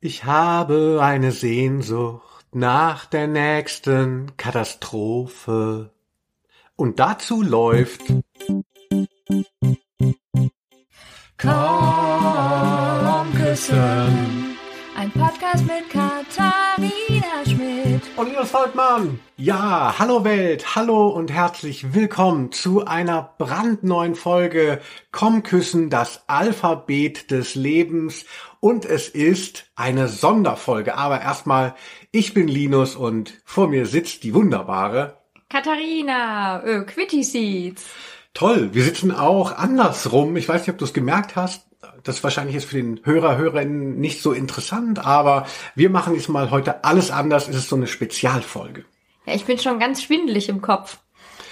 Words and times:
Ich 0.00 0.22
habe 0.22 1.00
eine 1.02 1.32
Sehnsucht 1.32 2.46
nach 2.54 3.06
der 3.06 3.26
nächsten 3.26 4.36
Katastrophe. 4.36 5.90
Und 6.76 7.00
dazu 7.00 7.42
läuft 7.42 8.02
Komm 11.36 11.50
küssen. 13.34 14.56
Ein 14.96 15.10
Podcast 15.10 15.66
mit 15.66 15.90
Katharina 15.90 16.17
Schmidt. 17.98 18.18
Und 18.18 18.28
Linus 18.28 18.50
Volkmann. 18.50 19.20
Ja, 19.36 19.94
hallo 19.98 20.24
Welt, 20.24 20.74
hallo 20.74 21.08
und 21.08 21.32
herzlich 21.32 21.94
willkommen 21.94 22.52
zu 22.52 22.84
einer 22.86 23.34
brandneuen 23.38 24.14
Folge 24.14 24.80
Komm 25.12 25.42
küssen, 25.42 25.90
das 25.90 26.22
Alphabet 26.28 27.30
des 27.30 27.54
Lebens. 27.54 28.24
Und 28.60 28.84
es 28.84 29.08
ist 29.08 29.70
eine 29.76 30.08
Sonderfolge. 30.08 30.96
Aber 30.96 31.20
erstmal, 31.20 31.74
ich 32.10 32.34
bin 32.34 32.48
Linus 32.48 32.96
und 32.96 33.34
vor 33.44 33.68
mir 33.68 33.86
sitzt 33.86 34.24
die 34.24 34.34
wunderbare 34.34 35.18
Katharina, 35.48 36.62
äh, 36.64 36.84
Quitty 36.84 37.22
Seeds. 37.22 37.86
Toll, 38.34 38.74
wir 38.74 38.82
sitzen 38.84 39.12
auch 39.12 39.56
andersrum. 39.56 40.36
Ich 40.36 40.48
weiß 40.48 40.62
nicht, 40.62 40.70
ob 40.70 40.78
du 40.78 40.84
es 40.84 40.92
gemerkt 40.92 41.36
hast. 41.36 41.67
Das 42.02 42.16
ist 42.16 42.24
wahrscheinlich 42.24 42.54
jetzt 42.54 42.66
für 42.66 42.76
den 42.76 43.00
Hörer, 43.04 43.36
Hörerinnen 43.36 44.00
nicht 44.00 44.20
so 44.20 44.32
interessant, 44.32 45.04
aber 45.04 45.46
wir 45.74 45.90
machen 45.90 46.14
diesmal 46.14 46.50
heute 46.50 46.84
alles 46.84 47.10
anders. 47.10 47.48
Es 47.48 47.56
ist 47.56 47.68
so 47.68 47.76
eine 47.76 47.86
Spezialfolge. 47.86 48.84
Ja, 49.26 49.34
ich 49.34 49.44
bin 49.44 49.58
schon 49.58 49.78
ganz 49.78 50.02
schwindelig 50.02 50.48
im 50.48 50.60
Kopf. 50.60 50.98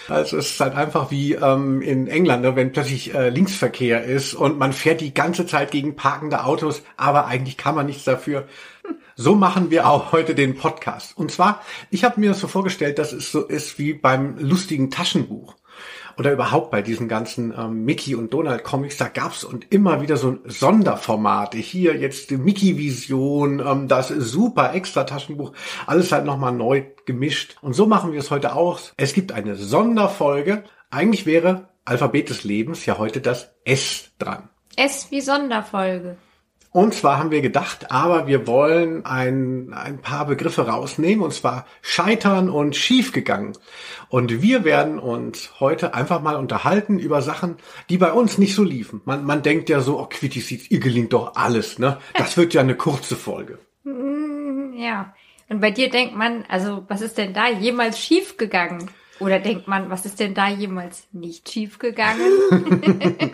Also 0.08 0.36
es 0.36 0.52
ist 0.52 0.60
halt 0.60 0.74
einfach 0.74 1.10
wie 1.10 1.34
ähm, 1.34 1.82
in 1.82 2.06
England, 2.06 2.42
ne, 2.42 2.54
wenn 2.56 2.72
plötzlich 2.72 3.14
äh, 3.14 3.28
Linksverkehr 3.28 4.04
ist 4.04 4.34
und 4.34 4.58
man 4.58 4.72
fährt 4.72 5.00
die 5.00 5.14
ganze 5.14 5.46
Zeit 5.46 5.72
gegen 5.72 5.96
parkende 5.96 6.44
Autos, 6.44 6.82
aber 6.96 7.26
eigentlich 7.26 7.56
kann 7.56 7.74
man 7.74 7.86
nichts 7.86 8.04
dafür. 8.04 8.46
So 9.16 9.34
machen 9.34 9.70
wir 9.70 9.88
auch 9.88 10.12
heute 10.12 10.34
den 10.34 10.56
Podcast. 10.56 11.16
Und 11.16 11.32
zwar, 11.32 11.62
ich 11.90 12.04
habe 12.04 12.20
mir 12.20 12.30
das 12.30 12.40
so 12.40 12.48
vorgestellt, 12.48 12.98
dass 12.98 13.12
es 13.12 13.32
so 13.32 13.44
ist 13.46 13.78
wie 13.78 13.94
beim 13.94 14.38
lustigen 14.38 14.90
Taschenbuch 14.90 15.56
oder 16.18 16.32
überhaupt 16.32 16.70
bei 16.70 16.82
diesen 16.82 17.08
ganzen 17.08 17.52
ähm, 17.56 17.84
Mickey 17.84 18.14
und 18.14 18.32
Donald 18.32 18.64
Comics, 18.64 18.96
da 18.96 19.08
gab's 19.08 19.44
und 19.44 19.72
immer 19.72 20.00
wieder 20.00 20.16
so 20.16 20.38
Sonderformate. 20.44 21.58
Hier 21.58 21.96
jetzt 21.96 22.30
die 22.30 22.36
Mickey 22.36 22.78
Vision, 22.78 23.60
ähm, 23.60 23.88
das 23.88 24.08
super 24.08 24.74
extra 24.74 25.04
Taschenbuch, 25.04 25.52
alles 25.86 26.12
halt 26.12 26.24
nochmal 26.24 26.52
neu 26.52 26.84
gemischt. 27.04 27.56
Und 27.60 27.74
so 27.74 27.86
machen 27.86 28.12
wir 28.12 28.20
es 28.20 28.30
heute 28.30 28.54
auch. 28.54 28.80
Es 28.96 29.12
gibt 29.12 29.32
eine 29.32 29.56
Sonderfolge. 29.56 30.64
Eigentlich 30.90 31.26
wäre 31.26 31.68
Alphabet 31.84 32.30
des 32.30 32.44
Lebens 32.44 32.86
ja 32.86 32.98
heute 32.98 33.20
das 33.20 33.54
S 33.64 34.10
dran. 34.18 34.48
S 34.76 35.10
wie 35.10 35.20
Sonderfolge. 35.20 36.16
Und 36.76 36.92
zwar 36.92 37.18
haben 37.18 37.30
wir 37.30 37.40
gedacht, 37.40 37.90
aber 37.90 38.26
wir 38.26 38.46
wollen 38.46 39.06
ein, 39.06 39.72
ein 39.72 39.96
paar 39.96 40.26
Begriffe 40.26 40.68
rausnehmen, 40.68 41.24
und 41.24 41.32
zwar 41.32 41.64
scheitern 41.80 42.50
und 42.50 42.76
schiefgegangen. 42.76 43.56
Und 44.10 44.42
wir 44.42 44.62
werden 44.64 44.98
uns 44.98 45.58
heute 45.58 45.94
einfach 45.94 46.20
mal 46.20 46.36
unterhalten 46.36 46.98
über 46.98 47.22
Sachen, 47.22 47.56
die 47.88 47.96
bei 47.96 48.12
uns 48.12 48.36
nicht 48.36 48.54
so 48.54 48.62
liefen. 48.62 49.00
Man, 49.06 49.24
man 49.24 49.40
denkt 49.42 49.70
ja 49.70 49.80
so, 49.80 49.98
oh, 49.98 50.04
Quitty 50.04 50.66
ihr 50.68 50.78
gelingt 50.78 51.14
doch 51.14 51.34
alles, 51.34 51.78
ne? 51.78 51.96
Das 52.12 52.36
wird 52.36 52.52
ja 52.52 52.60
eine 52.60 52.74
kurze 52.74 53.16
Folge. 53.16 53.58
Mm, 53.84 54.74
Ja. 54.76 55.14
Und 55.48 55.62
bei 55.62 55.70
dir 55.70 55.88
denkt 55.88 56.14
man, 56.14 56.44
also 56.46 56.84
was 56.88 57.00
ist 57.00 57.16
denn 57.16 57.32
da 57.32 57.48
jemals 57.48 57.98
schiefgegangen? 57.98 58.90
Oder 59.18 59.38
denkt 59.38 59.66
man, 59.66 59.88
was 59.88 60.04
ist 60.04 60.20
denn 60.20 60.34
da 60.34 60.48
jemals 60.48 61.08
nicht 61.12 61.50
schiefgegangen? 61.50 62.32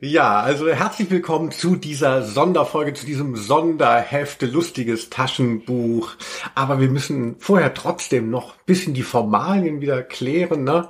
Ja, 0.00 0.40
also 0.40 0.68
herzlich 0.68 1.10
willkommen 1.10 1.50
zu 1.50 1.76
dieser 1.76 2.22
Sonderfolge, 2.22 2.94
zu 2.94 3.04
diesem 3.04 3.36
Sonderhefte, 3.36 4.46
lustiges 4.46 5.10
Taschenbuch. 5.10 6.12
Aber 6.54 6.80
wir 6.80 6.88
müssen 6.88 7.36
vorher 7.38 7.74
trotzdem 7.74 8.30
noch 8.30 8.56
bisschen 8.64 8.94
die 8.94 9.02
Formalien 9.02 9.82
wieder 9.82 10.02
klären. 10.02 10.64
Ne? 10.64 10.88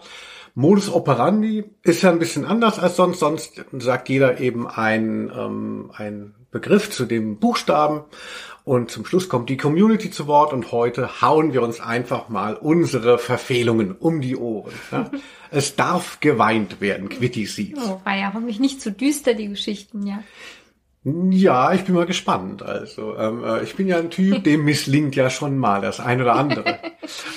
Modus 0.55 0.93
operandi 0.93 1.65
ist 1.83 2.03
ja 2.03 2.11
ein 2.11 2.19
bisschen 2.21 2.45
anders 2.45 2.79
als 2.79 2.97
sonst. 2.97 3.19
Sonst 3.19 3.65
sagt 3.73 4.09
jeder 4.09 4.39
eben 4.39 4.69
ein, 4.69 5.33
ähm, 5.37 5.91
ein 5.95 6.35
Begriff 6.51 6.91
zu 6.91 7.07
dem 7.07 7.39
Buchstaben. 7.39 8.03
Und 8.71 8.89
zum 8.89 9.05
Schluss 9.05 9.29
kommt 9.29 9.51
die 9.51 9.57
Community 9.57 10.13
zu 10.13 10.29
Wort 10.29 10.53
und 10.53 10.71
heute 10.71 11.21
hauen 11.21 11.53
wir 11.53 11.61
uns 11.61 11.81
einfach 11.81 12.29
mal 12.29 12.55
unsere 12.55 13.19
Verfehlungen 13.19 13.91
um 13.91 14.21
die 14.21 14.37
Ohren. 14.37 14.73
Ne? 14.93 15.11
Es 15.51 15.75
darf 15.75 16.21
geweint 16.21 16.81
werden, 16.81 17.09
Quitty 17.09 17.47
Seeds. 17.47 17.81
oh, 17.85 18.01
war 18.05 18.17
ja 18.17 18.31
hoffentlich 18.33 18.61
nicht 18.61 18.81
zu 18.81 18.93
düster, 18.93 19.35
die 19.35 19.49
Geschichten, 19.49 20.07
ja. 20.07 20.23
Ja, 21.03 21.73
ich 21.73 21.83
bin 21.83 21.97
mal 21.97 22.07
gespannt. 22.07 22.63
Also, 22.63 23.17
ähm, 23.17 23.43
äh, 23.43 23.65
ich 23.65 23.75
bin 23.75 23.89
ja 23.89 23.99
ein 23.99 24.11
Typ, 24.11 24.45
dem 24.45 24.65
misslingt 24.65 25.17
ja 25.17 25.31
schon 25.31 25.59
mal 25.59 25.81
das 25.81 25.99
eine 25.99 26.23
oder 26.23 26.37
andere. 26.37 26.79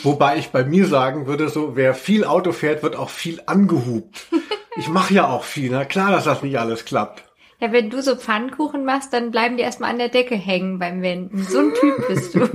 Wobei 0.04 0.38
ich 0.38 0.50
bei 0.50 0.64
mir 0.64 0.86
sagen 0.86 1.26
würde, 1.26 1.50
so 1.50 1.76
wer 1.76 1.96
viel 1.96 2.26
Auto 2.26 2.52
fährt, 2.52 2.84
wird 2.84 2.96
auch 2.96 3.10
viel 3.10 3.42
angehupt. 3.48 4.28
Ich 4.76 4.90
mache 4.90 5.14
ja 5.14 5.28
auch 5.28 5.44
viel. 5.44 5.70
Na 5.70 5.86
klar, 5.86 6.10
dass 6.10 6.24
das 6.24 6.42
nicht 6.42 6.58
alles 6.58 6.84
klappt. 6.84 7.24
Ja, 7.64 7.72
wenn 7.72 7.90
du 7.90 8.02
so 8.02 8.18
Pfannkuchen 8.18 8.84
machst, 8.84 9.14
dann 9.14 9.32
bleiben 9.32 9.56
die 9.56 9.64
erstmal 9.64 9.90
an 9.92 9.98
der 9.98 10.10
Decke 10.10 10.36
hängen 10.36 10.80
beim 10.80 11.02
Wenden. 11.02 11.44
So 11.44 11.60
ein 11.60 11.74
Typ 11.74 12.08
bist 12.10 12.36
du. 12.36 12.46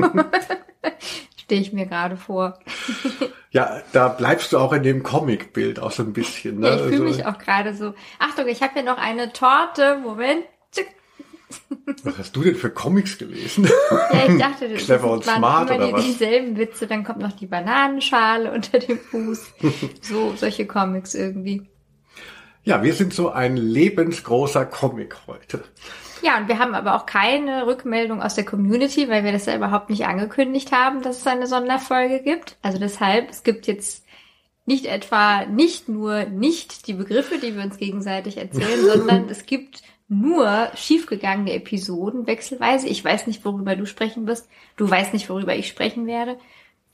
Stehe 1.38 1.62
ich 1.62 1.72
mir 1.72 1.86
gerade 1.86 2.19
vor. 2.19 2.58
Ja, 3.50 3.80
da 3.92 4.08
bleibst 4.08 4.52
du 4.52 4.58
auch 4.58 4.74
in 4.74 4.82
dem 4.82 5.02
Comicbild 5.02 5.80
auch 5.80 5.92
so 5.92 6.02
ein 6.02 6.12
bisschen. 6.12 6.60
Ne? 6.60 6.69
Ja, 6.69 6.74
ich 6.74 6.80
fühle 6.82 6.92
Also, 6.92 7.04
mich 7.04 7.24
auch 7.24 7.38
gerade 7.38 7.72
so. 7.72 7.94
Achtung, 8.19 8.48
ich 8.48 8.60
habe 8.60 8.74
hier 8.74 8.82
noch 8.82 8.98
eine 8.98 9.32
Torte. 9.32 9.96
Moment. 9.96 10.44
Was 12.04 12.19
hast 12.19 12.36
du 12.36 12.42
denn 12.42 12.54
für 12.54 12.69
Comics 12.69 13.16
gelesen? 13.16 13.66
Ja, 14.12 14.26
ich 14.28 14.38
dachte, 14.38 14.69
das 14.69 14.84
Clever 14.84 15.10
und 15.10 15.26
waren 15.26 15.38
smart 15.38 15.70
immer 15.70 15.78
oder 15.78 15.86
die, 15.86 15.92
was? 15.94 16.04
dieselben 16.04 16.58
Witze. 16.58 16.86
Dann 16.86 17.02
kommt 17.02 17.20
noch 17.20 17.32
die 17.32 17.46
Bananenschale 17.46 18.52
unter 18.52 18.78
dem 18.78 18.98
Fuß. 18.98 19.54
So, 20.02 20.34
solche 20.36 20.66
Comics 20.66 21.14
irgendwie. 21.14 21.62
Ja, 22.68 22.82
wir 22.82 22.92
sind 22.92 23.14
so 23.14 23.30
ein 23.30 23.56
lebensgroßer 23.56 24.66
Comic 24.66 25.16
heute. 25.26 25.64
Ja, 26.20 26.36
und 26.36 26.48
wir 26.48 26.58
haben 26.58 26.74
aber 26.74 26.96
auch 26.96 27.06
keine 27.06 27.66
Rückmeldung 27.66 28.20
aus 28.20 28.34
der 28.34 28.44
Community, 28.44 29.08
weil 29.08 29.24
wir 29.24 29.32
das 29.32 29.46
ja 29.46 29.56
überhaupt 29.56 29.88
nicht 29.88 30.04
angekündigt 30.04 30.70
haben, 30.70 31.00
dass 31.00 31.20
es 31.20 31.26
eine 31.26 31.46
Sonderfolge 31.46 32.20
gibt. 32.20 32.58
Also 32.60 32.78
deshalb, 32.78 33.30
es 33.30 33.42
gibt 33.42 33.66
jetzt 33.68 34.04
nicht 34.66 34.84
etwa 34.84 35.46
nicht 35.46 35.88
nur 35.88 36.24
nicht 36.24 36.86
die 36.88 36.92
Begriffe, 36.92 37.38
die 37.38 37.56
wir 37.56 37.62
uns 37.62 37.78
gegenseitig 37.78 38.36
erzählen, 38.36 38.84
sondern 38.92 39.30
es 39.30 39.46
gibt 39.46 39.82
nur 40.08 40.68
schiefgegangene 40.74 41.54
Episoden 41.54 42.26
wechselweise. 42.26 42.86
Ich 42.86 43.02
weiß 43.02 43.28
nicht, 43.28 43.46
worüber 43.46 43.76
du 43.76 43.86
sprechen 43.86 44.26
wirst. 44.26 44.46
Du 44.76 44.90
weißt 44.90 45.14
nicht, 45.14 45.30
worüber 45.30 45.56
ich 45.56 45.68
sprechen 45.68 46.06
werde. 46.06 46.36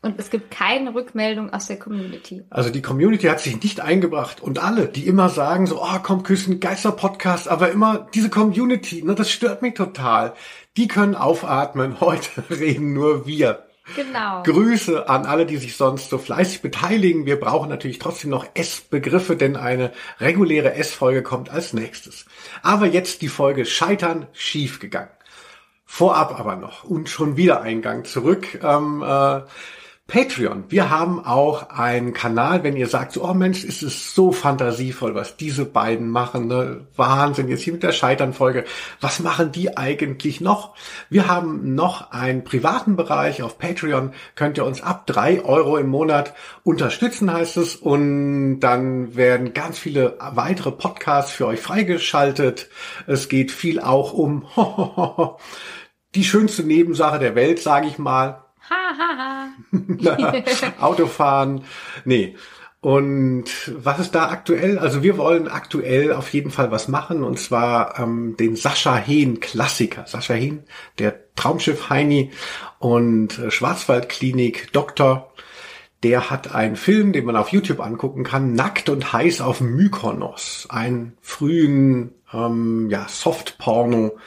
Und 0.04 0.20
es 0.20 0.28
gibt 0.28 0.50
keine 0.50 0.94
Rückmeldung 0.94 1.50
aus 1.54 1.66
der 1.66 1.78
Community. 1.78 2.44
Also 2.50 2.68
die 2.68 2.82
Community 2.82 3.26
hat 3.26 3.40
sich 3.40 3.62
nicht 3.62 3.80
eingebracht 3.80 4.42
und 4.42 4.62
alle, 4.62 4.86
die 4.86 5.06
immer 5.06 5.30
sagen 5.30 5.66
so, 5.66 5.82
oh, 5.82 5.98
komm, 6.02 6.22
küssen, 6.22 6.60
Geister-Podcast, 6.60 7.48
aber 7.48 7.70
immer 7.70 8.06
diese 8.12 8.28
Community, 8.28 9.02
ne, 9.02 9.14
das 9.14 9.30
stört 9.30 9.62
mich 9.62 9.72
total. 9.72 10.34
Die 10.76 10.88
können 10.88 11.14
aufatmen. 11.14 12.00
Heute 12.00 12.44
reden 12.50 12.92
nur 12.92 13.26
wir. 13.26 13.64
Genau. 13.96 14.42
Grüße 14.42 15.08
an 15.08 15.24
alle, 15.24 15.46
die 15.46 15.56
sich 15.56 15.76
sonst 15.76 16.10
so 16.10 16.18
fleißig 16.18 16.60
beteiligen. 16.60 17.24
Wir 17.24 17.40
brauchen 17.40 17.70
natürlich 17.70 17.98
trotzdem 17.98 18.28
noch 18.28 18.46
S-Begriffe, 18.52 19.36
denn 19.36 19.56
eine 19.56 19.90
reguläre 20.20 20.74
S-Folge 20.74 21.22
kommt 21.22 21.48
als 21.48 21.72
nächstes. 21.72 22.26
Aber 22.62 22.84
jetzt 22.84 23.22
die 23.22 23.28
Folge 23.28 23.64
Scheitern 23.64 24.26
schiefgegangen. 24.32 25.10
Vorab 25.86 26.38
aber 26.38 26.56
noch 26.56 26.84
und 26.84 27.08
schon 27.08 27.38
wieder 27.38 27.62
Eingang 27.62 28.04
zurück. 28.04 28.58
Ähm, 28.62 29.02
äh, 29.02 29.40
Patreon. 30.06 30.64
Wir 30.68 30.90
haben 30.90 31.24
auch 31.24 31.70
einen 31.70 32.12
Kanal, 32.12 32.62
wenn 32.62 32.76
ihr 32.76 32.88
sagt, 32.88 33.12
so, 33.12 33.24
oh 33.24 33.32
Mensch, 33.32 33.64
ist 33.64 33.82
es 33.82 34.14
so 34.14 34.32
fantasievoll, 34.32 35.14
was 35.14 35.38
diese 35.38 35.64
beiden 35.64 36.10
machen. 36.10 36.46
Ne? 36.46 36.86
Wahnsinn, 36.94 37.48
jetzt 37.48 37.62
hier 37.62 37.72
mit 37.72 37.82
der 37.82 37.92
Scheitern-Folge. 37.92 38.64
Was 39.00 39.20
machen 39.20 39.50
die 39.50 39.78
eigentlich 39.78 40.42
noch? 40.42 40.74
Wir 41.08 41.26
haben 41.26 41.74
noch 41.74 42.10
einen 42.10 42.44
privaten 42.44 42.96
Bereich 42.96 43.42
auf 43.42 43.56
Patreon. 43.56 44.12
Könnt 44.34 44.58
ihr 44.58 44.66
uns 44.66 44.82
ab 44.82 45.06
drei 45.06 45.42
Euro 45.42 45.78
im 45.78 45.88
Monat 45.88 46.34
unterstützen, 46.64 47.32
heißt 47.32 47.56
es. 47.56 47.74
Und 47.74 48.60
dann 48.60 49.16
werden 49.16 49.54
ganz 49.54 49.78
viele 49.78 50.18
weitere 50.20 50.70
Podcasts 50.70 51.32
für 51.32 51.46
euch 51.46 51.60
freigeschaltet. 51.60 52.68
Es 53.06 53.30
geht 53.30 53.50
viel 53.50 53.80
auch 53.80 54.12
um 54.12 54.44
die 56.14 56.24
schönste 56.24 56.62
Nebensache 56.62 57.18
der 57.18 57.34
Welt, 57.34 57.58
sage 57.58 57.86
ich 57.86 57.98
mal. 57.98 58.43
Autofahren. 60.80 61.64
Nee. 62.04 62.36
Und 62.80 63.72
was 63.78 63.98
ist 63.98 64.14
da 64.14 64.28
aktuell? 64.28 64.78
Also 64.78 65.02
wir 65.02 65.16
wollen 65.16 65.48
aktuell 65.48 66.12
auf 66.12 66.34
jeden 66.34 66.50
Fall 66.50 66.70
was 66.70 66.86
machen 66.86 67.24
und 67.24 67.38
zwar 67.38 67.98
ähm, 67.98 68.36
den 68.38 68.56
Sascha 68.56 68.96
Hehn 68.96 69.40
Klassiker. 69.40 70.04
Sascha 70.06 70.34
Hehn, 70.34 70.64
der 70.98 71.34
Traumschiff 71.34 71.88
Heini 71.88 72.30
und 72.78 73.38
äh, 73.38 73.50
Schwarzwaldklinik 73.50 74.70
Doktor. 74.74 75.32
Der 76.02 76.28
hat 76.28 76.54
einen 76.54 76.76
Film, 76.76 77.14
den 77.14 77.24
man 77.24 77.36
auf 77.36 77.48
YouTube 77.48 77.80
angucken 77.80 78.22
kann, 78.22 78.52
Nackt 78.52 78.90
und 78.90 79.14
heiß 79.14 79.40
auf 79.40 79.62
Mykonos. 79.62 80.66
Einen 80.68 81.16
frühen, 81.22 82.12
ähm, 82.34 82.90
ja, 82.90 83.06
Soft-Porno. 83.08 84.18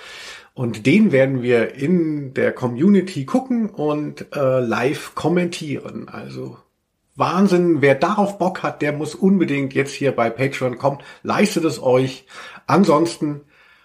Und 0.58 0.88
den 0.88 1.12
werden 1.12 1.44
wir 1.44 1.76
in 1.76 2.34
der 2.34 2.52
Community 2.52 3.28
gucken 3.28 3.70
und 3.70 4.26
äh, 4.36 4.60
live 4.60 5.14
kommentieren. 5.14 6.10
Also 6.10 6.58
Wahnsinn, 7.16 7.84
wer 7.84 7.94
darauf 7.94 8.40
Bock 8.40 8.64
hat, 8.64 8.82
der 8.82 8.92
muss 8.92 9.14
unbedingt 9.14 9.76
jetzt 9.76 9.94
hier 9.94 10.16
bei 10.16 10.32
Patreon 10.32 10.80
kommen. 10.80 10.98
Leistet 11.22 11.64
es 11.64 11.80
euch. 11.80 12.26
Ansonsten 12.66 13.42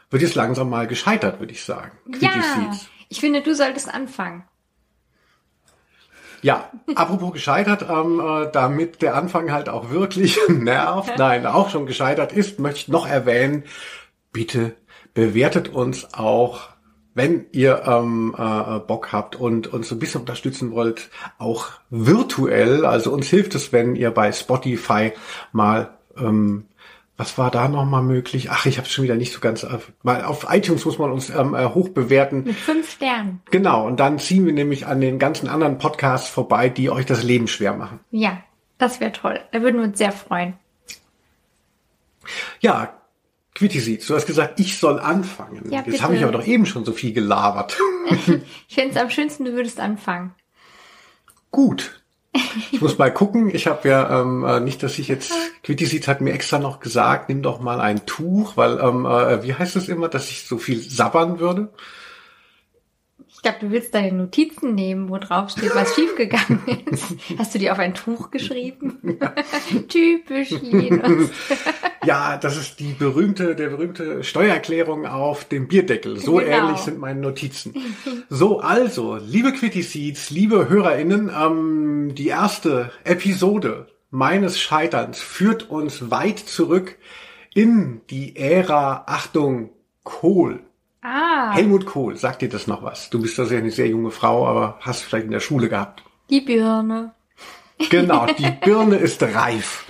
wird 0.09 0.23
es 0.23 0.35
langsam 0.35 0.71
mal 0.71 0.87
gescheitert, 0.87 1.41
würde 1.41 1.53
ich 1.53 1.63
sagen. 1.63 1.93
Ja, 2.21 2.31
ich 3.11 3.21
finde, 3.21 3.43
du 3.43 3.55
solltest 3.55 3.93
anfangen. 3.93 4.45
Ja, 6.41 6.71
apropos 6.95 7.33
gescheitert, 7.35 7.85
ähm, 7.87 8.19
äh, 8.19 8.51
damit 8.51 9.03
der 9.03 9.15
Anfang 9.15 9.53
halt 9.53 9.69
auch 9.69 9.91
wirklich 9.91 10.39
nervt, 10.49 11.19
nein, 11.19 11.45
auch 11.45 11.69
schon 11.69 11.85
gescheitert 11.85 12.33
ist, 12.33 12.61
möchte 12.61 12.79
ich 12.79 12.89
noch 12.89 13.07
erwähnen, 13.07 13.65
bitte 14.33 14.75
bewertet 15.15 15.69
uns 15.69 16.15
auch, 16.15 16.69
wenn 17.15 17.47
ihr 17.53 17.83
ähm, 17.87 18.35
äh, 18.37 18.79
Bock 18.81 19.13
habt 19.13 19.37
und 19.37 19.67
uns 19.67 19.89
so 19.89 19.95
ein 19.95 19.99
bisschen 19.99 20.23
unterstützen 20.23 20.73
wollt, 20.73 21.11
auch 21.39 21.69
virtuell. 21.91 22.87
Also 22.87 23.13
uns 23.13 23.27
hilft 23.29 23.55
es, 23.55 23.73
wenn 23.73 23.97
ihr 23.97 24.11
bei 24.11 24.33
Spotify 24.33 25.13
mal 25.53 25.99
ähm, 26.17 26.67
was 27.17 27.39
war 27.39 27.51
da 27.51 27.69
nochmal 27.69 28.03
möglich? 28.03 28.51
Ach, 28.51 28.67
ich 28.67 28.79
habe 28.79 28.89
schon 28.89 29.05
wieder 29.05 29.15
nicht 29.15 29.33
so 29.33 29.41
ganz. 29.41 29.67
Weil 30.03 30.25
auf 30.25 30.47
iTunes 30.51 30.85
muss 30.85 30.99
man 30.99 31.13
uns 31.13 31.31
ähm, 31.31 31.55
äh, 31.55 31.67
hoch 31.67 31.91
bewerten. 31.91 32.45
Mit 32.45 32.57
fünf 32.57 32.91
Sternen. 32.91 33.41
Genau, 33.51 33.87
und 33.87 34.01
dann 34.01 34.19
ziehen 34.19 34.47
wir 34.47 34.53
nämlich 34.53 34.87
an 34.87 35.01
den 35.01 35.19
ganzen 35.19 35.49
anderen 35.49 35.79
Podcasts 35.79 36.29
vorbei, 36.29 36.69
die 36.69 36.91
euch 36.91 37.07
das 37.07 37.23
Leben 37.23 37.49
schwer 37.49 37.75
machen. 37.75 38.01
Ja, 38.11 38.43
das 38.79 38.99
wäre 38.99 39.13
toll. 39.13 39.39
Da 39.53 39.63
würden 39.63 39.77
wir 39.77 39.85
uns 39.85 39.99
sehr 39.99 40.11
freuen. 40.11 40.55
Ja, 42.61 42.95
Quittisitz, 43.55 44.07
du 44.07 44.15
hast 44.15 44.27
gesagt, 44.27 44.59
ich 44.61 44.79
soll 44.79 44.99
anfangen. 44.99 45.71
Ja, 45.71 45.83
Jetzt 45.87 46.03
habe 46.03 46.17
ich 46.17 46.23
aber 46.23 46.33
doch 46.33 46.47
eben 46.47 46.65
schon 46.65 46.85
so 46.85 46.93
viel 46.93 47.13
gelabert. 47.13 47.77
ich 48.69 48.75
fände 48.75 48.93
es 48.93 48.97
am 48.97 49.11
schönsten, 49.11 49.45
du 49.45 49.53
würdest 49.53 49.79
anfangen. 49.79 50.35
Gut, 51.51 52.03
ich 52.71 52.81
muss 52.81 52.99
mal 52.99 53.13
gucken. 53.13 53.55
Ich 53.55 53.67
habe 53.67 53.89
ja 53.89 54.21
ähm, 54.21 54.45
äh, 54.45 54.61
nicht, 54.61 54.83
dass 54.83 54.99
ich 54.99 55.09
jetzt 55.09 55.33
Quittisitz 55.63 56.09
hat 56.09 56.21
mir 56.21 56.33
extra 56.33 56.59
noch 56.59 56.81
gesagt, 56.81 57.29
nimm 57.29 57.43
doch 57.43 57.61
mal 57.61 57.81
ein 57.81 58.07
Tuch, 58.07 58.57
weil 58.57 58.79
ähm, 58.81 59.05
äh, 59.05 59.43
wie 59.43 59.55
heißt 59.55 59.77
es 59.77 59.89
immer, 59.89 60.09
dass 60.09 60.31
ich 60.31 60.47
so 60.47 60.59
viel 60.59 60.81
sabbern 60.81 61.39
würde? 61.39 61.73
Ich 63.45 63.51
glaube, 63.51 63.67
du 63.67 63.73
willst 63.73 63.93
deine 63.93 64.13
Notizen 64.13 64.77
nehmen, 64.77 65.09
wo 65.09 65.19
drauf 65.19 65.51
steht, 65.51 65.75
was 65.75 65.97
schiefgegangen 65.97 66.61
ist. 66.89 67.17
Hast 67.39 67.53
du 67.53 67.59
die 67.59 67.73
auf 67.73 67.79
ein 67.81 67.93
Tuch 67.93 68.31
geschrieben? 68.31 69.01
Ja. 69.21 69.35
Typisch 69.89 70.51
Linus. 70.51 71.31
ja, 72.05 72.37
das 72.37 72.57
ist 72.57 72.79
die 72.79 72.93
berühmte, 72.93 73.57
der 73.57 73.71
berühmte 73.71 74.23
Steuererklärung 74.23 75.07
auf 75.07 75.45
dem 75.45 75.67
Bierdeckel. 75.67 76.19
So 76.21 76.37
genau. 76.37 76.51
ähnlich 76.51 76.79
sind 76.79 77.01
meine 77.01 77.21
Notizen. 77.21 77.75
So, 78.29 78.61
also, 78.61 79.17
liebe 79.17 79.53
Quitty 79.53 80.15
liebe 80.31 80.69
HörerInnen, 80.69 81.31
ähm, 81.37 82.15
die 82.15 82.29
erste 82.29 82.93
Episode 83.03 83.89
meines 84.11 84.61
Scheiterns 84.61 85.21
führt 85.21 85.69
uns 85.69 86.13
weit 86.13 86.39
zurück 86.39 86.97
in 87.55 88.03
die 88.09 88.37
Ära, 88.37 89.03
Achtung, 89.09 89.71
Kohl. 90.05 90.61
Ah. 91.03 91.53
Helmut 91.53 91.85
Kohl, 91.85 92.17
sagt 92.17 92.43
dir 92.43 92.49
das 92.49 92.69
noch 92.69 92.83
was? 92.83 93.11
Du 93.11 93.21
bist 93.21 93.39
also 93.39 93.55
eine 93.57 93.73
sehr 93.73 93.89
junge 93.89 94.13
Frau, 94.13 94.47
aber 94.47 94.79
hast 94.81 95.03
vielleicht 95.03 95.27
in 95.27 95.33
der 95.33 95.41
Schule 95.41 95.69
gehabt. 95.69 96.05
Die 96.31 96.41
Birne. 96.41 97.13
Genau, 97.91 98.27
die 98.27 98.51
Birne 98.65 98.97
ist 98.97 99.23
reif. 99.23 99.85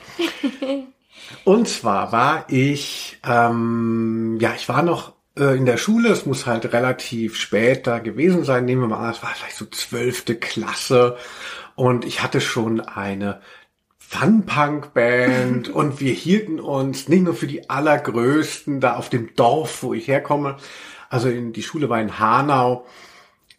Und 1.45 1.69
zwar 1.69 2.13
war 2.13 2.47
ich, 2.49 3.19
ähm, 3.27 4.39
ja, 4.41 4.55
ich 4.57 4.69
war 4.69 4.83
noch 4.83 5.13
äh, 5.37 5.57
in 5.57 5.67
der 5.67 5.77
Schule, 5.77 6.09
es 6.09 6.25
muss 6.25 6.47
halt 6.47 6.73
relativ 6.73 7.37
später 7.37 8.01
gewesen 8.01 8.45
sein, 8.45 8.65
nehmen 8.65 8.83
wir 8.83 8.89
mal 8.89 9.07
an, 9.07 9.13
es 9.13 9.23
war 9.23 9.35
vielleicht 9.35 9.57
so 9.57 9.67
zwölfte 9.67 10.37
Klasse 10.37 11.17
und 11.75 12.05
ich 12.05 12.23
hatte 12.23 12.41
schon 12.41 12.81
eine 12.81 13.41
Fun-Punk-Band 13.99 15.71
und 15.71 16.01
wir 16.01 16.13
hielten 16.13 16.61
uns 16.61 17.09
nicht 17.09 17.25
nur 17.25 17.35
für 17.35 17.47
die 17.47 17.71
allergrößten 17.71 18.81
da 18.81 18.97
auf 18.97 19.09
dem 19.09 19.35
Dorf, 19.37 19.83
wo 19.83 19.95
ich 19.95 20.07
herkomme, 20.07 20.57
also 21.13 21.29
in 21.29 21.53
die 21.53 21.63
Schule 21.63 21.91
war 21.91 22.01
in 22.01 22.19
Hanau, 22.19 22.87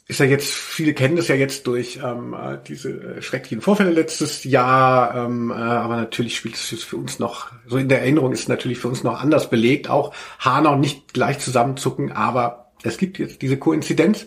ist 0.08 0.20
ja 0.20 0.26
jetzt, 0.26 0.52
viele 0.52 0.94
kennen 0.94 1.16
das 1.16 1.28
ja 1.28 1.36
jetzt 1.36 1.68
durch 1.68 2.00
ähm, 2.04 2.34
äh, 2.34 2.58
diese 2.68 2.90
äh, 2.90 3.22
schrecklichen 3.22 3.62
Vorfälle 3.62 3.92
letztes 3.92 4.44
Jahr, 4.44 5.16
ähm, 5.16 5.52
äh, 5.52 5.54
aber 5.54 5.96
natürlich 5.96 6.36
spielt 6.36 6.56
es 6.56 6.84
für 6.84 6.98
uns 6.98 7.20
noch, 7.20 7.52
so 7.68 7.78
in 7.78 7.90
der 7.90 8.02
Erinnerung 8.02 8.34
ist 8.34 8.42
es 8.42 8.48
natürlich 8.48 8.80
für 8.80 8.88
uns 8.88 9.04
noch 9.04 9.22
anders 9.22 9.52
belegt, 9.52 9.88
auch 9.88 10.14
Hanau 10.40 10.76
nicht 10.76 11.14
gleich 11.14 11.38
zusammenzucken, 11.40 12.12
aber 12.12 12.72
es 12.82 12.98
gibt 12.98 13.20
jetzt 13.20 13.44
diese 13.44 13.58
Koinzidenz. 13.58 14.26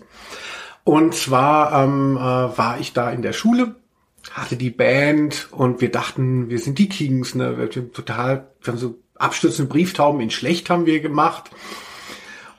Und 0.84 1.14
zwar 1.14 1.82
ähm, 1.82 2.16
äh, 2.16 2.20
war 2.20 2.78
ich 2.78 2.92
da 2.92 3.10
in 3.10 3.22
der 3.22 3.32
Schule, 3.32 3.74
hatte 4.30 4.56
die 4.56 4.70
Band 4.70 5.48
und 5.50 5.80
wir 5.80 5.90
dachten, 5.90 6.48
wir 6.48 6.60
sind 6.60 6.78
die 6.78 6.88
Kings, 6.88 7.34
ne? 7.34 7.58
Wir 7.58 7.64
haben 7.64 7.92
total, 7.92 8.46
wir 8.62 8.72
haben 8.72 8.78
so 8.78 9.00
abstürzende 9.16 9.68
Brieftauben 9.68 10.20
in 10.20 10.30
schlecht 10.30 10.70
haben 10.70 10.86
wir 10.86 11.00
gemacht 11.00 11.50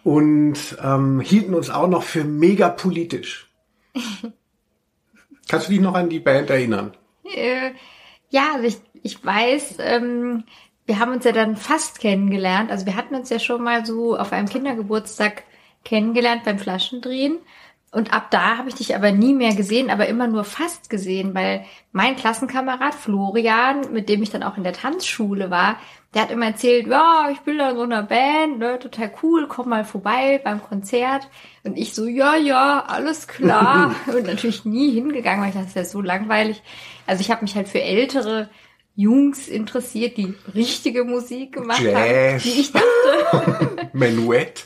und 0.08 0.78
ähm, 0.82 1.20
hielten 1.20 1.54
uns 1.54 1.70
auch 1.70 1.90
noch 1.90 2.04
für 2.04 2.24
mega 2.24 2.70
politisch. 2.70 3.52
Kannst 5.50 5.68
du 5.68 5.74
dich 5.74 5.82
noch 5.82 5.96
an 5.96 6.08
die 6.08 6.22
Band 6.22 6.50
erinnern? 6.50 6.96
Äh, 7.26 7.72
ja, 8.30 8.54
also 8.54 8.68
ich, 8.68 8.78
ich 9.04 9.26
weiß, 9.26 9.80
ähm, 9.82 10.46
wir 10.86 11.00
haben 11.00 11.12
uns 11.12 11.26
ja 11.26 11.34
dann 11.34 11.58
fast 11.58 12.00
kennengelernt. 12.00 12.72
Also 12.72 12.86
wir 12.86 12.96
hatten 12.96 13.16
uns 13.16 13.30
ja 13.30 13.38
schon 13.38 13.62
mal 13.62 13.86
so 13.86 14.18
auf 14.18 14.32
einem 14.32 14.48
Kindergeburtstag 14.48 15.44
kennengelernt 15.84 16.46
beim 16.46 16.58
Flaschendrehen. 16.58 17.40
Und 17.92 18.14
ab 18.14 18.32
da 18.32 18.58
habe 18.58 18.70
ich 18.70 18.76
dich 18.76 18.96
aber 18.96 19.12
nie 19.12 19.34
mehr 19.34 19.56
gesehen, 19.56 19.90
aber 19.90 20.08
immer 20.08 20.28
nur 20.28 20.46
fast 20.46 20.90
gesehen, 20.90 21.36
weil 21.36 21.66
mein 21.92 22.16
Klassenkamerad 22.16 22.96
Florian, 22.96 23.92
mit 23.92 24.08
dem 24.08 24.24
ich 24.24 24.30
dann 24.30 24.44
auch 24.44 24.56
in 24.56 24.64
der 24.64 24.72
Tanzschule 24.72 25.52
war, 25.52 25.76
der 26.14 26.24
hat 26.24 26.32
immer 26.32 26.48
erzählt, 26.48 26.88
ja, 26.88 27.30
ich 27.32 27.40
bin 27.42 27.58
da 27.58 27.72
in 27.72 27.76
so 27.76 27.84
einer 27.84 28.04
Band, 28.04 28.60
ne, 28.60 28.80
total 28.80 29.12
cool, 29.22 29.48
komm 29.48 29.70
mal 29.70 29.84
vorbei 29.84 30.40
beim 30.44 30.64
Konzert. 30.64 31.30
Und 31.64 31.78
ich 31.78 31.94
so, 31.94 32.06
ja, 32.06 32.36
ja, 32.36 32.84
alles 32.88 33.28
klar. 33.28 33.94
und 34.08 34.26
natürlich 34.26 34.66
nie 34.66 34.92
hingegangen, 34.92 35.42
weil 35.42 35.50
ich 35.50 35.56
dachte, 35.56 35.68
das 35.68 35.76
ist 35.76 35.94
ja 35.94 36.00
so 36.00 36.02
langweilig. 36.02 36.64
Also 37.06 37.22
ich 37.22 37.30
habe 37.30 37.42
mich 37.42 37.56
halt 37.56 37.68
für 37.68 37.82
ältere 37.82 38.50
Jungs 38.96 39.48
interessiert, 39.48 40.18
die 40.18 40.34
richtige 40.56 41.04
Musik 41.04 41.54
gemacht 41.54 41.82
Jazz. 41.82 41.96
haben, 41.96 42.42
die 42.44 42.62
ich 42.62 42.72
dachte. 42.72 43.90
Menuett. 43.94 44.66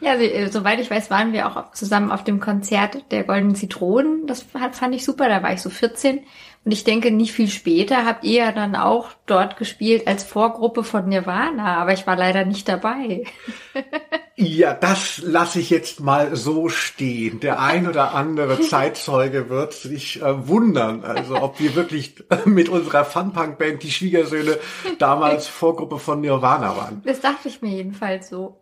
Ja, 0.00 0.14
äh, 0.14 0.48
soweit 0.48 0.80
ich 0.80 0.90
weiß, 0.90 1.10
waren 1.10 1.32
wir 1.32 1.46
auch 1.46 1.72
zusammen 1.72 2.10
auf 2.10 2.24
dem 2.24 2.40
Konzert 2.40 3.12
der 3.12 3.22
Goldenen 3.22 3.54
Zitronen. 3.54 4.26
Das 4.26 4.44
fand 4.72 4.94
ich 4.94 5.04
super, 5.04 5.28
da 5.28 5.42
war 5.42 5.52
ich 5.52 5.62
so 5.62 5.70
14. 5.70 6.20
Und 6.64 6.70
ich 6.70 6.84
denke, 6.84 7.10
nicht 7.10 7.32
viel 7.32 7.48
später 7.48 8.04
habt 8.06 8.22
ihr 8.22 8.44
ja 8.44 8.52
dann 8.52 8.76
auch 8.76 9.08
dort 9.26 9.56
gespielt 9.56 10.06
als 10.06 10.22
Vorgruppe 10.22 10.84
von 10.84 11.08
Nirvana, 11.08 11.76
aber 11.78 11.92
ich 11.92 12.06
war 12.06 12.16
leider 12.16 12.44
nicht 12.44 12.68
dabei. 12.68 13.24
ja, 14.36 14.72
das 14.72 15.18
lasse 15.18 15.58
ich 15.58 15.70
jetzt 15.70 15.98
mal 15.98 16.36
so 16.36 16.68
stehen. 16.68 17.40
Der 17.40 17.60
ein 17.60 17.88
oder 17.88 18.14
andere 18.14 18.60
Zeitzeuge 18.68 19.48
wird 19.48 19.72
sich 19.72 20.22
äh, 20.22 20.46
wundern, 20.46 21.02
also 21.02 21.42
ob 21.42 21.58
wir 21.58 21.74
wirklich 21.74 22.22
mit 22.44 22.68
unserer 22.68 23.04
Funpunk-Band 23.04 23.82
die 23.82 23.90
Schwiegersöhne 23.90 24.56
damals 24.98 25.48
Vorgruppe 25.48 25.98
von 25.98 26.20
Nirvana 26.20 26.76
waren. 26.76 27.02
Das 27.04 27.20
dachte 27.20 27.48
ich 27.48 27.60
mir 27.60 27.70
jedenfalls 27.70 28.28
so. 28.28 28.60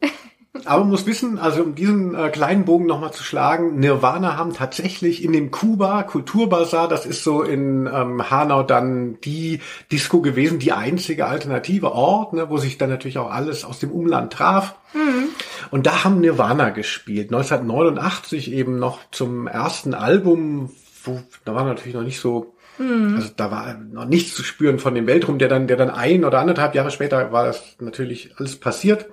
Aber 0.64 0.80
man 0.80 0.90
muss 0.90 1.06
wissen, 1.06 1.38
also 1.38 1.62
um 1.62 1.76
diesen 1.76 2.16
äh, 2.16 2.28
kleinen 2.28 2.64
Bogen 2.64 2.86
nochmal 2.86 3.12
zu 3.12 3.22
schlagen, 3.22 3.78
Nirvana 3.78 4.36
haben 4.36 4.52
tatsächlich 4.52 5.22
in 5.22 5.32
dem 5.32 5.52
Kuba 5.52 6.02
Kulturbazar, 6.02 6.88
das 6.88 7.06
ist 7.06 7.22
so 7.22 7.42
in 7.42 7.86
ähm, 7.86 8.30
Hanau 8.30 8.64
dann 8.64 9.20
die 9.20 9.60
Disco 9.92 10.20
gewesen, 10.20 10.58
die 10.58 10.72
einzige 10.72 11.26
alternative 11.26 11.92
Ort, 11.92 12.32
ne, 12.32 12.50
wo 12.50 12.58
sich 12.58 12.78
dann 12.78 12.90
natürlich 12.90 13.18
auch 13.18 13.30
alles 13.30 13.64
aus 13.64 13.78
dem 13.78 13.92
Umland 13.92 14.32
traf. 14.32 14.74
Mhm. 14.92 15.28
Und 15.70 15.86
da 15.86 16.02
haben 16.02 16.20
Nirvana 16.20 16.70
gespielt, 16.70 17.28
1989 17.28 18.52
eben 18.52 18.80
noch 18.80 18.98
zum 19.12 19.46
ersten 19.46 19.94
Album, 19.94 20.70
wo, 21.04 21.20
da 21.44 21.54
war 21.54 21.64
natürlich 21.64 21.94
noch 21.94 22.02
nicht 22.02 22.18
so 22.18 22.54
mhm. 22.78 23.14
also 23.14 23.30
da 23.36 23.52
war 23.52 23.74
noch 23.74 24.04
nichts 24.04 24.34
zu 24.34 24.42
spüren 24.42 24.80
von 24.80 24.96
dem 24.96 25.06
Weltraum, 25.06 25.38
der 25.38 25.48
dann, 25.48 25.68
der 25.68 25.76
dann 25.76 25.90
ein 25.90 26.24
oder 26.24 26.40
anderthalb 26.40 26.74
Jahre 26.74 26.90
später 26.90 27.30
war 27.30 27.44
das 27.44 27.76
natürlich 27.78 28.34
alles 28.36 28.56
passiert. 28.56 29.06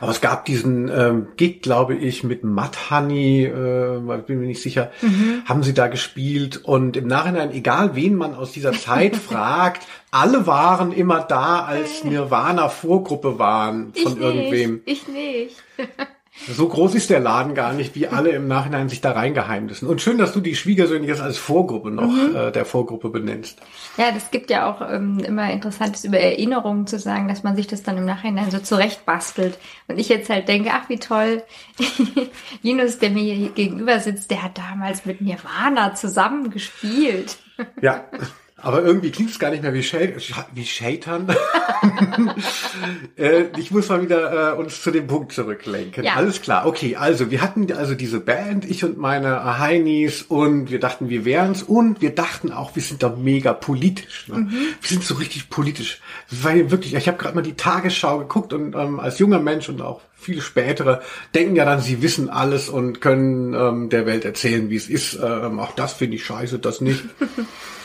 Aber 0.00 0.10
es 0.10 0.20
gab 0.20 0.44
diesen 0.44 0.88
ähm, 0.88 1.28
Gig, 1.36 1.62
glaube 1.62 1.94
ich, 1.94 2.24
mit 2.24 2.44
Matt 2.44 2.90
Honey, 2.90 3.44
äh, 3.44 4.22
bin 4.26 4.40
mir 4.40 4.46
nicht 4.46 4.62
sicher, 4.62 4.90
mhm. 5.00 5.42
haben 5.44 5.62
sie 5.62 5.74
da 5.74 5.88
gespielt. 5.88 6.64
Und 6.64 6.96
im 6.96 7.06
Nachhinein, 7.06 7.52
egal 7.52 7.94
wen 7.94 8.14
man 8.14 8.34
aus 8.34 8.52
dieser 8.52 8.72
Zeit 8.72 9.16
fragt, 9.28 9.86
alle 10.10 10.46
waren 10.46 10.92
immer 10.92 11.20
da, 11.20 11.64
als 11.64 12.04
Nirvana 12.04 12.68
Vorgruppe 12.68 13.38
waren 13.38 13.92
von 13.94 14.12
ich 14.12 14.20
irgendwem. 14.20 14.82
Nicht, 14.86 15.08
ich 15.08 15.08
nicht. 15.08 15.56
So 16.46 16.68
groß 16.68 16.94
ist 16.94 17.10
der 17.10 17.20
Laden 17.20 17.54
gar 17.54 17.72
nicht, 17.72 17.94
wie 17.94 18.08
alle 18.08 18.30
im 18.30 18.46
Nachhinein 18.48 18.88
sich 18.88 19.00
da 19.00 19.12
reingeheimnissen. 19.12 19.88
Und 19.88 20.00
schön, 20.00 20.18
dass 20.18 20.32
du 20.32 20.40
die 20.40 20.54
Schwiegersöhne 20.54 21.06
jetzt 21.06 21.20
als 21.20 21.36
Vorgruppe 21.36 21.90
noch 21.90 22.10
mhm. 22.10 22.36
äh, 22.36 22.52
der 22.52 22.64
Vorgruppe 22.64 23.10
benennst. 23.10 23.60
Ja, 23.96 24.12
das 24.12 24.30
gibt 24.30 24.50
ja 24.50 24.70
auch 24.70 24.80
ähm, 24.80 25.18
immer 25.18 25.50
Interessantes 25.50 26.04
über 26.04 26.18
Erinnerungen 26.18 26.86
zu 26.86 26.98
sagen, 26.98 27.28
dass 27.28 27.42
man 27.42 27.56
sich 27.56 27.66
das 27.66 27.82
dann 27.82 27.98
im 27.98 28.04
Nachhinein 28.04 28.50
so 28.50 28.58
zurechtbastelt. 28.58 29.58
Und 29.88 29.98
ich 29.98 30.08
jetzt 30.08 30.30
halt 30.30 30.48
denke, 30.48 30.70
ach 30.72 30.88
wie 30.88 30.98
toll, 30.98 31.42
Linus, 32.62 32.98
der 32.98 33.10
mir 33.10 33.34
hier 33.34 33.50
gegenüber 33.50 33.98
sitzt, 34.00 34.30
der 34.30 34.42
hat 34.42 34.58
damals 34.58 35.04
mit 35.04 35.20
Nirvana 35.20 35.94
zusammen 35.94 36.50
gespielt. 36.50 37.38
Ja, 37.80 38.04
aber 38.60 38.82
irgendwie 38.82 39.10
klingt 39.10 39.30
es 39.30 39.38
gar 39.38 39.50
nicht 39.50 39.62
mehr 39.62 39.72
wie, 39.72 39.84
Shade, 39.84 40.16
wie 40.52 40.66
Shaitan. 40.66 41.28
äh, 43.16 43.44
ich 43.56 43.70
muss 43.70 43.88
mal 43.88 44.02
wieder 44.02 44.54
äh, 44.54 44.56
uns 44.56 44.82
zu 44.82 44.90
dem 44.90 45.06
Punkt 45.06 45.32
zurücklenken. 45.32 46.02
Ja. 46.02 46.14
Alles 46.14 46.42
klar, 46.42 46.66
okay. 46.66 46.96
Also 46.96 47.30
wir 47.30 47.40
hatten 47.40 47.72
also 47.72 47.94
diese 47.94 48.18
Band, 48.18 48.68
ich 48.68 48.84
und 48.84 48.98
meine 48.98 49.58
Heinis 49.58 50.22
und 50.22 50.72
wir 50.72 50.80
dachten, 50.80 51.08
wir 51.08 51.24
wären's 51.24 51.62
und 51.62 52.00
wir 52.00 52.12
dachten 52.14 52.50
auch, 52.50 52.74
wir 52.74 52.82
sind 52.82 53.04
da 53.04 53.10
mega 53.10 53.52
politisch. 53.52 54.26
Ne? 54.26 54.38
Mhm. 54.38 54.50
Wir 54.50 54.88
sind 54.88 55.04
so 55.04 55.14
richtig 55.14 55.50
politisch. 55.50 56.00
Weil 56.28 56.72
wirklich, 56.72 56.94
ich 56.94 57.06
habe 57.06 57.16
gerade 57.16 57.36
mal 57.36 57.42
die 57.42 57.54
Tagesschau 57.54 58.18
geguckt 58.18 58.52
und 58.52 58.74
ähm, 58.74 58.98
als 58.98 59.20
junger 59.20 59.38
Mensch 59.38 59.68
und 59.68 59.80
auch 59.82 60.00
viele 60.16 60.40
spätere 60.40 61.00
denken 61.32 61.54
ja 61.54 61.64
dann, 61.64 61.80
sie 61.80 62.02
wissen 62.02 62.28
alles 62.28 62.68
und 62.68 63.00
können 63.00 63.54
ähm, 63.54 63.88
der 63.88 64.04
Welt 64.04 64.24
erzählen, 64.24 64.68
wie 64.68 64.76
es 64.76 64.88
ist. 64.88 65.16
Ähm, 65.22 65.60
auch 65.60 65.76
das 65.76 65.92
finde 65.92 66.16
ich 66.16 66.24
scheiße, 66.24 66.58
das 66.58 66.80
nicht. 66.80 67.04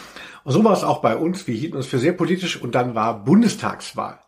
Und 0.43 0.53
so 0.53 0.63
war 0.63 0.73
es 0.73 0.83
auch 0.83 1.01
bei 1.01 1.15
uns. 1.15 1.47
Wir 1.47 1.55
hielten 1.55 1.77
uns 1.77 1.87
für 1.87 1.99
sehr 1.99 2.13
politisch 2.13 2.61
und 2.61 2.75
dann 2.75 2.95
war 2.95 3.23
Bundestagswahl. 3.23 4.19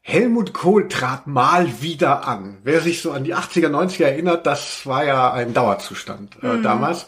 Helmut 0.00 0.52
Kohl 0.52 0.88
trat 0.88 1.26
mal 1.26 1.80
wieder 1.80 2.26
an. 2.26 2.58
Wer 2.64 2.80
sich 2.80 3.02
so 3.02 3.12
an 3.12 3.22
die 3.22 3.36
80er, 3.36 3.68
90er 3.68 4.04
erinnert, 4.04 4.46
das 4.46 4.84
war 4.84 5.04
ja 5.04 5.32
ein 5.32 5.54
Dauerzustand 5.54 6.38
äh, 6.42 6.54
mhm. 6.54 6.62
damals. 6.62 7.06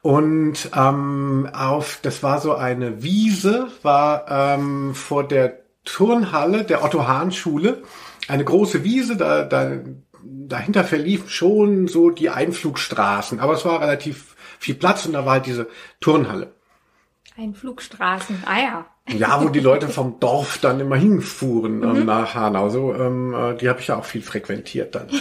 Und 0.00 0.70
ähm, 0.74 1.48
auf, 1.52 1.98
das 2.00 2.22
war 2.22 2.40
so 2.40 2.54
eine 2.54 3.02
Wiese, 3.02 3.68
war 3.82 4.26
ähm, 4.30 4.94
vor 4.94 5.26
der 5.26 5.58
Turnhalle 5.84 6.64
der 6.64 6.84
Otto 6.84 7.06
Hahn 7.06 7.32
Schule. 7.32 7.82
Eine 8.28 8.44
große 8.44 8.82
Wiese, 8.82 9.16
da, 9.16 9.42
da, 9.42 9.72
dahinter 10.22 10.84
verliefen 10.84 11.28
schon 11.28 11.88
so 11.88 12.10
die 12.10 12.30
Einflugstraßen, 12.30 13.40
aber 13.40 13.54
es 13.54 13.64
war 13.64 13.80
relativ 13.80 14.36
viel 14.58 14.74
Platz 14.74 15.06
und 15.06 15.12
da 15.12 15.26
war 15.26 15.34
halt 15.34 15.46
diese 15.46 15.68
Turnhalle. 16.00 16.55
Einflugstraßen, 17.38 18.44
ah 18.46 18.58
ja. 18.58 18.86
Ja, 19.08 19.42
wo 19.42 19.48
die 19.48 19.60
Leute 19.60 19.88
vom 19.88 20.18
Dorf 20.18 20.58
dann 20.58 20.80
immer 20.80 20.96
hinfuhren 20.96 21.82
ähm, 21.82 22.00
mhm. 22.00 22.06
nach 22.06 22.34
Hanau. 22.34 22.70
So, 22.70 22.94
ähm, 22.94 23.34
äh, 23.34 23.56
die 23.56 23.68
habe 23.68 23.80
ich 23.80 23.88
ja 23.88 23.96
auch 23.96 24.04
viel 24.04 24.22
frequentiert 24.22 24.94
dann. 24.94 25.08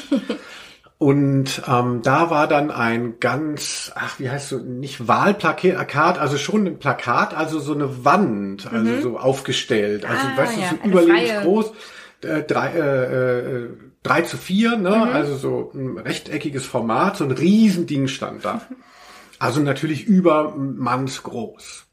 Und 0.97 1.61
ähm, 1.67 2.01
da 2.03 2.29
war 2.29 2.47
dann 2.47 2.71
ein 2.71 3.19
ganz, 3.19 3.91
ach, 3.95 4.17
wie 4.17 4.29
heißt 4.29 4.49
so, 4.49 4.59
nicht 4.59 5.09
Wahlplakat, 5.09 6.17
also 6.17 6.37
schon 6.37 6.65
ein 6.65 6.79
Plakat, 6.79 7.35
also 7.35 7.59
so 7.59 7.73
eine 7.73 8.05
Wand, 8.05 8.71
also 8.71 8.91
mhm. 8.91 9.01
so 9.01 9.19
aufgestellt. 9.19 10.05
Also, 10.05 10.25
ah, 10.25 10.37
weißt 10.37 10.55
du, 10.55 10.61
ja, 10.61 10.69
so 10.69 10.89
überlebensgroß, 10.89 11.71
äh, 12.21 12.43
drei, 12.43 12.69
äh, 12.69 13.39
äh, 13.39 13.69
drei 14.03 14.21
zu 14.21 14.37
vier, 14.37 14.77
ne? 14.77 14.91
Mhm. 14.91 15.13
Also 15.13 15.35
so 15.35 15.71
ein 15.75 15.97
rechteckiges 15.97 16.65
Format, 16.65 17.17
so 17.17 17.25
ein 17.25 17.31
Riesending 17.31 18.07
stand 18.07 18.45
da. 18.45 18.61
Also 19.37 19.59
natürlich 19.59 20.05
übermannsgroß. 20.05 21.84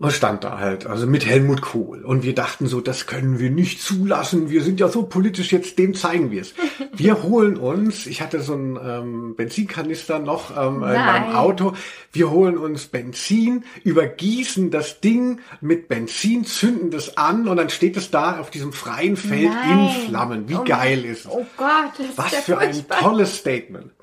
Was 0.00 0.14
stand 0.14 0.44
da 0.44 0.58
halt, 0.58 0.86
also 0.86 1.08
mit 1.08 1.26
Helmut 1.26 1.60
Kohl. 1.60 2.04
Und 2.04 2.22
wir 2.22 2.32
dachten 2.32 2.68
so, 2.68 2.80
das 2.80 3.06
können 3.06 3.40
wir 3.40 3.50
nicht 3.50 3.82
zulassen. 3.82 4.48
Wir 4.48 4.62
sind 4.62 4.78
ja 4.78 4.86
so 4.86 5.02
politisch, 5.02 5.50
jetzt 5.50 5.76
dem 5.76 5.92
zeigen 5.94 6.30
wir 6.30 6.42
es. 6.42 6.54
Wir 6.94 7.22
holen 7.22 7.56
uns, 7.56 8.06
ich 8.06 8.22
hatte 8.22 8.40
so 8.40 8.54
einen 8.54 8.76
ähm, 8.76 9.34
Benzinkanister 9.36 10.18
noch 10.18 10.50
ähm, 10.56 10.76
in 10.76 10.80
meinem 10.80 11.36
Auto. 11.36 11.74
Wir 12.12 12.30
holen 12.30 12.58
uns 12.58 12.86
Benzin, 12.86 13.64
übergießen 13.84 14.72
das 14.72 15.00
Ding 15.00 15.40
mit 15.60 15.86
Benzin, 15.86 16.44
zünden 16.44 16.90
das 16.90 17.16
an 17.16 17.46
und 17.46 17.56
dann 17.56 17.70
steht 17.70 17.96
es 17.96 18.10
da 18.10 18.40
auf 18.40 18.50
diesem 18.50 18.72
freien 18.72 19.16
Feld 19.16 19.50
Nein. 19.50 19.78
in 19.78 20.08
Flammen. 20.08 20.48
Wie 20.48 20.56
oh 20.56 20.64
geil 20.64 21.04
ist 21.04 21.26
es? 21.26 21.30
Oh 21.30 21.46
Gott, 21.56 21.92
das 21.98 22.18
Was 22.18 22.32
ist 22.32 22.44
für 22.44 22.56
furchtbar. 22.56 22.98
ein 22.98 23.04
tolles 23.04 23.36
Statement. 23.36 23.92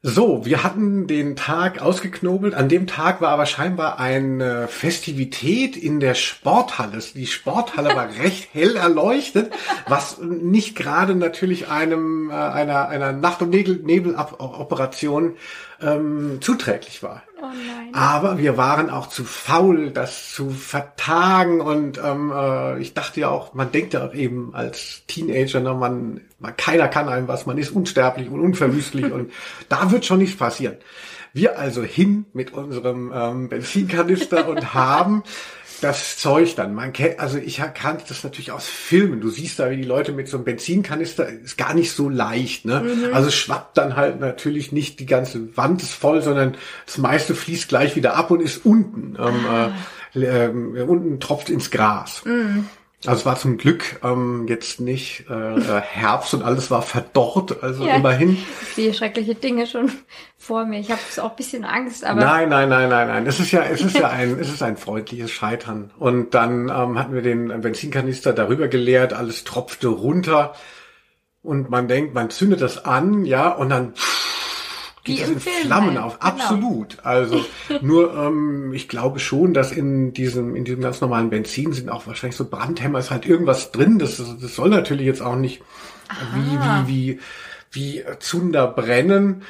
So, 0.00 0.46
wir 0.46 0.62
hatten 0.62 1.08
den 1.08 1.34
Tag 1.34 1.82
ausgeknobelt. 1.82 2.54
An 2.54 2.68
dem 2.68 2.86
Tag 2.86 3.20
war 3.20 3.30
aber 3.30 3.46
scheinbar 3.46 3.98
eine 3.98 4.68
Festivität 4.68 5.76
in 5.76 5.98
der 5.98 6.14
Sporthalle. 6.14 7.00
Die 7.16 7.26
Sporthalle 7.26 7.96
war 7.96 8.08
recht 8.22 8.54
hell 8.54 8.76
erleuchtet, 8.76 9.52
was 9.88 10.18
nicht 10.20 10.76
gerade 10.76 11.16
natürlich 11.16 11.68
einem 11.68 12.30
äh, 12.30 12.34
einer 12.34 12.88
einer 12.88 13.10
Nacht- 13.10 13.42
und 13.42 13.50
Nebel-Operation 13.50 15.36
ähm, 15.80 16.38
zuträglich 16.40 17.02
war. 17.02 17.22
Oh. 17.40 17.46
Aber 17.92 18.38
wir 18.38 18.56
waren 18.56 18.90
auch 18.90 19.08
zu 19.08 19.24
faul, 19.24 19.90
das 19.90 20.32
zu 20.32 20.50
vertagen 20.50 21.60
und 21.60 22.00
ähm, 22.04 22.32
äh, 22.34 22.78
ich 22.80 22.94
dachte 22.94 23.20
ja 23.20 23.28
auch, 23.30 23.54
man 23.54 23.70
denkt 23.70 23.94
ja 23.94 24.06
auch 24.06 24.14
eben 24.14 24.54
als 24.54 25.02
Teenager, 25.06 25.60
ne, 25.60 25.74
man, 25.74 26.20
man 26.38 26.56
keiner 26.56 26.88
kann 26.88 27.08
einem 27.08 27.28
was, 27.28 27.46
man 27.46 27.58
ist 27.58 27.70
unsterblich 27.70 28.28
und 28.28 28.40
unverwüstlich 28.40 29.12
und 29.12 29.32
da 29.68 29.90
wird 29.90 30.04
schon 30.04 30.18
nichts 30.18 30.36
passieren. 30.36 30.76
Wir 31.32 31.58
also 31.58 31.82
hin 31.82 32.24
mit 32.32 32.52
unserem 32.52 33.12
ähm, 33.14 33.48
Benzinkanister 33.48 34.48
und 34.48 34.74
haben 34.74 35.22
das 35.80 36.18
Zeug 36.18 36.54
dann. 36.56 36.74
Man 36.74 36.92
kennt, 36.92 37.20
also 37.20 37.38
ich 37.38 37.60
kannte 37.74 38.04
das 38.08 38.24
natürlich 38.24 38.52
aus 38.52 38.66
Filmen. 38.66 39.20
Du 39.20 39.30
siehst 39.30 39.58
da, 39.58 39.70
wie 39.70 39.76
die 39.76 39.84
Leute 39.84 40.12
mit 40.12 40.28
so 40.28 40.36
einem 40.36 40.44
Benzinkanister, 40.44 41.28
ist 41.28 41.56
gar 41.58 41.74
nicht 41.74 41.92
so 41.92 42.08
leicht, 42.08 42.64
ne? 42.64 42.80
Mhm. 42.80 43.14
Also 43.14 43.30
schwappt 43.30 43.78
dann 43.78 43.96
halt 43.96 44.20
natürlich 44.20 44.72
nicht 44.72 45.00
die 45.00 45.06
ganze 45.06 45.56
Wand 45.56 45.82
ist 45.82 45.92
voll, 45.92 46.22
sondern 46.22 46.56
das 46.86 46.98
meiste 46.98 47.34
fließt 47.34 47.68
gleich 47.68 47.96
wieder 47.96 48.16
ab 48.16 48.30
und 48.30 48.40
ist 48.40 48.64
unten. 48.64 49.16
Ähm, 49.18 49.46
ah. 49.46 49.72
äh, 50.14 50.46
äh, 50.46 50.82
unten 50.82 51.20
tropft 51.20 51.50
ins 51.50 51.70
Gras. 51.70 52.22
Mhm. 52.24 52.66
Also 53.06 53.20
es 53.20 53.26
war 53.26 53.36
zum 53.36 53.58
Glück 53.58 54.00
ähm, 54.02 54.46
jetzt 54.48 54.80
nicht 54.80 55.26
äh, 55.30 55.54
äh, 55.54 55.80
Herbst 55.80 56.34
und 56.34 56.42
alles 56.42 56.68
war 56.68 56.82
verdorrt, 56.82 57.62
also 57.62 57.86
ja, 57.86 57.94
immerhin. 57.94 58.36
Ich 58.62 58.74
sehe 58.74 58.92
schreckliche 58.92 59.36
Dinge 59.36 59.68
schon 59.68 59.92
vor 60.36 60.64
mir. 60.64 60.80
Ich 60.80 60.90
habe 60.90 61.00
auch 61.18 61.30
ein 61.30 61.36
bisschen 61.36 61.64
Angst, 61.64 62.04
aber. 62.04 62.20
Nein, 62.20 62.48
nein, 62.48 62.68
nein, 62.68 62.88
nein, 62.88 63.06
nein. 63.06 63.26
Es 63.28 63.38
ist 63.38 63.52
ja, 63.52 63.62
es 63.62 63.82
ist 63.82 63.96
ja 63.96 64.08
ein, 64.08 64.36
es 64.40 64.48
ist 64.48 64.64
ein 64.64 64.76
freundliches 64.76 65.30
Scheitern. 65.30 65.92
Und 65.96 66.34
dann 66.34 66.70
ähm, 66.70 66.98
hatten 66.98 67.14
wir 67.14 67.22
den 67.22 67.60
Benzinkanister 67.60 68.32
darüber 68.32 68.66
geleert, 68.66 69.12
alles 69.12 69.44
tropfte 69.44 69.86
runter. 69.86 70.54
Und 71.40 71.70
man 71.70 71.86
denkt, 71.86 72.14
man 72.14 72.30
zündet 72.30 72.60
das 72.60 72.84
an, 72.84 73.24
ja, 73.24 73.48
und 73.48 73.68
dann 73.68 73.94
pff, 73.94 74.17
geht 75.04 75.20
in 75.20 75.40
Film 75.40 75.66
Flammen 75.66 75.94
halt. 75.94 75.98
auf. 75.98 76.18
Genau. 76.18 76.32
Absolut. 76.32 76.98
Also 77.02 77.44
nur, 77.80 78.14
ähm, 78.14 78.72
ich 78.72 78.88
glaube 78.88 79.18
schon, 79.18 79.54
dass 79.54 79.72
in 79.72 80.12
diesem, 80.12 80.56
in 80.56 80.64
diesem 80.64 80.80
ganz 80.80 81.00
normalen 81.00 81.30
Benzin 81.30 81.72
sind 81.72 81.88
auch 81.88 82.06
wahrscheinlich 82.06 82.36
so 82.36 82.48
Brandhämmer, 82.48 82.98
ist 82.98 83.10
halt 83.10 83.26
irgendwas 83.26 83.72
drin. 83.72 83.98
Das, 83.98 84.16
das 84.16 84.54
soll 84.54 84.70
natürlich 84.70 85.06
jetzt 85.06 85.22
auch 85.22 85.36
nicht 85.36 85.62
Aha. 86.08 86.84
wie, 86.86 86.88
wie, 86.88 87.20
wie, 87.72 88.02
wie 88.04 88.18
Zunder 88.18 88.66
brennen. 88.66 89.42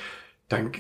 Dann, 0.49 0.73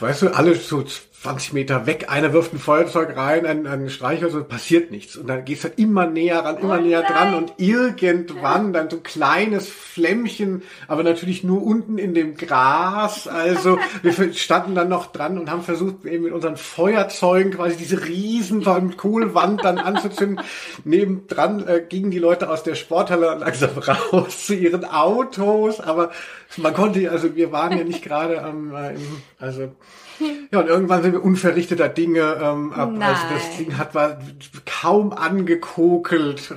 weißt 0.00 0.22
du, 0.22 0.28
alle 0.34 0.54
so 0.54 0.84
20 1.22 1.54
Meter 1.54 1.86
weg, 1.86 2.06
einer 2.08 2.32
wirft 2.32 2.52
ein 2.52 2.58
Feuerzeug 2.58 3.16
rein, 3.16 3.46
ein, 3.46 3.66
ein 3.66 3.88
Streichholz 3.90 4.34
und 4.34 4.48
passiert 4.48 4.90
nichts. 4.90 5.16
Und 5.16 5.26
dann 5.26 5.44
gehst 5.44 5.64
du 5.64 5.68
halt 5.68 5.78
immer 5.78 6.06
näher 6.06 6.44
ran, 6.44 6.58
immer 6.58 6.78
oh 6.78 6.80
näher 6.80 7.02
dran 7.02 7.34
und 7.34 7.54
irgendwann 7.56 8.72
dann 8.72 8.90
so 8.90 8.98
ein 8.98 9.02
kleines 9.02 9.68
Flämmchen, 9.68 10.62
aber 10.86 11.02
natürlich 11.02 11.42
nur 11.42 11.64
unten 11.64 11.98
in 11.98 12.14
dem 12.14 12.36
Gras. 12.36 13.26
Also 13.26 13.78
wir 14.02 14.34
standen 14.34 14.74
dann 14.74 14.88
noch 14.88 15.06
dran 15.06 15.38
und 15.38 15.50
haben 15.50 15.62
versucht, 15.62 16.04
eben 16.04 16.24
mit 16.24 16.32
unseren 16.32 16.56
Feuerzeugen 16.56 17.52
quasi 17.52 17.76
diese 17.76 18.06
riesen 18.06 18.62
Kohlwand 18.96 19.64
dann 19.64 19.78
anzuzünden. 19.78 20.44
Nebendran 20.84 21.66
äh, 21.66 21.82
gingen 21.88 22.10
die 22.10 22.18
Leute 22.18 22.50
aus 22.50 22.62
der 22.62 22.76
Sporthalle 22.76 23.36
langsam 23.38 23.70
raus 23.78 24.46
zu 24.46 24.54
ihren 24.54 24.84
Autos, 24.84 25.80
aber 25.80 26.12
man 26.56 26.74
konnte, 26.74 27.10
also 27.10 27.34
wir 27.34 27.50
waren 27.50 27.76
ja 27.76 27.84
nicht 27.84 28.02
gerade 28.02 28.42
am, 28.42 28.74
äh, 28.74 28.94
im, 28.94 29.22
also 29.40 29.72
ja, 30.50 30.60
und 30.60 30.66
irgendwann 30.66 31.02
sind 31.02 31.12
wir 31.12 31.24
unverrichteter 31.24 31.88
Dinge 31.88 32.38
ähm, 32.42 32.72
ab. 32.72 32.90
Nein. 32.92 33.02
Also 33.02 33.22
das 33.32 33.56
Ding 33.56 33.76
hat 33.76 33.94
war 33.94 34.18
kaum 34.64 35.12
angekokelt. 35.12 36.52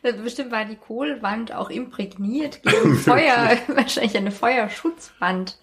Also 0.00 0.22
bestimmt 0.22 0.52
war 0.52 0.64
die 0.64 0.76
Kohlwand 0.76 1.52
auch 1.52 1.70
imprägniert 1.70 2.62
gegen 2.64 2.94
Feuer, 2.94 3.56
wahrscheinlich 3.66 4.16
eine 4.16 4.30
Feuerschutzwand. 4.30 5.58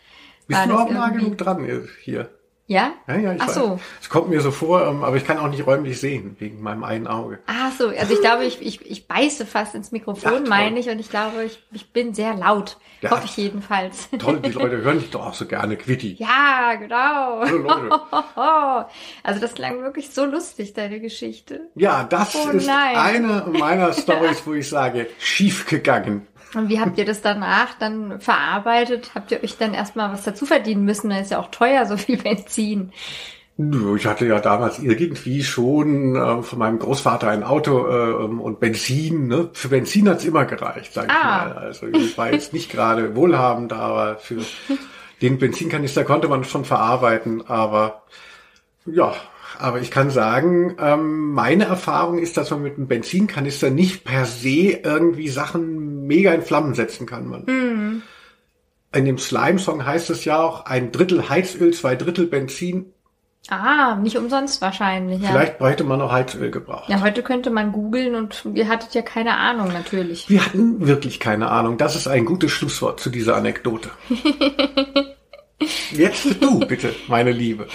Bist 0.48 0.66
du 0.66 0.74
auch 0.74 0.90
nah 0.90 1.10
genug 1.10 1.38
dran 1.38 1.66
hier? 2.04 2.30
Ja? 2.68 2.94
Ja, 3.08 3.18
ja, 3.18 3.34
ich 3.34 3.42
Ach 3.42 3.50
so. 3.50 3.80
Es 4.02 4.10
kommt 4.10 4.30
mir 4.30 4.42
so 4.42 4.50
vor, 4.50 4.88
ähm, 4.88 5.04
aber 5.04 5.18
ich 5.18 5.26
kann 5.26 5.38
auch 5.38 5.50
nicht 5.50 5.68
räumlich 5.68 6.00
sehen, 6.00 6.36
wegen 6.40 6.64
meinem 6.64 6.84
einen 6.84 7.06
Auge. 7.06 7.40
Ach 7.46 7.72
so, 7.78 7.90
also 7.90 8.14
ich 8.14 8.22
glaube, 8.22 8.46
ich, 8.46 8.60
ich, 8.60 8.90
ich 8.90 9.08
beiße 9.08 9.46
fast 9.46 9.76
ins 9.76 9.92
Mikrofon, 9.92 10.46
ja, 10.46 10.50
meine 10.50 10.80
ich, 10.80 10.90
und 10.90 10.98
ich 10.98 11.10
glaube, 11.12 11.44
ich, 11.44 11.62
ich 11.72 11.92
bin 11.94 12.16
sehr 12.16 12.34
laut. 12.34 12.78
Ja. 13.02 13.12
Hoffe 13.12 13.26
ich 13.26 13.38
jedenfalls. 13.38 14.10
Toll, 14.20 14.40
die 14.40 14.50
Leute 14.50 14.78
hören 14.78 15.00
dich 15.00 15.12
doch 15.12 15.28
auch 15.28 15.34
so 15.36 15.46
gerne, 15.46 15.78
Quitty. 15.78 16.16
Ja, 16.18 16.74
genau. 16.76 17.44
Leute. 17.46 17.90
Also 19.24 19.40
das 19.40 19.54
klang 19.54 19.82
wirklich 19.82 20.12
so 20.12 20.26
lustig, 20.26 20.74
deine 20.74 21.00
Geschichte. 21.00 21.70
Ja, 21.76 22.04
das 22.04 22.36
oh, 22.36 22.50
ist 22.50 22.68
nein. 22.68 22.96
eine 22.96 23.46
meiner 23.48 23.94
Stories, 23.94 24.42
wo 24.46 24.54
ich 24.54 24.70
sage, 24.70 25.08
schief 25.20 25.66
gegangen. 25.66 26.28
Und 26.56 26.70
wie 26.70 26.80
habt 26.80 26.98
ihr 26.98 27.06
das 27.06 27.22
danach 27.22 27.74
dann 27.78 28.20
verarbeitet? 28.20 29.12
Habt 29.16 29.32
ihr 29.32 29.44
euch 29.44 29.58
dann 29.58 29.74
erstmal 29.74 30.12
was 30.12 30.24
dazu 30.24 30.46
verdienen 30.46 30.86
müssen? 30.86 31.10
Das 31.10 31.22
ist 31.22 31.32
ja 31.32 31.40
auch 31.40 31.52
teuer, 31.52 31.86
so 31.86 31.98
viel 31.98 32.18
Benzin. 32.18 32.92
Ich 33.58 34.06
hatte 34.06 34.26
ja 34.26 34.42
damals 34.42 34.80
irgendwie 34.80 35.42
schon 35.42 36.18
äh, 36.18 36.44
von 36.44 36.60
meinem 36.60 36.78
Großvater 36.78 37.30
ein 37.30 37.44
Auto 37.44 37.88
äh, 37.88 38.14
und 38.26 38.60
Benzin. 38.60 39.28
Ne? 39.28 39.50
Für 39.54 39.70
Benzin 39.70 40.10
hat's 40.10 40.26
immer 40.26 40.44
gereicht, 40.44 40.92
sag 40.94 41.06
ich 41.06 41.12
ah. 41.12 41.46
mal. 41.46 41.54
Also 41.54 41.88
ich 41.88 42.18
war 42.18 42.34
jetzt 42.34 42.52
nicht 42.52 42.70
gerade 42.70 43.16
wohlhabend, 43.16 43.72
aber 43.72 44.18
für 44.18 44.42
den 45.22 45.38
Benzinkanister 45.38 46.04
konnte 46.04 46.28
man 46.28 46.44
schon 46.44 46.66
verarbeiten. 46.66 47.48
Aber 47.48 48.04
ja, 48.86 49.14
aber 49.58 49.80
ich 49.80 49.90
kann 49.90 50.10
sagen, 50.10 50.76
ähm, 50.80 51.32
meine 51.32 51.64
Erfahrung 51.66 52.20
ist, 52.20 52.36
dass 52.36 52.52
man 52.52 52.62
mit 52.62 52.76
einem 52.76 52.88
Benzinkanister 52.88 53.70
nicht 53.70 54.04
per 54.04 54.26
se 54.26 54.80
irgendwie 54.84 55.30
Sachen 55.30 55.95
mega 56.06 56.34
in 56.34 56.42
Flammen 56.42 56.74
setzen 56.74 57.06
kann. 57.06 57.28
Man. 57.28 57.44
Mhm. 57.46 58.02
In 58.94 59.06
dem 59.06 59.18
Slime-Song 59.18 59.86
heißt 59.86 60.10
es 60.10 60.26
ja 60.26 60.42
auch, 60.42 60.66
ein 60.66 60.92
Drittel 60.92 61.30
Heizöl, 61.30 61.74
zwei 61.74 61.96
Drittel 61.96 62.28
Benzin, 62.28 62.94
Ah, 63.50 63.96
nicht 63.96 64.18
umsonst 64.18 64.60
wahrscheinlich. 64.62 65.22
Ja. 65.22 65.30
Vielleicht 65.30 65.60
bräuchte 65.60 65.84
man 65.84 66.00
noch 66.00 66.12
Heizöl 66.12 66.50
gebraucht. 66.50 66.90
Ja, 66.90 67.02
heute 67.02 67.22
könnte 67.22 67.52
man 67.52 67.72
googeln 67.72 68.16
und 68.16 68.44
ihr 68.56 68.68
hattet 68.68 68.96
ja 68.96 69.04
keine 69.04 69.38
Ahnung 69.38 69.72
natürlich. 69.72 70.30
Wir 70.30 70.44
hatten 70.44 70.88
wirklich 70.88 71.20
keine 71.20 71.52
Ahnung. 71.52 71.78
Das 71.78 71.96
ist 71.96 72.08
ein 72.08 72.26
gutes 72.26 72.52
Schlusswort 72.52 73.00
zu 73.00 73.12
dieser 73.12 73.36
Anekdote. 73.36 73.92
Jetzt 75.92 76.42
du, 76.44 76.60
bitte, 76.60 76.96
meine 77.08 77.32
Liebe. 77.32 77.68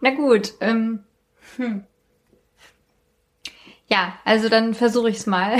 Na 0.00 0.14
gut. 0.14 0.54
Ähm, 0.60 1.00
hm. 1.56 1.84
Ja, 3.88 4.14
also 4.24 4.48
dann 4.48 4.74
versuche 4.74 5.10
ich 5.10 5.18
es 5.18 5.26
mal. 5.26 5.58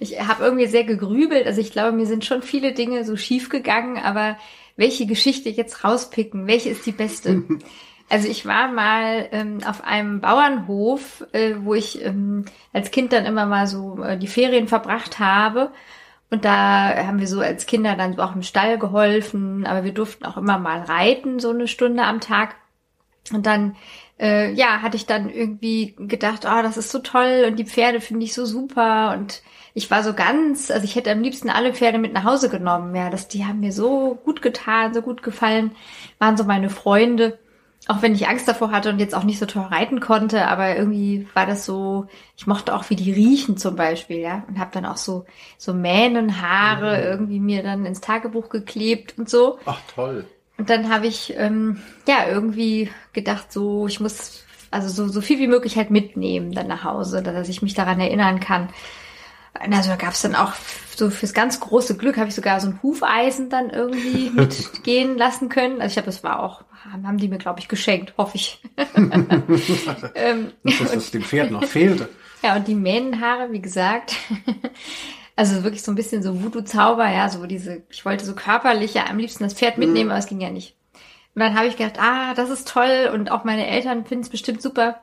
ich 0.00 0.20
habe 0.20 0.44
irgendwie 0.44 0.66
sehr 0.66 0.84
gegrübelt. 0.84 1.46
Also 1.46 1.60
ich 1.60 1.72
glaube, 1.72 1.92
mir 1.92 2.06
sind 2.06 2.24
schon 2.24 2.42
viele 2.42 2.72
Dinge 2.72 3.04
so 3.04 3.16
schief 3.16 3.48
gegangen, 3.48 3.98
aber 3.98 4.36
welche 4.76 5.06
Geschichte 5.06 5.48
jetzt 5.48 5.84
rauspicken? 5.84 6.46
Welche 6.46 6.70
ist 6.70 6.86
die 6.86 6.92
beste? 6.92 7.42
Also 8.08 8.28
ich 8.28 8.44
war 8.44 8.70
mal 8.70 9.26
ähm, 9.32 9.60
auf 9.66 9.84
einem 9.84 10.20
Bauernhof, 10.20 11.24
äh, 11.32 11.54
wo 11.60 11.72
ich 11.72 12.04
ähm, 12.04 12.44
als 12.74 12.90
Kind 12.90 13.10
dann 13.10 13.24
immer 13.24 13.46
mal 13.46 13.66
so 13.66 14.02
äh, 14.02 14.18
die 14.18 14.26
Ferien 14.26 14.68
verbracht 14.68 15.18
habe. 15.18 15.72
Und 16.28 16.44
da 16.44 17.06
haben 17.06 17.20
wir 17.20 17.26
so 17.26 17.40
als 17.40 17.64
Kinder 17.64 17.96
dann 17.96 18.18
auch 18.20 18.34
im 18.34 18.42
Stall 18.42 18.78
geholfen, 18.78 19.66
aber 19.66 19.84
wir 19.84 19.94
durften 19.94 20.26
auch 20.26 20.36
immer 20.36 20.58
mal 20.58 20.80
reiten, 20.80 21.40
so 21.40 21.50
eine 21.50 21.68
Stunde 21.68 22.02
am 22.02 22.20
Tag. 22.20 22.54
Und 23.32 23.46
dann, 23.46 23.76
äh, 24.22 24.52
ja, 24.52 24.80
hatte 24.80 24.96
ich 24.96 25.06
dann 25.06 25.28
irgendwie 25.28 25.94
gedacht, 25.98 26.46
oh, 26.46 26.62
das 26.62 26.76
ist 26.76 26.90
so 26.90 27.00
toll 27.00 27.44
und 27.48 27.58
die 27.58 27.66
Pferde 27.66 28.00
finde 28.00 28.24
ich 28.24 28.32
so 28.32 28.46
super 28.46 29.14
und 29.18 29.42
ich 29.74 29.90
war 29.90 30.02
so 30.02 30.14
ganz, 30.14 30.70
also 30.70 30.84
ich 30.84 30.96
hätte 30.96 31.10
am 31.10 31.22
liebsten 31.22 31.50
alle 31.50 31.74
Pferde 31.74 31.98
mit 31.98 32.12
nach 32.12 32.24
Hause 32.24 32.48
genommen. 32.48 32.94
Ja, 32.94 33.10
das, 33.10 33.28
die 33.28 33.44
haben 33.44 33.60
mir 33.60 33.72
so 33.72 34.18
gut 34.24 34.42
getan, 34.42 34.94
so 34.94 35.02
gut 35.02 35.22
gefallen, 35.22 35.72
waren 36.18 36.36
so 36.36 36.44
meine 36.44 36.70
Freunde 36.70 37.38
auch 37.88 38.00
wenn 38.00 38.14
ich 38.14 38.28
Angst 38.28 38.46
davor 38.46 38.70
hatte 38.70 38.90
und 38.90 39.00
jetzt 39.00 39.14
auch 39.14 39.24
nicht 39.24 39.38
so 39.38 39.46
toll 39.46 39.64
reiten 39.64 39.98
konnte, 39.98 40.46
aber 40.46 40.76
irgendwie 40.76 41.26
war 41.34 41.46
das 41.46 41.64
so, 41.64 42.06
ich 42.36 42.46
mochte 42.46 42.74
auch 42.74 42.88
wie 42.90 42.96
die 42.96 43.12
riechen 43.12 43.56
zum 43.56 43.74
Beispiel, 43.74 44.18
ja, 44.18 44.44
und 44.48 44.58
habe 44.58 44.70
dann 44.72 44.86
auch 44.86 44.96
so 44.96 45.24
so 45.58 45.74
Mähnenhaare 45.74 46.98
mhm. 46.98 47.04
irgendwie 47.04 47.40
mir 47.40 47.62
dann 47.62 47.84
ins 47.84 48.00
Tagebuch 48.00 48.50
geklebt 48.50 49.18
und 49.18 49.28
so. 49.28 49.58
Ach 49.64 49.80
toll. 49.92 50.26
Und 50.62 50.70
dann 50.70 50.90
habe 50.90 51.08
ich 51.08 51.34
ähm, 51.36 51.82
ja 52.06 52.28
irgendwie 52.28 52.88
gedacht, 53.12 53.52
so 53.52 53.88
ich 53.88 53.98
muss 53.98 54.44
also 54.70 54.88
so 54.88 55.12
so 55.12 55.20
viel 55.20 55.40
wie 55.40 55.48
möglich 55.48 55.76
halt 55.76 55.90
mitnehmen 55.90 56.52
dann 56.52 56.68
nach 56.68 56.84
Hause, 56.84 57.20
dass 57.20 57.48
ich 57.48 57.62
mich 57.62 57.74
daran 57.74 57.98
erinnern 57.98 58.38
kann. 58.38 58.68
Also 59.54 59.90
da 59.90 59.96
gab 59.96 60.12
es 60.12 60.22
dann 60.22 60.36
auch 60.36 60.52
so 60.94 61.10
fürs 61.10 61.34
ganz 61.34 61.58
große 61.58 61.96
Glück 61.96 62.16
habe 62.16 62.28
ich 62.28 62.36
sogar 62.36 62.60
so 62.60 62.68
ein 62.68 62.78
Hufeisen 62.80 63.50
dann 63.50 63.70
irgendwie 63.70 64.30
mitgehen 64.34 65.18
lassen 65.18 65.48
können. 65.48 65.80
Also 65.80 65.94
ich 65.94 65.96
habe, 65.96 66.06
das 66.06 66.22
war 66.22 66.40
auch, 66.40 66.62
haben 66.84 67.18
die 67.18 67.26
mir 67.26 67.38
glaube 67.38 67.58
ich 67.58 67.66
geschenkt, 67.66 68.14
hoffe 68.16 68.36
ich. 68.36 68.62
ähm, 70.14 70.52
Nicht, 70.62 70.80
dass 70.80 70.94
es 70.94 71.10
dem 71.10 71.22
Pferd 71.22 71.50
noch 71.50 71.64
fehlte. 71.64 72.08
Ja 72.44 72.56
und 72.56 72.66
die 72.66 72.74
Mähnenhaare, 72.74 73.52
wie 73.52 73.62
gesagt. 73.62 74.16
Also 75.34 75.64
wirklich 75.64 75.82
so 75.82 75.92
ein 75.92 75.96
bisschen 75.96 76.22
so 76.22 76.42
Voodoo-Zauber, 76.42 77.08
ja, 77.08 77.28
so 77.28 77.46
diese, 77.46 77.82
ich 77.90 78.04
wollte 78.04 78.24
so 78.24 78.34
körperlich 78.34 78.94
ja 78.94 79.06
am 79.06 79.18
liebsten 79.18 79.44
das 79.44 79.54
Pferd 79.54 79.78
mitnehmen, 79.78 80.06
mhm. 80.06 80.10
aber 80.10 80.18
es 80.18 80.26
ging 80.26 80.40
ja 80.40 80.50
nicht. 80.50 80.76
Und 81.34 81.40
dann 81.40 81.56
habe 81.56 81.66
ich 81.66 81.76
gedacht, 81.76 81.98
ah, 81.98 82.34
das 82.34 82.50
ist 82.50 82.68
toll 82.68 83.10
und 83.12 83.30
auch 83.30 83.44
meine 83.44 83.66
Eltern 83.66 84.04
finden 84.04 84.24
es 84.24 84.28
bestimmt 84.28 84.60
super 84.60 85.00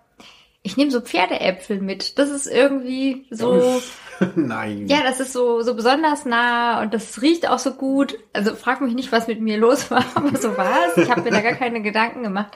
ich 0.62 0.78
nehme 0.78 0.92
so 0.92 1.02
Pferdeäpfel 1.02 1.80
mit. 1.82 2.20
Das 2.20 2.30
ist 2.30 2.48
irgendwie 2.48 3.26
so. 3.32 3.82
Nein. 4.36 4.88
Ja, 4.88 5.02
das 5.04 5.20
ist 5.20 5.32
so, 5.32 5.62
so 5.62 5.74
besonders 5.76 6.26
nah 6.26 6.82
und 6.82 6.94
das 6.94 7.22
riecht 7.22 7.48
auch 7.48 7.60
so 7.60 7.74
gut. 7.74 8.18
Also 8.34 8.56
frag 8.56 8.82
mich 8.82 8.94
nicht, 8.94 9.12
was 9.12 9.28
mit 9.28 9.40
mir 9.40 9.58
los 9.58 9.90
war, 9.90 10.04
aber 10.16 10.38
so 10.38 10.58
war 10.58 10.88
es. 10.88 10.98
Ich 11.04 11.10
habe 11.10 11.22
mir 11.22 11.32
da 11.32 11.42
gar 11.42 11.54
keine 11.54 11.82
Gedanken 11.82 12.24
gemacht. 12.24 12.52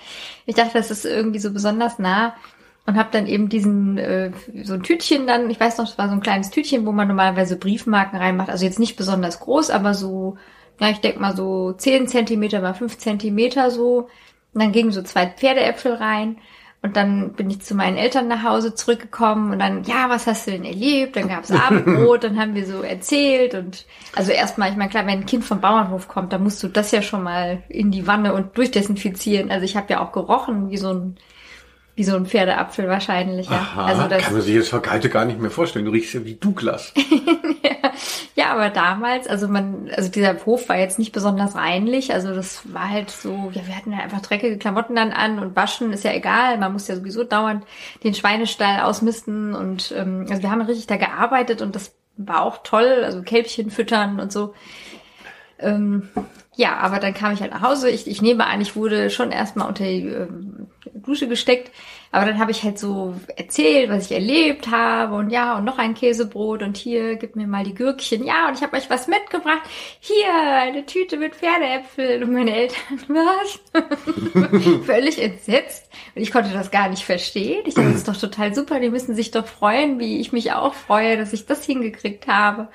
Ich 0.46 0.56
dachte, 0.56 0.74
das 0.74 0.92
ist 0.92 1.06
irgendwie 1.06 1.40
so 1.40 1.52
besonders 1.52 2.00
nah 2.00 2.36
und 2.86 2.98
habe 2.98 3.10
dann 3.12 3.28
eben 3.28 3.48
diesen 3.50 3.98
äh, 3.98 4.32
so 4.64 4.74
ein 4.74 4.84
Tütchen 4.84 5.26
dann, 5.26 5.50
ich 5.50 5.60
weiß 5.60 5.78
noch, 5.78 5.86
das 5.86 5.98
war 5.98 6.10
so 6.10 6.14
ein 6.14 6.22
kleines 6.22 6.50
Tütchen, 6.50 6.86
wo 6.86 6.92
man 6.92 7.08
normalerweise 7.08 7.56
Briefmarken 7.56 8.20
reinmacht. 8.20 8.50
Also 8.50 8.66
jetzt 8.66 8.80
nicht 8.80 8.98
besonders 8.98 9.40
groß, 9.40 9.70
aber 9.70 9.94
so, 9.94 10.38
ja, 10.80 10.90
ich 10.90 11.00
denk 11.00 11.20
mal 11.20 11.36
so 11.36 11.72
10 11.72 12.08
Zentimeter 12.08 12.62
mal 12.62 12.74
5 12.74 12.98
Zentimeter 12.98 13.72
so. 13.72 14.10
Und 14.54 14.62
dann 14.62 14.72
gingen 14.72 14.92
so 14.92 15.02
zwei 15.02 15.28
Pferdeäpfel 15.28 15.94
rein. 15.94 16.38
Und 16.82 16.98
dann 16.98 17.32
bin 17.32 17.50
ich 17.50 17.62
zu 17.62 17.76
meinen 17.76 17.96
Eltern 17.96 18.28
nach 18.28 18.44
Hause 18.44 18.76
zurückgekommen 18.76 19.54
und 19.54 19.60
dann, 19.60 19.86
ja, 19.86 20.10
was 20.10 20.28
hast 20.28 20.48
du 20.48 20.52
denn 20.52 20.66
erlebt? 20.66 21.16
Dann 21.16 21.30
gab's 21.30 21.50
Abendbrot, 21.68 22.26
dann 22.26 22.38
haben 22.38 22.56
wir 22.56 22.66
so 22.66 22.82
erzählt 22.82 23.56
und 23.56 23.86
also 24.18 24.34
erstmal, 24.34 24.70
ich 24.70 24.76
meine, 24.76 24.90
klar, 24.90 25.06
wenn 25.06 25.20
ein 25.20 25.26
Kind 25.26 25.46
vom 25.46 25.62
Bauernhof 25.62 26.10
kommt, 26.10 26.34
dann 26.34 26.44
musst 26.44 26.62
du 26.62 26.68
das 26.68 26.92
ja 26.92 27.02
schon 27.02 27.24
mal 27.24 27.64
in 27.70 27.90
die 27.90 28.06
Wanne 28.06 28.34
und 28.34 28.58
durchdesinfizieren. 28.58 29.50
Also 29.50 29.64
ich 29.64 29.78
habe 29.78 29.94
ja 29.94 30.02
auch 30.02 30.12
gerochen 30.12 30.72
wie 30.72 30.78
so 30.78 30.90
ein 30.90 31.18
wie 31.96 32.04
so 32.04 32.16
ein 32.16 32.26
Pferdeapfel 32.26 32.88
wahrscheinlich. 32.88 33.48
Ja. 33.48 33.58
Aha, 33.58 33.86
also 33.86 34.08
das 34.08 34.24
kann 34.24 34.34
man 34.34 34.42
sich 34.42 34.56
jetzt 34.56 34.74
heute 34.74 35.10
gar 35.10 35.26
nicht 35.26 35.40
mehr 35.40 35.52
vorstellen. 35.52 35.86
Du 35.86 35.92
riechst 35.92 36.14
ja 36.14 36.26
wie 36.26 36.34
Douglas. 36.34 36.92
ja, 37.64 37.92
ja, 38.36 38.52
aber 38.52 38.70
damals, 38.72 39.28
also 39.28 39.48
man, 39.48 39.92
also 39.96 40.10
dieser 40.10 40.44
Hof 40.46 40.70
war 40.70 40.78
jetzt 40.80 40.98
nicht 40.98 41.12
besonders 41.12 41.56
reinlich. 41.56 42.12
Also 42.12 42.34
das 42.34 42.74
war 42.74 42.90
halt 42.90 43.12
so, 43.12 43.52
ja, 43.54 43.68
wir 43.68 43.76
hatten 43.76 43.92
ja 43.92 44.00
einfach 44.00 44.22
dreckige 44.22 44.58
Klamotten 44.58 44.96
dann 44.96 45.12
an 45.12 45.38
und 45.38 45.56
waschen 45.56 45.94
ist 45.94 46.04
ja 46.04 46.14
egal. 46.14 46.58
Man 46.58 46.74
muss 46.74 46.88
ja 46.88 46.96
sowieso 46.96 47.24
dauernd 47.24 47.64
den 48.04 48.16
Schweinestall 48.16 48.82
ausmisten 48.82 49.54
und 49.54 49.94
ähm, 49.96 50.26
also 50.30 50.42
wir 50.42 50.50
haben 50.50 50.62
richtig 50.62 50.88
da 50.88 50.98
gearbeitet 50.98 51.62
und 51.62 51.76
das 51.76 51.94
war 52.18 52.42
auch 52.42 52.64
toll. 52.64 53.04
Also 53.04 53.22
Kälbchen 53.22 53.70
füttern 53.70 54.20
und 54.20 54.32
so. 54.32 54.56
Ähm, 55.60 56.10
ja, 56.56 56.78
aber 56.78 57.00
dann 57.00 57.14
kam 57.14 57.34
ich 57.34 57.42
halt 57.42 57.52
nach 57.52 57.62
Hause. 57.62 57.90
Ich, 57.90 58.08
ich 58.08 58.22
nehme 58.22 58.46
an, 58.46 58.62
ich 58.62 58.76
wurde 58.76 59.10
schon 59.10 59.32
erstmal 59.32 59.68
unter 59.68 59.86
die 59.86 60.08
ähm, 60.08 60.68
Dusche 60.94 61.28
gesteckt. 61.28 61.72
Aber 62.12 62.28
dann 62.28 62.38
habe 62.38 62.52
ich 62.52 62.62
halt 62.62 62.78
so 62.78 63.16
erzählt, 63.36 63.90
was 63.90 64.06
ich 64.06 64.12
erlebt 64.12 64.70
habe 64.70 65.16
und 65.16 65.32
ja, 65.32 65.58
und 65.58 65.66
noch 65.66 65.80
ein 65.80 65.96
Käsebrot 65.96 66.62
und 66.62 66.78
hier, 66.78 67.16
gib 67.16 67.36
mir 67.36 67.48
mal 67.48 67.64
die 67.64 67.74
Gürkchen. 67.74 68.24
Ja, 68.24 68.48
und 68.48 68.56
ich 68.56 68.62
habe 68.62 68.78
euch 68.78 68.88
was 68.90 69.08
mitgebracht. 69.08 69.64
Hier, 70.00 70.32
eine 70.32 70.86
Tüte 70.86 71.18
mit 71.18 71.34
Pferdeäpfel. 71.34 72.24
Und 72.24 72.34
meine 72.34 72.56
Eltern, 72.56 73.00
was? 73.08 73.60
Völlig 74.86 75.20
entsetzt. 75.20 75.90
Und 76.14 76.22
ich 76.22 76.32
konnte 76.32 76.54
das 76.54 76.70
gar 76.70 76.88
nicht 76.90 77.04
verstehen. 77.04 77.64
Ich 77.66 77.74
dachte, 77.74 77.88
das 77.88 77.98
ist 77.98 78.08
doch 78.08 78.18
total 78.18 78.54
super. 78.54 78.80
Die 78.80 78.92
müssen 78.92 79.16
sich 79.16 79.32
doch 79.32 79.48
freuen, 79.48 79.98
wie 80.00 80.20
ich 80.20 80.32
mich 80.32 80.52
auch 80.52 80.76
freue, 80.76 81.18
dass 81.18 81.34
ich 81.34 81.48
das 81.48 81.66
hingekriegt 81.66 82.28
habe. 82.28 82.68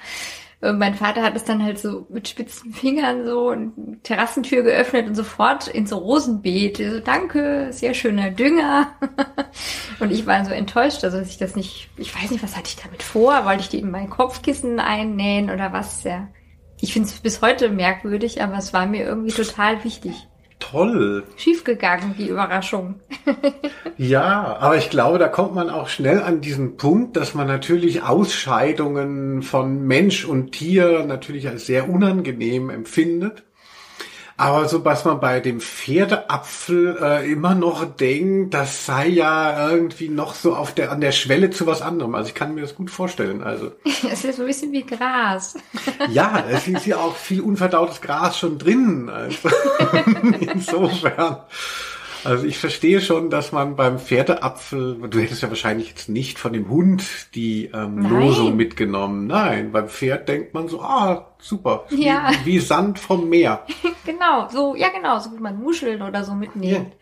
Und 0.61 0.79
mein 0.79 0.95
Vater 0.95 1.23
hat 1.23 1.37
es 1.37 1.45
dann 1.45 1.63
halt 1.63 1.79
so 1.79 2.07
mit 2.09 2.27
spitzen 2.27 2.73
Fingern 2.73 3.25
so 3.25 3.51
eine 3.51 3.73
Terrassentür 4.03 4.63
geöffnet 4.63 5.07
und 5.07 5.15
sofort 5.15 5.69
ins 5.69 5.93
Rosenbeet. 5.93 6.79
So, 6.79 6.99
danke, 6.99 7.69
sehr 7.71 7.95
schöner 7.95 8.31
Dünger. 8.31 8.89
und 10.01 10.11
ich 10.11 10.27
war 10.27 10.45
so 10.45 10.51
enttäuscht, 10.51 11.05
also 11.05 11.19
dass 11.19 11.31
ich 11.31 11.39
das 11.39 11.55
nicht, 11.55 11.91
ich 11.97 12.13
weiß 12.15 12.33
nicht, 12.33 12.43
was 12.43 12.57
hatte 12.57 12.69
ich 12.69 12.83
damit 12.83 13.05
vor? 13.05 13.45
Wollte 13.45 13.61
ich 13.61 13.69
die 13.69 13.79
in 13.79 13.91
mein 13.91 14.11
Kopfkissen 14.11 14.81
einnähen 14.81 15.51
oder 15.51 15.73
was? 15.73 16.03
Ja. 16.03 16.29
Ich 16.81 16.93
finde 16.93 17.09
es 17.09 17.21
bis 17.21 17.41
heute 17.41 17.69
merkwürdig, 17.69 18.43
aber 18.43 18.57
es 18.57 18.73
war 18.73 18.87
mir 18.87 19.05
irgendwie 19.05 19.33
total 19.33 19.85
wichtig 19.85 20.27
toll. 20.59 21.25
Schiefgegangen, 21.37 22.15
die 22.19 22.29
Überraschung. 22.29 23.01
ja, 23.97 24.57
aber 24.61 24.77
ich 24.77 24.91
glaube, 24.91 25.19
da 25.19 25.29
kommt 25.29 25.55
man 25.55 25.71
auch 25.71 25.89
schnell 25.89 26.23
an 26.23 26.41
diesen 26.41 26.77
Punkt, 26.77 27.17
dass 27.17 27.35
man 27.35 27.47
natürlich 27.47 28.03
Ausscheidungen 28.03 29.43
von 29.43 29.87
Mensch 29.87 30.25
und 30.25 30.53
Tier 30.53 31.05
natürlich 31.05 31.49
als 31.49 31.67
sehr 31.67 31.89
unangenehm 31.89 32.71
empfindet. 32.71 33.45
Aber 34.39 34.69
so 34.69 34.85
was 34.85 35.05
man 35.05 35.19
bei 35.19 35.41
dem 35.41 35.61
Pferdeapfel 35.61 36.97
äh, 37.03 37.33
immer 37.33 37.57
noch 37.57 37.85
denkt, 37.85 38.55
das 38.55 38.87
sei 38.87 39.09
ja 39.09 39.69
irgendwie 39.69 40.09
noch 40.09 40.33
so 40.33 40.55
auf 40.55 40.73
der 40.73 40.93
an 40.93 41.01
der 41.01 41.11
Schwelle 41.11 41.51
zu 41.51 41.67
was 41.67 41.83
anderem. 41.83 42.15
Also 42.15 42.29
ich 42.29 42.37
kann 42.37 42.55
mir 42.55 42.61
das 42.61 42.77
gut 42.77 42.89
vorstellen. 42.89 43.43
Also 43.43 43.73
es 43.85 44.25
ist 44.25 44.37
so 44.37 44.43
ein 44.43 44.47
bisschen 44.47 44.71
wie 44.71 44.87
Gras. 44.87 45.57
ja, 46.11 46.45
es 46.49 46.69
ist 46.69 46.87
ja 46.87 46.99
auch 46.99 47.17
viel 47.17 47.41
unverdautes 47.41 48.01
Gras 48.01 48.39
schon 48.39 48.59
drin. 48.59 49.11
Also 49.11 49.49
insofern. 50.41 51.39
Also 52.25 52.47
ich 52.47 52.59
verstehe 52.59 53.01
schon, 53.01 53.31
dass 53.31 53.53
man 53.53 53.77
beim 53.77 53.99
Pferdeapfel, 53.99 55.09
du 55.09 55.19
hättest 55.21 55.43
ja 55.43 55.49
wahrscheinlich 55.49 55.89
jetzt 55.91 56.09
nicht 56.09 56.39
von 56.39 56.53
dem 56.53 56.69
Hund 56.69 57.35
die 57.35 57.67
ähm, 57.67 58.01
Nein. 58.03 58.11
Losung 58.21 58.57
mitgenommen. 58.57 59.27
Nein, 59.27 59.73
beim 59.73 59.89
Pferd 59.89 60.29
denkt 60.29 60.55
man 60.55 60.69
so, 60.69 60.81
ah, 60.81 61.35
super, 61.39 61.85
Ja. 61.91 62.31
wie, 62.45 62.53
wie 62.55 62.59
Sand 62.59 62.99
vom 62.99 63.29
Meer. 63.29 63.65
genau, 64.05 64.49
so, 64.51 64.75
ja 64.75 64.89
genau, 64.89 65.19
so 65.19 65.33
wie 65.33 65.41
man 65.41 65.61
Muscheln 65.61 66.03
oder 66.03 66.25
so 66.25 66.35
mitnehmen. 66.35 66.93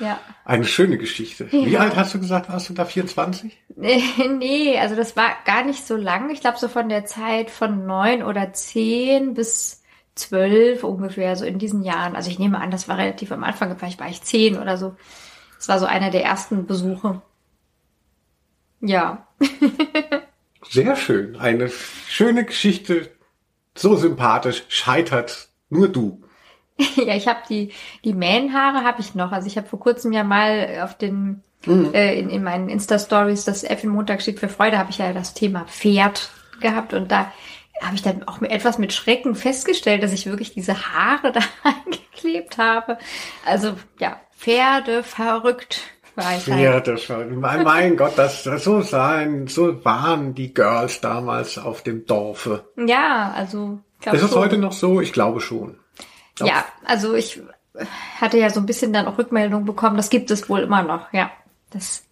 Ja. 0.00 0.18
Eine 0.44 0.64
schöne 0.64 0.98
Geschichte. 0.98 1.46
Wie 1.52 1.68
Ja. 1.70 1.80
alt 1.80 1.94
hast 1.94 2.12
du 2.14 2.18
gesagt, 2.18 2.48
warst 2.50 2.68
du 2.68 2.74
da 2.74 2.84
24? 2.84 3.56
Nee, 3.76 4.02
nee, 4.38 4.76
also 4.78 4.96
das 4.96 5.16
war 5.16 5.28
gar 5.44 5.64
nicht 5.64 5.86
so 5.86 5.96
lang. 5.96 6.30
Ich 6.30 6.40
glaube 6.40 6.58
so 6.58 6.66
von 6.68 6.88
der 6.88 7.04
Zeit 7.04 7.50
von 7.50 7.86
neun 7.86 8.22
oder 8.24 8.52
zehn 8.52 9.34
bis 9.34 9.83
zwölf 10.14 10.84
ungefähr, 10.84 11.36
so 11.36 11.44
in 11.44 11.58
diesen 11.58 11.82
Jahren. 11.82 12.16
Also 12.16 12.30
ich 12.30 12.38
nehme 12.38 12.60
an, 12.60 12.70
das 12.70 12.88
war 12.88 12.98
relativ 12.98 13.32
am 13.32 13.44
Anfang, 13.44 13.76
vielleicht 13.76 14.00
war 14.00 14.08
ich 14.08 14.22
zehn 14.22 14.58
oder 14.58 14.76
so. 14.76 14.96
Das 15.56 15.68
war 15.68 15.78
so 15.78 15.86
einer 15.86 16.10
der 16.10 16.24
ersten 16.24 16.66
Besuche. 16.66 17.22
Ja. 18.80 19.26
Sehr 20.68 20.96
schön. 20.96 21.36
Eine 21.36 21.70
schöne 22.08 22.44
Geschichte. 22.44 23.10
So 23.74 23.96
sympathisch. 23.96 24.64
Scheitert 24.68 25.48
nur 25.70 25.88
du. 25.88 26.22
ja, 26.96 27.14
ich 27.14 27.28
habe 27.28 27.40
die, 27.48 27.72
die 28.04 28.14
Mähnhaare 28.14 28.84
habe 28.84 29.00
ich 29.00 29.14
noch. 29.14 29.32
Also 29.32 29.46
ich 29.46 29.56
habe 29.56 29.68
vor 29.68 29.80
kurzem 29.80 30.12
ja 30.12 30.24
mal 30.24 30.80
auf 30.82 30.96
den, 30.96 31.42
äh, 31.66 32.18
in, 32.18 32.30
in 32.30 32.42
meinen 32.42 32.68
Insta-Stories, 32.68 33.44
das 33.44 33.64
F 33.64 33.84
in 33.84 33.90
Montag 33.90 34.22
steht 34.22 34.40
für 34.40 34.48
Freude, 34.48 34.78
habe 34.78 34.90
ich 34.90 34.98
ja 34.98 35.12
das 35.12 35.34
Thema 35.34 35.64
Pferd 35.64 36.30
gehabt 36.60 36.92
und 36.94 37.10
da 37.10 37.32
habe 37.80 37.94
ich 37.96 38.02
dann 38.02 38.26
auch 38.26 38.40
etwas 38.42 38.78
mit 38.78 38.92
Schrecken 38.92 39.34
festgestellt, 39.34 40.02
dass 40.02 40.12
ich 40.12 40.26
wirklich 40.26 40.52
diese 40.52 40.74
Haare 40.74 41.32
da 41.32 41.40
eingeklebt 41.62 42.58
habe. 42.58 42.98
Also 43.44 43.74
ja, 43.98 44.20
Pferde 44.36 45.02
verrückt 45.02 45.80
war 46.14 46.36
ich 46.36 46.48
halt. 46.50 46.60
Ja, 46.60 46.80
das 46.80 47.08
war, 47.10 47.24
mein, 47.24 47.64
mein 47.64 47.96
Gott, 47.96 48.12
das, 48.16 48.44
das 48.44 48.64
so 48.64 48.82
sein, 48.82 49.46
so 49.46 49.84
waren 49.84 50.34
die 50.34 50.54
Girls 50.54 51.00
damals 51.00 51.58
auf 51.58 51.82
dem 51.82 52.06
Dorfe. 52.06 52.64
Ja, 52.76 53.32
also 53.36 53.80
Ist 54.04 54.22
es 54.22 54.34
heute 54.34 54.58
noch 54.58 54.72
so? 54.72 55.00
Ich 55.00 55.12
glaube 55.12 55.40
schon. 55.40 55.78
Ja, 56.40 56.64
also 56.84 57.14
ich 57.14 57.40
hatte 58.20 58.38
ja 58.38 58.50
so 58.50 58.60
ein 58.60 58.66
bisschen 58.66 58.92
dann 58.92 59.06
auch 59.06 59.18
Rückmeldung 59.18 59.64
bekommen, 59.64 59.96
das 59.96 60.10
gibt 60.10 60.30
es 60.30 60.48
wohl 60.48 60.60
immer 60.60 60.82
noch, 60.82 61.12
ja. 61.12 61.30
Dass 61.70 62.04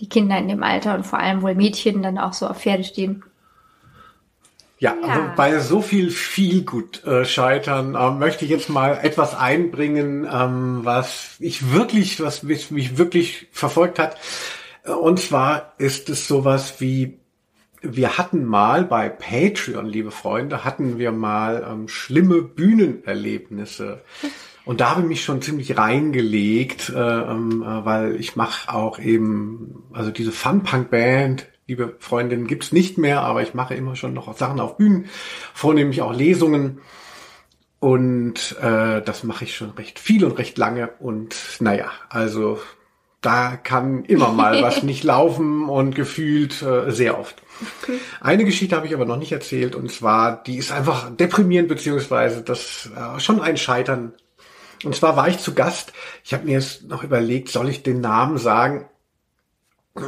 die 0.00 0.08
Kinder 0.08 0.38
in 0.38 0.48
dem 0.48 0.62
Alter 0.62 0.94
und 0.94 1.04
vor 1.04 1.18
allem 1.18 1.42
wohl 1.42 1.54
Mädchen 1.54 2.02
dann 2.02 2.18
auch 2.18 2.32
so 2.32 2.46
auf 2.46 2.60
Pferde 2.60 2.84
stehen. 2.84 3.24
Ja, 4.78 4.94
Ja. 5.00 5.08
also 5.08 5.20
bei 5.36 5.58
so 5.58 5.82
viel 5.82 6.10
viel 6.10 6.62
gut 6.64 7.04
äh, 7.04 7.24
scheitern 7.24 7.96
ähm, 7.98 8.18
möchte 8.18 8.44
ich 8.44 8.50
jetzt 8.50 8.68
mal 8.68 8.98
etwas 9.02 9.34
einbringen, 9.36 10.28
ähm, 10.32 10.80
was 10.84 11.36
ich 11.40 11.72
wirklich, 11.72 12.20
was 12.20 12.42
mich, 12.42 12.70
mich 12.70 12.96
wirklich 12.98 13.48
verfolgt 13.52 13.98
hat. 13.98 14.16
Äh, 14.84 14.92
Und 14.92 15.18
zwar 15.20 15.74
ist 15.78 16.08
es 16.10 16.28
sowas 16.28 16.74
wie 16.80 17.18
wir 17.80 18.18
hatten 18.18 18.44
mal 18.44 18.84
bei 18.84 19.08
Patreon, 19.08 19.86
liebe 19.86 20.10
Freunde, 20.10 20.64
hatten 20.64 20.98
wir 20.98 21.12
mal 21.12 21.64
ähm, 21.70 21.86
schlimme 21.86 22.42
Bühnenerlebnisse. 22.42 24.02
Und 24.64 24.80
da 24.80 24.90
habe 24.90 25.02
ich 25.02 25.06
mich 25.06 25.24
schon 25.24 25.42
ziemlich 25.42 25.78
reingelegt, 25.78 26.90
äh, 26.90 26.98
ähm, 26.98 27.62
äh, 27.62 27.84
weil 27.84 28.16
ich 28.16 28.36
mache 28.36 28.74
auch 28.74 28.98
eben, 28.98 29.84
also 29.92 30.10
diese 30.10 30.32
Fun-Punk-Band, 30.32 31.46
liebe 31.68 31.96
Freundinnen, 31.98 32.46
gibt's 32.46 32.72
nicht 32.72 32.96
mehr, 32.96 33.20
aber 33.20 33.42
ich 33.42 33.52
mache 33.52 33.74
immer 33.74 33.94
schon 33.94 34.14
noch 34.14 34.34
Sachen 34.36 34.58
auf 34.58 34.78
Bühnen, 34.78 35.08
vornehmlich 35.52 36.00
auch 36.00 36.14
Lesungen. 36.14 36.80
Und 37.78 38.56
äh, 38.60 39.02
das 39.02 39.22
mache 39.22 39.44
ich 39.44 39.54
schon 39.54 39.70
recht 39.70 39.98
viel 40.00 40.24
und 40.24 40.38
recht 40.38 40.58
lange. 40.58 40.90
Und 40.98 41.36
naja, 41.60 41.90
also 42.08 42.58
da 43.20 43.56
kann 43.56 44.04
immer 44.04 44.32
mal 44.32 44.62
was 44.62 44.82
nicht 44.82 45.04
laufen 45.04 45.68
und 45.68 45.94
gefühlt 45.94 46.62
äh, 46.62 46.90
sehr 46.90 47.18
oft. 47.18 47.36
Eine 48.20 48.46
Geschichte 48.46 48.74
habe 48.74 48.86
ich 48.86 48.94
aber 48.94 49.04
noch 49.04 49.18
nicht 49.18 49.32
erzählt 49.32 49.76
und 49.76 49.92
zwar, 49.92 50.42
die 50.42 50.56
ist 50.56 50.72
einfach 50.72 51.14
deprimierend 51.14 51.68
beziehungsweise 51.68 52.42
das 52.42 52.90
äh, 52.96 53.20
schon 53.20 53.42
ein 53.42 53.58
Scheitern. 53.58 54.14
Und 54.84 54.94
zwar 54.94 55.16
war 55.16 55.28
ich 55.28 55.38
zu 55.38 55.54
Gast. 55.54 55.92
Ich 56.24 56.32
habe 56.32 56.46
mir 56.46 56.52
jetzt 56.52 56.88
noch 56.88 57.04
überlegt, 57.04 57.50
soll 57.50 57.68
ich 57.68 57.82
den 57.82 58.00
Namen 58.00 58.38
sagen? 58.38 58.88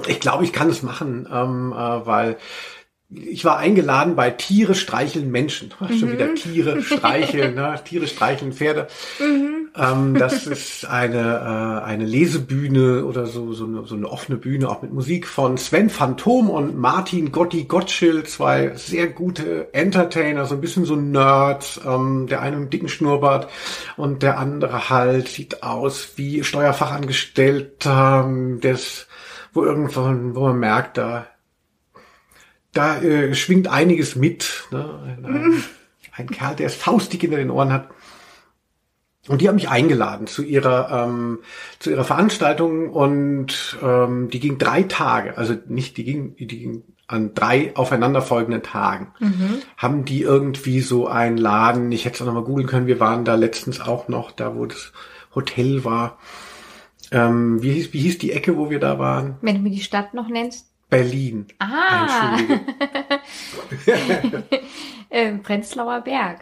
Ich 0.09 0.21
glaube, 0.21 0.45
ich 0.45 0.53
kann 0.53 0.69
es 0.69 0.83
machen, 0.83 1.29
ähm, 1.33 1.73
äh, 1.73 2.07
weil 2.07 2.37
ich 3.13 3.45
war 3.45 3.59
eingeladen 3.59 4.15
bei 4.15 4.31
Tiere 4.31 4.75
streicheln 4.75 5.31
Menschen. 5.31 5.75
Schon 5.99 6.13
wieder 6.13 6.35
Tiere 6.35 6.81
streicheln, 6.81 7.57
ne? 7.57 7.81
Tiere 7.85 8.07
streicheln 8.07 8.53
Pferde. 8.53 8.87
Ähm, 9.77 10.15
das 10.15 10.47
ist 10.47 10.85
eine, 10.85 11.19
äh, 11.19 11.85
eine 11.85 12.05
Lesebühne 12.05 13.05
oder 13.05 13.27
so, 13.27 13.53
so 13.53 13.65
eine, 13.65 13.85
so 13.85 13.97
eine 13.97 14.09
offene 14.09 14.39
Bühne, 14.39 14.69
auch 14.69 14.83
mit 14.83 14.93
Musik 14.93 15.27
von 15.27 15.59
Sven 15.59 15.91
Phantom 15.91 16.51
und 16.51 16.77
Martin 16.77 17.33
Gotti 17.33 17.65
Gottschild, 17.65 18.29
zwei 18.29 18.75
sehr 18.77 19.09
gute 19.09 19.73
Entertainer, 19.75 20.47
so 20.47 20.55
ein 20.55 20.61
bisschen 20.61 20.85
so 20.85 20.95
Nerds, 20.95 21.81
ähm, 21.85 22.27
der 22.29 22.43
eine 22.43 22.57
mit 22.57 22.61
einem 22.61 22.71
dicken 22.71 22.89
Schnurrbart 22.89 23.49
und 23.97 24.23
der 24.23 24.39
andere 24.39 24.89
halt 24.89 25.29
sieht 25.29 25.63
aus 25.63 26.13
wie 26.17 26.45
Steuerfachangestellter, 26.45 28.25
ähm, 28.27 28.61
des, 28.61 29.07
wo 29.53 29.65
irgendwann, 29.65 30.35
wo 30.35 30.47
man 30.49 30.59
merkt, 30.59 30.99
da 30.99 31.27
da 32.73 33.01
äh, 33.01 33.35
schwingt 33.35 33.69
einiges 33.69 34.17
mit. 34.17 34.69
Ne? 34.71 35.01
Ein, 35.05 35.27
ein, 35.27 35.65
ein 36.13 36.31
Kerl, 36.31 36.57
der 36.57 36.67
es 36.67 36.75
faustig 36.75 37.21
hinter 37.21 37.37
den 37.37 37.51
Ohren 37.51 37.73
hat. 37.73 37.89
Und 39.29 39.41
die 39.41 39.49
haben 39.49 39.57
mich 39.57 39.69
eingeladen 39.69 40.27
zu 40.27 40.43
ihrer 40.43 41.05
ähm, 41.05 41.41
zu 41.79 41.91
ihrer 41.91 42.05
Veranstaltung 42.05 42.91
und 42.91 43.79
ähm, 43.83 44.31
die 44.31 44.41
ging 44.41 44.59
drei 44.59 44.83
Tage, 44.83 45.37
also 45.37 45.57
nicht 45.69 45.99
die 45.99 46.05
ging, 46.05 46.37
die 46.37 46.47
ging 46.47 46.85
an 47.07 47.35
drei 47.35 47.77
aufeinanderfolgenden 47.77 48.63
Tagen. 48.63 49.13
Haben 49.77 50.05
die 50.05 50.23
irgendwie 50.23 50.81
so 50.81 51.07
einen 51.07 51.37
Laden, 51.37 51.93
ich 51.93 52.05
hätte 52.07 52.15
es 52.15 52.23
auch 52.23 52.27
nochmal 52.27 52.45
googeln 52.45 52.67
können, 52.67 52.87
wir 52.87 52.99
waren 52.99 53.25
da 53.25 53.35
letztens 53.35 53.81
auch 53.81 54.09
noch, 54.09 54.31
da 54.31 54.57
wo 54.57 54.65
das 54.67 54.93
Hotel 55.35 55.85
war. 55.85 56.19
Ähm, 57.13 57.63
wie, 57.63 57.73
hieß, 57.73 57.93
wie 57.93 58.01
hieß 58.01 58.19
die 58.19 58.33
Ecke, 58.33 58.57
wo 58.57 58.71
wir 58.71 58.79
da 58.81 58.99
waren? 58.99 59.37
Wenn 59.43 59.57
du 59.57 59.63
mir 59.63 59.71
die 59.71 59.81
Stadt 59.81 60.15
noch 60.15 60.29
nennst. 60.29 60.67
Berlin. 60.89 61.47
Ah, 61.59 62.37
Entschuldige. 63.71 64.45
äh, 65.11 65.33
Prenzlauer 65.37 66.01
Berg. 66.01 66.41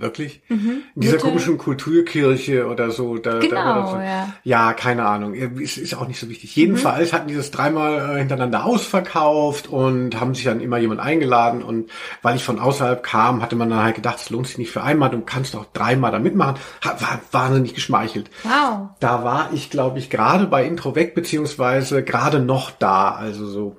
Wirklich? 0.00 0.42
In 0.48 0.82
dieser 0.96 1.14
Mitte. 1.14 1.24
komischen 1.26 1.58
Kulturkirche 1.58 2.66
oder 2.66 2.90
so. 2.90 3.18
Da, 3.18 3.38
Genau, 3.38 3.54
da, 3.54 3.86
so. 3.86 3.96
ja. 3.98 4.34
Ja, 4.44 4.72
keine 4.72 5.04
Ahnung. 5.06 5.34
Es 5.34 5.76
ist 5.76 5.94
auch 5.94 6.08
nicht 6.08 6.18
so 6.18 6.28
wichtig. 6.28 6.56
Jedenfalls 6.56 7.12
hatten 7.12 7.28
die 7.28 7.34
das 7.34 7.50
dreimal 7.50 8.16
äh, 8.16 8.18
hintereinander 8.18 8.64
ausverkauft 8.64 9.68
und 9.68 10.18
haben 10.18 10.34
sich 10.34 10.44
dann 10.44 10.60
immer 10.60 10.78
jemand 10.78 11.00
eingeladen. 11.00 11.62
Und 11.62 11.90
weil 12.22 12.36
ich 12.36 12.44
von 12.44 12.58
außerhalb 12.58 13.02
kam, 13.02 13.42
hatte 13.42 13.56
man 13.56 13.70
dann 13.70 13.82
halt 13.82 13.96
gedacht, 13.96 14.18
es 14.20 14.30
lohnt 14.30 14.46
sich 14.46 14.58
nicht 14.58 14.70
für 14.70 14.82
einmal, 14.82 15.10
du 15.10 15.20
kannst 15.20 15.54
auch 15.56 15.66
dreimal 15.72 16.10
da 16.12 16.18
mitmachen. 16.18 16.56
Hat, 16.80 17.00
war 17.02 17.20
wahnsinnig 17.32 17.74
geschmeichelt. 17.74 18.30
Wow. 18.44 18.88
Da 19.00 19.24
war 19.24 19.50
ich, 19.52 19.70
glaube 19.70 19.98
ich, 19.98 20.08
gerade 20.10 20.46
bei 20.46 20.64
Intro 20.64 20.94
weg, 20.94 21.14
beziehungsweise 21.14 22.02
gerade 22.02 22.40
noch 22.40 22.70
da. 22.70 23.10
Also 23.12 23.46
so 23.46 23.76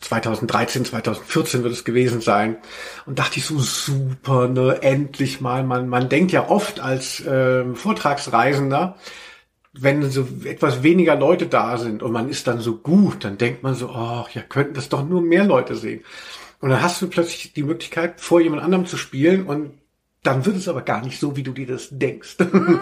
2013, 0.00 0.84
2014 0.86 1.62
wird 1.62 1.72
es 1.72 1.84
gewesen 1.84 2.20
sein. 2.20 2.56
Und 3.06 3.18
dachte 3.18 3.38
ich 3.38 3.44
so, 3.44 3.58
super, 3.58 4.48
ne, 4.48 4.82
endlich 4.82 5.40
mal. 5.40 5.62
Man, 5.62 5.88
man 5.88 6.08
denkt 6.08 6.32
ja 6.32 6.48
oft 6.48 6.80
als 6.80 7.22
ähm, 7.26 7.76
Vortragsreisender, 7.76 8.96
wenn 9.72 10.10
so 10.10 10.26
etwas 10.44 10.82
weniger 10.82 11.14
Leute 11.14 11.46
da 11.46 11.78
sind 11.78 12.02
und 12.02 12.12
man 12.12 12.28
ist 12.28 12.46
dann 12.46 12.60
so 12.60 12.78
gut, 12.78 13.24
dann 13.24 13.38
denkt 13.38 13.62
man 13.62 13.74
so, 13.74 13.90
ach, 13.90 14.30
ja, 14.30 14.42
könnten 14.42 14.74
das 14.74 14.88
doch 14.88 15.06
nur 15.06 15.22
mehr 15.22 15.44
Leute 15.44 15.76
sehen. 15.76 16.02
Und 16.60 16.70
dann 16.70 16.82
hast 16.82 17.00
du 17.00 17.08
plötzlich 17.08 17.52
die 17.52 17.62
Möglichkeit, 17.62 18.20
vor 18.20 18.40
jemand 18.40 18.62
anderem 18.62 18.86
zu 18.86 18.96
spielen 18.96 19.46
und 19.46 19.79
dann 20.22 20.44
wird 20.44 20.56
es 20.56 20.68
aber 20.68 20.82
gar 20.82 21.02
nicht 21.02 21.18
so, 21.18 21.36
wie 21.36 21.42
du 21.42 21.52
dir 21.52 21.66
das 21.66 21.88
denkst. 21.90 22.36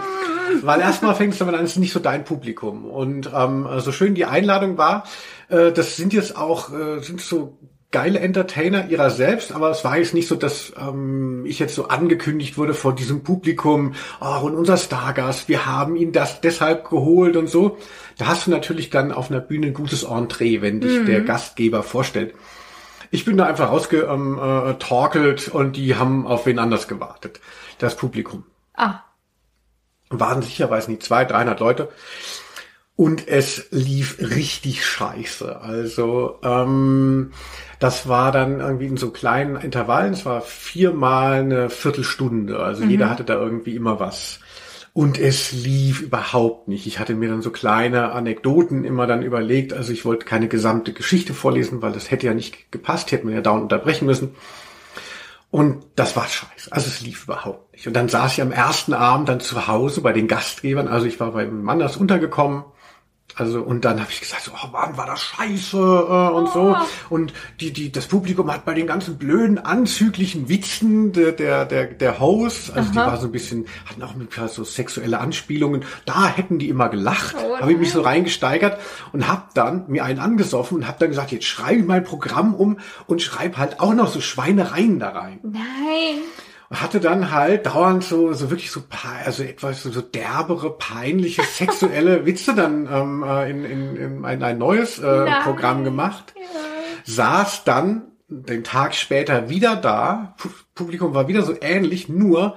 Weil 0.62 0.80
erstmal 0.80 1.14
fängst 1.14 1.40
du 1.40 1.44
damit 1.44 1.58
an, 1.58 1.64
es 1.64 1.72
ist 1.72 1.78
nicht 1.78 1.92
so 1.92 2.00
dein 2.00 2.24
Publikum. 2.24 2.84
Und 2.84 3.30
ähm, 3.34 3.68
so 3.78 3.92
schön 3.92 4.14
die 4.14 4.24
Einladung 4.24 4.78
war, 4.78 5.04
äh, 5.48 5.70
das 5.70 5.96
sind 5.96 6.12
jetzt 6.12 6.36
auch, 6.36 6.72
äh, 6.72 7.00
sind 7.00 7.20
so 7.20 7.58
geile 7.90 8.18
Entertainer 8.18 8.88
ihrer 8.90 9.08
selbst, 9.08 9.52
aber 9.52 9.70
es 9.70 9.82
war 9.82 9.96
jetzt 9.96 10.12
nicht 10.12 10.28
so, 10.28 10.34
dass 10.34 10.72
ähm, 10.78 11.44
ich 11.46 11.58
jetzt 11.58 11.74
so 11.74 11.88
angekündigt 11.88 12.58
wurde 12.58 12.74
vor 12.74 12.94
diesem 12.94 13.22
Publikum, 13.22 13.94
oh, 14.20 14.44
und 14.44 14.54
unser 14.54 14.76
Stargast, 14.76 15.48
wir 15.48 15.64
haben 15.64 15.96
ihn 15.96 16.12
das 16.12 16.40
deshalb 16.40 16.90
geholt 16.90 17.36
und 17.36 17.48
so. 17.48 17.78
Da 18.18 18.26
hast 18.26 18.46
du 18.46 18.50
natürlich 18.50 18.90
dann 18.90 19.12
auf 19.12 19.30
einer 19.30 19.40
Bühne 19.40 19.68
ein 19.68 19.74
gutes 19.74 20.02
Entree, 20.02 20.60
wenn 20.60 20.80
dich 20.80 21.04
der 21.06 21.22
Gastgeber 21.22 21.82
vorstellt. 21.82 22.34
Ich 23.10 23.24
bin 23.24 23.36
da 23.36 23.46
einfach 23.46 23.70
rausgetorkelt 23.70 25.48
ähm, 25.48 25.52
äh, 25.52 25.56
und 25.56 25.76
die 25.76 25.96
haben 25.96 26.26
auf 26.26 26.46
wen 26.46 26.58
anders 26.58 26.88
gewartet. 26.88 27.40
Das 27.78 27.96
Publikum. 27.96 28.44
Ah, 28.74 29.00
Waren 30.10 30.42
sicher, 30.42 30.70
weiß 30.70 30.88
nicht, 30.88 31.02
zwei, 31.02 31.24
dreihundert 31.24 31.60
Leute. 31.60 31.88
Und 32.96 33.28
es 33.28 33.68
lief 33.70 34.18
richtig 34.18 34.84
scheiße. 34.84 35.60
Also 35.60 36.40
ähm, 36.42 37.32
das 37.78 38.08
war 38.08 38.32
dann 38.32 38.58
irgendwie 38.58 38.86
in 38.86 38.96
so 38.96 39.10
kleinen 39.10 39.56
Intervallen. 39.56 40.14
Es 40.14 40.26
war 40.26 40.40
viermal 40.40 41.34
eine 41.34 41.70
Viertelstunde. 41.70 42.58
Also 42.58 42.82
jeder 42.82 43.08
hatte 43.08 43.22
da 43.22 43.34
irgendwie 43.34 43.76
immer 43.76 44.00
was. 44.00 44.40
Und 44.98 45.16
es 45.16 45.52
lief 45.52 46.00
überhaupt 46.00 46.66
nicht. 46.66 46.88
Ich 46.88 46.98
hatte 46.98 47.14
mir 47.14 47.28
dann 47.28 47.40
so 47.40 47.52
kleine 47.52 48.10
Anekdoten 48.10 48.82
immer 48.82 49.06
dann 49.06 49.22
überlegt. 49.22 49.72
Also 49.72 49.92
ich 49.92 50.04
wollte 50.04 50.26
keine 50.26 50.48
gesamte 50.48 50.92
Geschichte 50.92 51.34
vorlesen, 51.34 51.82
weil 51.82 51.92
das 51.92 52.10
hätte 52.10 52.26
ja 52.26 52.34
nicht 52.34 52.72
gepasst, 52.72 53.12
hätte 53.12 53.24
man 53.24 53.32
ja 53.32 53.40
dauernd 53.40 53.62
unterbrechen 53.62 54.06
müssen. 54.06 54.34
Und 55.52 55.84
das 55.94 56.16
war 56.16 56.26
scheiße. 56.26 56.72
Also 56.72 56.88
es 56.88 57.00
lief 57.00 57.22
überhaupt 57.26 57.72
nicht. 57.74 57.86
Und 57.86 57.94
dann 57.94 58.08
saß 58.08 58.32
ich 58.32 58.42
am 58.42 58.50
ersten 58.50 58.92
Abend 58.92 59.28
dann 59.28 59.38
zu 59.38 59.68
Hause 59.68 60.00
bei 60.00 60.12
den 60.12 60.26
Gastgebern. 60.26 60.88
Also 60.88 61.06
ich 61.06 61.20
war 61.20 61.30
beim 61.30 61.62
Manders 61.62 61.96
untergekommen 61.96 62.64
also 63.34 63.62
und 63.62 63.84
dann 63.84 64.00
habe 64.00 64.10
ich 64.10 64.20
gesagt, 64.20 64.42
so, 64.42 64.52
oh 64.52 64.66
Mann, 64.72 64.96
war 64.96 65.06
das 65.06 65.20
scheiße 65.20 65.76
äh, 65.76 66.34
und 66.34 66.48
so. 66.50 66.76
Oh. 66.76 67.14
Und 67.14 67.32
die, 67.60 67.72
die, 67.72 67.92
das 67.92 68.06
Publikum 68.06 68.52
hat 68.52 68.64
bei 68.64 68.74
den 68.74 68.86
ganzen 68.86 69.16
blöden, 69.16 69.58
anzüglichen 69.58 70.48
Witzen 70.48 71.12
der, 71.12 71.32
der, 71.32 71.64
der, 71.64 71.86
der 71.86 72.18
Host, 72.18 72.70
also 72.74 72.90
Aha. 72.90 72.92
die 72.92 73.10
war 73.10 73.16
so 73.18 73.26
ein 73.26 73.32
bisschen, 73.32 73.66
hatten 73.86 74.02
auch 74.02 74.14
mit 74.14 74.32
so 74.32 74.64
sexuelle 74.64 75.20
Anspielungen, 75.20 75.84
da 76.04 76.28
hätten 76.28 76.58
die 76.58 76.68
immer 76.68 76.88
gelacht. 76.88 77.36
Oh, 77.38 77.58
habe 77.60 77.72
ich 77.72 77.78
mich 77.78 77.92
so 77.92 78.00
reingesteigert 78.00 78.80
und 79.12 79.28
habe 79.28 79.44
dann 79.54 79.84
mir 79.88 80.04
einen 80.04 80.18
angesoffen 80.18 80.78
und 80.78 80.88
habe 80.88 80.98
dann 80.98 81.10
gesagt, 81.10 81.30
jetzt 81.30 81.46
schreibe 81.46 81.80
ich 81.80 81.86
mein 81.86 82.04
Programm 82.04 82.54
um 82.54 82.78
und 83.06 83.22
schreibe 83.22 83.58
halt 83.58 83.78
auch 83.80 83.94
noch 83.94 84.08
so 84.08 84.20
Schweinereien 84.20 84.98
da 84.98 85.10
rein. 85.10 85.38
Nein 85.42 86.22
hatte 86.70 87.00
dann 87.00 87.30
halt 87.30 87.66
dauernd 87.66 88.04
so, 88.04 88.32
so 88.34 88.50
wirklich 88.50 88.70
so, 88.70 88.82
also 89.24 89.42
etwas 89.42 89.82
so, 89.82 89.90
so 89.90 90.02
derbere, 90.02 90.76
peinliche, 90.76 91.42
sexuelle 91.50 92.26
Witze 92.26 92.54
dann 92.54 92.88
ähm, 92.92 93.22
äh, 93.22 93.50
in, 93.50 93.64
in, 93.64 93.96
in 93.96 94.24
ein, 94.24 94.42
ein 94.42 94.58
neues 94.58 94.98
äh, 94.98 95.26
Programm 95.44 95.84
gemacht. 95.84 96.34
Ja. 96.36 96.42
Saß 97.04 97.64
dann 97.64 98.12
den 98.28 98.64
Tag 98.64 98.94
später 98.94 99.48
wieder 99.48 99.76
da. 99.76 100.36
Publikum 100.74 101.14
war 101.14 101.28
wieder 101.28 101.42
so 101.42 101.54
ähnlich, 101.58 102.10
nur 102.10 102.56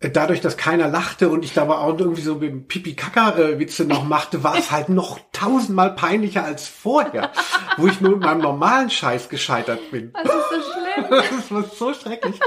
äh, 0.00 0.10
dadurch, 0.10 0.40
dass 0.40 0.56
keiner 0.56 0.88
lachte 0.88 1.28
und 1.28 1.44
ich 1.44 1.52
da 1.52 1.68
war 1.68 1.80
auch 1.80 1.98
irgendwie 1.98 2.22
so 2.22 2.36
mit 2.36 2.68
Pipi-Kaka-Witze 2.68 3.84
noch 3.84 4.04
machte, 4.04 4.42
war 4.42 4.56
es 4.56 4.70
halt 4.70 4.88
noch 4.88 5.18
tausendmal 5.32 5.94
peinlicher 5.94 6.44
als 6.44 6.66
vorher, 6.66 7.32
wo 7.76 7.88
ich 7.88 8.00
nur 8.00 8.12
mit 8.12 8.20
meinem 8.20 8.40
normalen 8.40 8.88
Scheiß 8.88 9.28
gescheitert 9.28 9.90
bin. 9.90 10.12
Das 10.14 10.24
ist 10.24 10.50
so 10.50 10.72
schlimm. 10.72 11.06
das 11.10 11.50
war 11.50 11.64
so 11.64 11.92
schrecklich. 11.92 12.40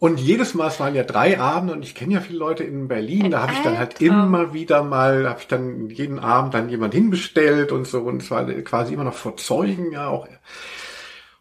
Und 0.00 0.18
jedes 0.18 0.54
Mal, 0.54 0.68
es 0.68 0.80
waren 0.80 0.94
ja 0.94 1.02
drei 1.02 1.38
Abende 1.38 1.74
und 1.74 1.82
ich 1.82 1.94
kenne 1.94 2.14
ja 2.14 2.20
viele 2.22 2.38
Leute 2.38 2.64
in 2.64 2.88
Berlin, 2.88 3.30
da 3.30 3.42
habe 3.42 3.52
ich 3.52 3.58
dann 3.60 3.76
halt 3.76 4.00
immer 4.00 4.54
wieder 4.54 4.82
mal, 4.82 5.28
habe 5.28 5.40
ich 5.40 5.46
dann 5.46 5.90
jeden 5.90 6.18
Abend 6.18 6.54
dann 6.54 6.70
jemand 6.70 6.94
hinbestellt 6.94 7.70
und 7.70 7.86
so 7.86 8.00
und 8.00 8.22
es 8.22 8.30
war 8.30 8.46
quasi 8.46 8.94
immer 8.94 9.04
noch 9.04 9.12
vor 9.12 9.36
Zeugen 9.36 9.92
ja 9.92 10.08
auch. 10.08 10.26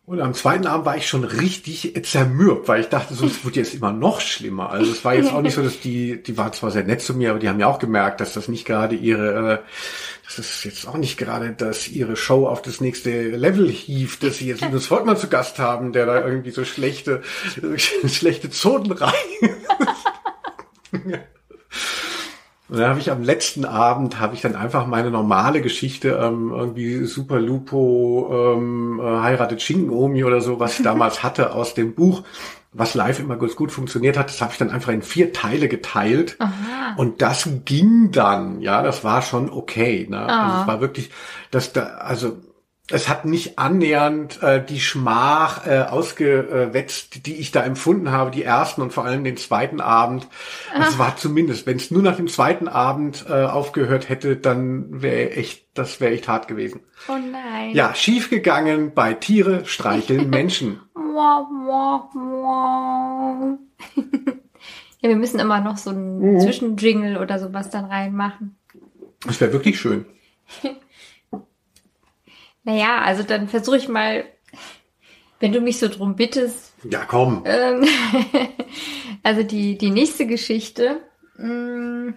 Und 0.06 0.19
am 0.19 0.34
zweiten 0.34 0.67
Abend 0.67 0.86
war 0.86 0.98
ich 0.98 1.08
schon 1.08 1.24
richtig 1.24 1.93
zermürbt, 2.04 2.67
weil 2.67 2.82
ich 2.82 2.89
dachte, 2.89 3.13
so, 3.13 3.28
es 3.28 3.45
wird 3.45 3.56
jetzt 3.56 3.76
immer 3.76 3.93
noch 3.93 4.19
schlimmer. 4.19 4.72
Also 4.72 4.91
es 4.91 5.06
war 5.06 5.13
jetzt 5.13 5.32
auch 5.32 5.41
nicht 5.41 5.54
so, 5.54 5.62
dass 5.62 5.80
die, 5.80 6.22
die 6.22 6.38
waren 6.38 6.52
zwar 6.52 6.72
sehr 6.72 6.84
nett 6.84 7.02
zu 7.02 7.13
mir, 7.13 7.30
aber 7.30 7.39
die 7.39 7.48
haben 7.48 7.60
ja 7.62 7.67
auch 7.67 7.80
gemerkt, 7.80 8.19
dass 8.19 8.34
das 8.34 8.50
nicht 8.50 8.65
gerade 8.65 8.95
ihre, 8.95 9.54
äh, 9.54 9.58
das 10.36 10.50
ist 10.50 10.63
jetzt 10.63 10.88
auch 10.88 10.98
nicht 10.98 11.18
gerade, 11.18 11.52
dass 11.52 11.88
ihre 11.88 12.15
Show 12.15 12.48
auf 12.48 12.62
das 12.62 12.82
nächste 12.82 13.30
Level 13.30 13.70
hieft, 13.70 14.24
dass 14.24 14.38
sie 14.38 14.48
jetzt 14.48 14.62
Linus 14.62 14.86
Volkmann 14.86 15.18
zu 15.18 15.28
Gast 15.28 15.60
haben, 15.60 15.92
der 15.92 16.06
da 16.06 16.26
irgendwie 16.26 16.52
so 16.52 16.65
schlechte, 16.65 17.24
schlechte 17.78 18.50
Zonen 18.50 18.92
rein. 18.92 19.13
Und 22.69 22.77
dann 22.77 22.89
habe 22.89 22.99
ich 22.99 23.10
am 23.12 23.23
letzten 23.23 23.65
Abend 23.65 24.19
habe 24.19 24.36
ich 24.36 24.41
dann 24.41 24.55
einfach 24.55 24.86
meine 24.86 25.10
normale 25.10 25.62
Geschichte 25.62 26.19
ähm, 26.21 26.51
irgendwie 26.55 27.03
Super 27.05 27.39
Lupo 27.39 28.55
ähm, 28.55 28.99
äh, 28.99 29.21
heiratet 29.21 29.62
Schinkenomi 29.62 30.23
oder 30.23 30.39
so, 30.39 30.60
was 30.60 30.77
ich 30.77 30.84
damals 30.84 31.23
hatte 31.23 31.53
aus 31.53 31.73
dem 31.73 31.95
Buch, 31.95 32.23
was 32.71 32.93
live 32.93 33.19
immer 33.19 33.38
ganz 33.38 33.55
gut 33.55 33.71
funktioniert 33.71 34.19
hat. 34.19 34.29
Das 34.29 34.41
habe 34.41 34.51
ich 34.51 34.60
dann 34.60 34.69
einfach 34.69 34.93
in 34.93 35.01
vier 35.01 35.34
Teile 35.34 35.67
geteilt 35.67 36.36
Aha. 36.38 36.93
und 36.97 37.23
das 37.23 37.49
ging 37.65 38.12
dann. 38.12 38.62
Ja, 38.62 38.84
das 38.84 39.03
war 39.03 39.23
schon 39.23 39.49
okay. 39.49 40.05
Ne? 40.08 40.19
Also 40.19 40.62
es 40.62 40.67
war 40.67 40.79
wirklich, 40.79 41.10
dass 41.49 41.73
da 41.73 41.86
also 41.86 42.38
es 42.91 43.08
hat 43.08 43.25
nicht 43.25 43.60
annähernd 43.60 44.41
äh, 44.41 44.63
die 44.63 44.80
Schmach 44.80 45.67
äh, 45.67 45.80
ausgewetzt, 45.82 47.25
die 47.25 47.36
ich 47.36 47.52
da 47.52 47.63
empfunden 47.63 48.12
habe, 48.12 48.32
die 48.32 48.43
ersten 48.43 48.82
und 48.82 48.93
vor 48.93 49.06
allem 49.06 49.23
den 49.23 49.38
zweiten 49.38 49.80
Abend. 49.82 50.28
Es 50.80 50.97
war 50.97 51.15
zumindest, 51.17 51.67
wenn 51.67 51.78
es 51.78 51.91
nur 51.91 52.02
nach 52.02 52.15
dem 52.15 52.28
zweiten 52.28 52.67
Abend 52.67 53.25
äh, 53.30 53.45
aufgehört 53.45 54.10
hätte, 54.10 54.36
dann 54.36 55.02
wäre 55.02 55.32
echt, 55.32 55.67
das 55.78 56.02
wäre 56.02 56.13
echt 56.13 56.28
hart 56.28 56.47
gewesen. 56.47 56.82
Oh 57.08 57.13
nein. 57.13 57.71
Ja, 57.75 57.93
schiefgegangen 57.93 58.93
bei 58.93 59.13
Tiere 59.13 59.65
streicheln 59.65 60.30
Menschen. 60.32 60.82
ja, 65.02 65.10
wir 65.10 65.15
müssen 65.15 65.39
immer 65.39 65.62
noch 65.62 65.78
so 65.78 65.91
einen 65.91 66.19
mhm. 66.19 66.39
Zwischenjingle 66.39 67.19
oder 67.19 67.39
sowas 67.39 67.69
dann 67.69 67.86
reinmachen. 67.86 68.58
Das 69.25 69.41
wäre 69.41 69.54
wirklich 69.54 69.80
schön. 69.80 70.06
Naja, 72.69 73.01
also 73.01 73.23
dann 73.23 73.47
versuche 73.47 73.77
ich 73.77 73.89
mal, 73.89 74.25
wenn 75.39 75.51
du 75.51 75.60
mich 75.60 75.79
so 75.79 75.88
drum 75.88 76.15
bittest. 76.15 76.71
Ja, 76.84 77.03
komm. 77.03 77.41
Ähm, 77.47 77.84
also 79.23 79.41
die, 79.41 79.75
die 79.75 79.89
nächste 79.89 80.27
Geschichte. 80.27 81.01
Mh, 81.36 81.47
hm, 81.47 82.13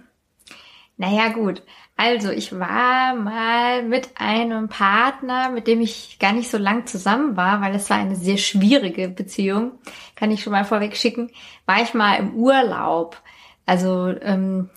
naja, 0.99 1.29
gut. 1.29 1.63
Also 1.97 2.31
ich 2.31 2.53
war 2.53 3.15
mal 3.15 3.83
mit 3.83 4.11
einem 4.17 4.69
Partner, 4.69 5.49
mit 5.49 5.67
dem 5.67 5.81
ich 5.81 6.19
gar 6.21 6.35
nicht 6.35 6.51
so 6.51 6.59
lang 6.59 6.87
zusammen 6.87 7.35
war, 7.35 7.63
weil 7.63 7.75
es 7.75 7.89
war 7.89 7.97
eine 7.97 8.17
sehr 8.17 8.37
schwierige 8.37 9.09
Beziehung, 9.09 9.73
kann 10.17 10.31
ich 10.31 10.43
schon 10.43 10.53
mal 10.53 10.67
vorweg 10.67 10.99
schicken, 10.99 11.31
war 11.65 11.81
ich 11.81 11.95
mal 11.95 12.17
im 12.17 12.35
Urlaub. 12.35 13.17
Also 13.65 14.09
ähm, 14.21 14.69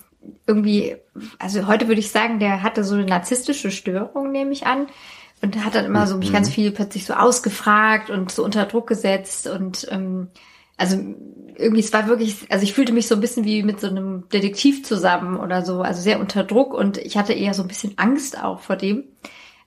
irgendwie, 0.46 0.96
also 1.38 1.66
heute 1.66 1.86
würde 1.86 2.00
ich 2.00 2.10
sagen, 2.10 2.38
der 2.38 2.62
hatte 2.62 2.82
so 2.82 2.94
eine 2.94 3.04
narzisstische 3.04 3.70
Störung, 3.70 4.32
nehme 4.32 4.52
ich 4.52 4.66
an 4.66 4.86
und 5.42 5.64
hat 5.64 5.74
dann 5.74 5.84
immer 5.84 6.06
so 6.06 6.16
mich 6.16 6.32
ganz 6.32 6.48
mhm. 6.48 6.52
viel 6.52 6.70
plötzlich 6.70 7.04
so 7.04 7.14
ausgefragt 7.14 8.10
und 8.10 8.32
so 8.32 8.44
unter 8.44 8.64
Druck 8.64 8.86
gesetzt. 8.86 9.46
Und 9.46 9.86
ähm, 9.90 10.28
also 10.76 10.96
irgendwie 11.56 11.80
es 11.80 11.92
war 11.92 12.06
wirklich 12.06 12.46
also 12.50 12.64
ich 12.64 12.72
fühlte 12.72 12.92
mich 12.92 13.06
so 13.06 13.14
ein 13.14 13.20
bisschen 13.20 13.44
wie 13.44 13.62
mit 13.62 13.80
so 13.80 13.86
einem 13.86 14.28
Detektiv 14.30 14.84
zusammen 14.84 15.38
oder 15.38 15.64
so 15.64 15.82
also 15.82 16.00
sehr 16.00 16.20
unter 16.20 16.44
Druck. 16.44 16.72
Und 16.74 16.98
ich 16.98 17.16
hatte 17.16 17.34
eher 17.34 17.54
so 17.54 17.62
ein 17.62 17.68
bisschen 17.68 17.94
Angst 17.96 18.42
auch 18.42 18.60
vor 18.60 18.76
dem. 18.76 19.04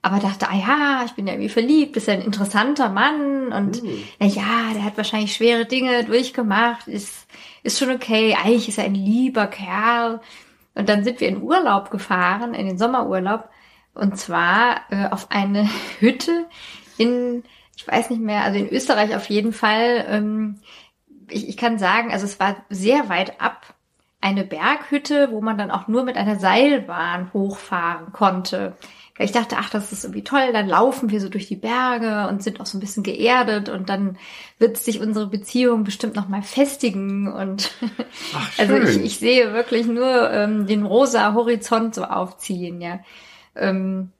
Aber 0.02 0.18
dachte 0.18 0.48
ah 0.48 0.56
ja 0.56 1.02
ich 1.06 1.12
bin 1.12 1.26
ja 1.26 1.34
irgendwie 1.34 1.50
verliebt 1.50 1.96
ist 1.96 2.08
ja 2.08 2.14
ein 2.14 2.22
interessanter 2.22 2.88
Mann. 2.88 3.52
Und 3.52 3.82
mhm. 3.82 4.02
na 4.18 4.26
ja 4.26 4.72
der 4.74 4.84
hat 4.84 4.96
wahrscheinlich 4.96 5.34
schwere 5.34 5.66
Dinge 5.66 6.04
durchgemacht 6.04 6.88
ist 6.88 7.26
ist 7.62 7.78
schon 7.78 7.90
okay. 7.90 8.34
Eigentlich 8.34 8.68
ist 8.68 8.78
er 8.78 8.84
ein 8.84 8.94
lieber 8.94 9.46
Kerl. 9.46 10.20
Und 10.74 10.88
dann 10.88 11.04
sind 11.04 11.20
wir 11.20 11.28
in 11.28 11.42
Urlaub 11.42 11.90
gefahren 11.90 12.54
in 12.54 12.66
den 12.66 12.78
Sommerurlaub 12.78 13.48
und 14.00 14.16
zwar 14.16 14.80
äh, 14.90 15.08
auf 15.10 15.30
eine 15.30 15.68
Hütte 16.00 16.46
in, 16.98 17.44
ich 17.76 17.86
weiß 17.86 18.10
nicht 18.10 18.22
mehr, 18.22 18.44
also 18.44 18.58
in 18.58 18.68
Österreich 18.68 19.14
auf 19.14 19.26
jeden 19.26 19.52
Fall. 19.52 20.04
Ähm, 20.08 20.60
ich, 21.28 21.48
ich 21.48 21.56
kann 21.56 21.78
sagen, 21.78 22.12
also 22.12 22.24
es 22.24 22.40
war 22.40 22.56
sehr 22.68 23.08
weit 23.08 23.40
ab. 23.40 23.74
Eine 24.20 24.44
Berghütte, 24.44 25.30
wo 25.30 25.40
man 25.40 25.56
dann 25.56 25.70
auch 25.70 25.88
nur 25.88 26.04
mit 26.04 26.16
einer 26.16 26.38
Seilbahn 26.38 27.32
hochfahren 27.32 28.12
konnte. 28.12 28.76
Ich 29.18 29.32
dachte, 29.32 29.56
ach, 29.58 29.68
das 29.68 29.92
ist 29.92 30.04
irgendwie 30.04 30.24
toll, 30.24 30.52
dann 30.52 30.66
laufen 30.66 31.10
wir 31.10 31.20
so 31.20 31.28
durch 31.28 31.46
die 31.46 31.56
Berge 31.56 32.26
und 32.28 32.42
sind 32.42 32.58
auch 32.58 32.66
so 32.66 32.78
ein 32.78 32.80
bisschen 32.80 33.02
geerdet 33.02 33.68
und 33.68 33.90
dann 33.90 34.16
wird 34.58 34.78
sich 34.78 35.00
unsere 35.00 35.26
Beziehung 35.26 35.84
bestimmt 35.84 36.16
noch 36.16 36.28
mal 36.28 36.42
festigen 36.42 37.30
und 37.30 37.70
ach, 38.34 38.50
also 38.58 38.76
ich, 38.76 38.96
ich 39.02 39.18
sehe 39.18 39.52
wirklich 39.52 39.86
nur 39.86 40.30
ähm, 40.30 40.66
den 40.66 40.86
rosa 40.86 41.34
Horizont 41.34 41.94
so 41.94 42.04
aufziehen, 42.04 42.80
ja. 42.80 43.00
Ähm, 43.60 44.10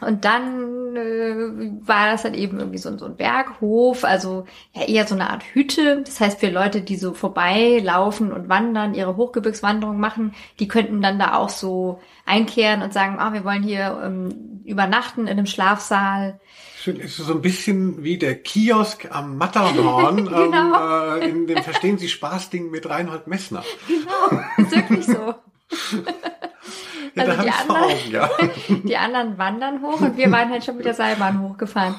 und 0.00 0.24
dann 0.24 0.96
äh, 0.96 1.86
war 1.86 2.10
das 2.10 2.22
dann 2.22 2.32
eben 2.32 2.58
irgendwie 2.58 2.78
so, 2.78 2.96
so 2.96 3.04
ein 3.04 3.16
Berghof, 3.16 4.04
also 4.04 4.46
ja 4.72 4.82
eher 4.84 5.06
so 5.06 5.14
eine 5.14 5.28
Art 5.28 5.44
Hütte. 5.52 6.02
Das 6.04 6.20
heißt, 6.20 6.40
für 6.40 6.48
Leute, 6.48 6.80
die 6.80 6.96
so 6.96 7.12
vorbeilaufen 7.12 8.32
und 8.32 8.48
wandern, 8.48 8.94
ihre 8.94 9.16
Hochgebirgswanderung 9.16 10.00
machen, 10.00 10.34
die 10.58 10.68
könnten 10.68 11.02
dann 11.02 11.18
da 11.18 11.34
auch 11.34 11.50
so 11.50 12.00
einkehren 12.24 12.82
und 12.82 12.94
sagen, 12.94 13.16
ah, 13.18 13.34
wir 13.34 13.44
wollen 13.44 13.62
hier 13.62 14.00
ähm, 14.02 14.62
übernachten 14.64 15.22
in 15.22 15.28
einem 15.28 15.46
Schlafsaal. 15.46 16.40
Schön, 16.78 16.96
ist 16.96 17.18
so 17.18 17.34
ein 17.34 17.42
bisschen 17.42 18.02
wie 18.02 18.16
der 18.16 18.36
Kiosk 18.36 19.08
am 19.10 19.36
Matterhorn 19.36 20.16
genau. 20.24 21.16
ähm, 21.16 21.22
äh, 21.22 21.28
in 21.28 21.46
dem 21.46 21.62
Verstehen 21.62 21.98
Sie 21.98 22.08
Spaß-Ding 22.08 22.70
mit 22.70 22.88
Reinhold 22.88 23.26
Messner. 23.26 23.62
Genau, 23.86 24.42
ist 24.56 24.74
wirklich 24.74 25.04
so. 25.04 25.34
Also 27.16 27.42
die 27.42 27.50
anderen, 27.50 28.10
ja. 28.10 28.30
die 28.68 28.96
anderen 28.96 29.38
wandern 29.38 29.82
hoch 29.82 30.00
und 30.00 30.16
wir 30.16 30.30
waren 30.30 30.50
halt 30.50 30.64
schon 30.64 30.76
mit 30.76 30.86
der 30.86 30.94
Seilbahn 30.94 31.40
hochgefahren. 31.42 31.96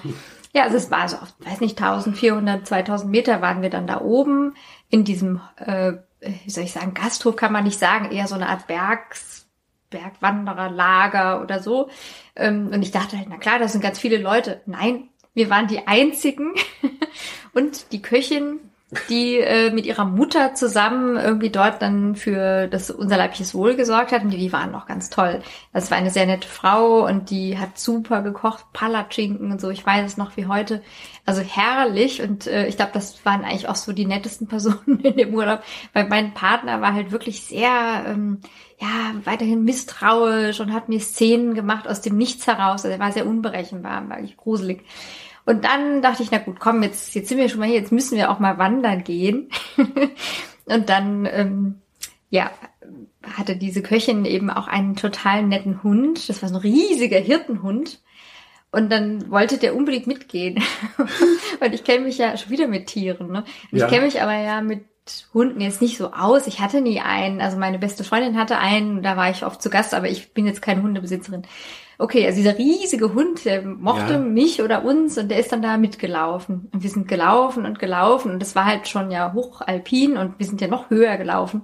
Ja, 0.53 0.63
also 0.63 0.77
es 0.77 0.91
war 0.91 1.07
so, 1.07 1.17
weiß 1.39 1.61
nicht, 1.61 1.81
1400, 1.81 2.67
2000 2.67 3.09
Meter 3.09 3.41
waren 3.41 3.61
wir 3.61 3.69
dann 3.69 3.87
da 3.87 4.01
oben 4.01 4.55
in 4.89 5.03
diesem, 5.03 5.41
äh, 5.57 5.93
wie 6.19 6.49
soll 6.49 6.65
ich 6.65 6.73
sagen, 6.73 6.93
Gasthof 6.93 7.35
kann 7.35 7.53
man 7.53 7.63
nicht 7.63 7.79
sagen, 7.79 8.11
eher 8.11 8.27
so 8.27 8.35
eine 8.35 8.49
Art 8.49 8.67
Bergs, 8.67 9.47
Bergwandererlager 9.89 11.41
oder 11.41 11.59
so. 11.59 11.89
Ähm, 12.35 12.69
und 12.73 12.81
ich 12.81 12.91
dachte 12.91 13.17
halt, 13.17 13.27
na 13.29 13.37
klar, 13.37 13.59
das 13.59 13.73
sind 13.73 13.81
ganz 13.81 13.99
viele 13.99 14.17
Leute. 14.17 14.61
Nein, 14.65 15.09
wir 15.33 15.49
waren 15.49 15.67
die 15.67 15.87
einzigen 15.87 16.53
und 17.53 17.91
die 17.91 18.01
Köchin 18.01 18.59
die 19.07 19.37
äh, 19.37 19.71
mit 19.71 19.85
ihrer 19.85 20.03
Mutter 20.03 20.53
zusammen 20.53 21.15
irgendwie 21.15 21.49
dort 21.49 21.81
dann 21.81 22.15
für 22.15 22.67
das 22.67 22.91
unser 22.91 23.15
leibliches 23.15 23.55
Wohl 23.55 23.75
gesorgt 23.75 24.11
hat. 24.11 24.23
Und 24.23 24.31
die, 24.31 24.51
waren 24.51 24.75
auch 24.75 24.85
ganz 24.85 25.09
toll. 25.09 25.41
Das 25.71 25.91
war 25.91 25.97
eine 25.97 26.09
sehr 26.09 26.25
nette 26.25 26.47
Frau 26.47 27.05
und 27.05 27.29
die 27.29 27.57
hat 27.57 27.79
super 27.79 28.21
gekocht, 28.21 28.65
Palatschinken 28.73 29.49
und 29.49 29.61
so. 29.61 29.69
Ich 29.69 29.85
weiß 29.85 30.05
es 30.05 30.17
noch 30.17 30.35
wie 30.35 30.47
heute. 30.47 30.81
Also 31.25 31.41
herrlich. 31.41 32.21
Und 32.21 32.47
äh, 32.47 32.67
ich 32.67 32.75
glaube, 32.75 32.91
das 32.93 33.25
waren 33.25 33.45
eigentlich 33.45 33.69
auch 33.69 33.77
so 33.77 33.93
die 33.93 34.05
nettesten 34.05 34.47
Personen 34.49 34.99
in 35.01 35.15
dem 35.15 35.33
Urlaub, 35.33 35.63
weil 35.93 36.09
mein 36.09 36.33
Partner 36.33 36.81
war 36.81 36.93
halt 36.93 37.11
wirklich 37.11 37.43
sehr, 37.43 38.03
ähm, 38.07 38.39
ja, 38.77 39.13
weiterhin 39.23 39.63
misstrauisch 39.63 40.59
und 40.59 40.73
hat 40.73 40.89
mir 40.89 40.99
Szenen 40.99 41.53
gemacht 41.53 41.87
aus 41.87 42.01
dem 42.01 42.17
Nichts 42.17 42.45
heraus. 42.45 42.83
Also 42.83 42.89
er 42.89 42.99
war 42.99 43.13
sehr 43.13 43.27
unberechenbar, 43.27 44.09
war 44.09 44.19
ich 44.19 44.35
gruselig. 44.35 44.83
Und 45.45 45.65
dann 45.65 46.01
dachte 46.01 46.23
ich, 46.23 46.31
na 46.31 46.37
gut, 46.37 46.59
komm, 46.59 46.83
jetzt, 46.83 47.15
jetzt 47.15 47.29
sind 47.29 47.37
wir 47.37 47.49
schon 47.49 47.59
mal 47.59 47.67
hier, 47.67 47.79
jetzt 47.79 47.91
müssen 47.91 48.17
wir 48.17 48.29
auch 48.29 48.39
mal 48.39 48.57
wandern 48.57 49.03
gehen. 49.03 49.49
und 50.65 50.89
dann, 50.89 51.27
ähm, 51.31 51.81
ja, 52.29 52.51
hatte 53.23 53.55
diese 53.55 53.81
Köchin 53.81 54.25
eben 54.25 54.49
auch 54.49 54.67
einen 54.67 54.95
total 54.95 55.43
netten 55.43 55.83
Hund. 55.83 56.29
Das 56.29 56.41
war 56.41 56.49
so 56.49 56.55
ein 56.55 56.61
riesiger 56.61 57.19
Hirtenhund. 57.19 58.01
Und 58.71 58.89
dann 58.91 59.29
wollte 59.29 59.57
der 59.57 59.75
unbedingt 59.75 60.07
mitgehen. 60.07 60.63
und 61.59 61.73
ich 61.73 61.83
kenne 61.83 62.05
mich 62.05 62.17
ja 62.17 62.37
schon 62.37 62.51
wieder 62.51 62.67
mit 62.67 62.87
Tieren. 62.87 63.31
Ne? 63.31 63.43
Ja. 63.71 63.85
Ich 63.85 63.91
kenne 63.91 64.05
mich 64.05 64.21
aber 64.21 64.37
ja 64.37 64.61
mit 64.61 64.85
Hunden 65.33 65.59
jetzt 65.59 65.81
nicht 65.81 65.97
so 65.97 66.13
aus. 66.13 66.47
Ich 66.47 66.61
hatte 66.61 66.79
nie 66.79 67.01
einen. 67.01 67.41
Also 67.41 67.57
meine 67.57 67.79
beste 67.79 68.03
Freundin 68.03 68.37
hatte 68.37 68.59
einen, 68.59 69.03
da 69.03 69.17
war 69.17 69.29
ich 69.29 69.43
oft 69.43 69.61
zu 69.61 69.69
Gast, 69.69 69.93
aber 69.93 70.09
ich 70.09 70.33
bin 70.33 70.45
jetzt 70.45 70.61
keine 70.61 70.81
Hundebesitzerin 70.83 71.43
okay, 72.01 72.25
also 72.25 72.37
dieser 72.37 72.57
riesige 72.57 73.13
Hund, 73.13 73.45
der 73.45 73.63
mochte 73.63 74.13
ja. 74.13 74.19
mich 74.19 74.61
oder 74.61 74.83
uns 74.83 75.17
und 75.17 75.29
der 75.29 75.39
ist 75.39 75.51
dann 75.51 75.61
da 75.61 75.77
mitgelaufen. 75.77 76.69
Und 76.73 76.83
wir 76.83 76.89
sind 76.89 77.07
gelaufen 77.07 77.65
und 77.65 77.79
gelaufen 77.79 78.31
und 78.31 78.39
das 78.39 78.55
war 78.55 78.65
halt 78.65 78.87
schon 78.87 79.11
ja 79.11 79.33
hochalpin 79.33 80.17
und 80.17 80.39
wir 80.39 80.45
sind 80.45 80.61
ja 80.61 80.67
noch 80.67 80.89
höher 80.89 81.17
gelaufen. 81.17 81.63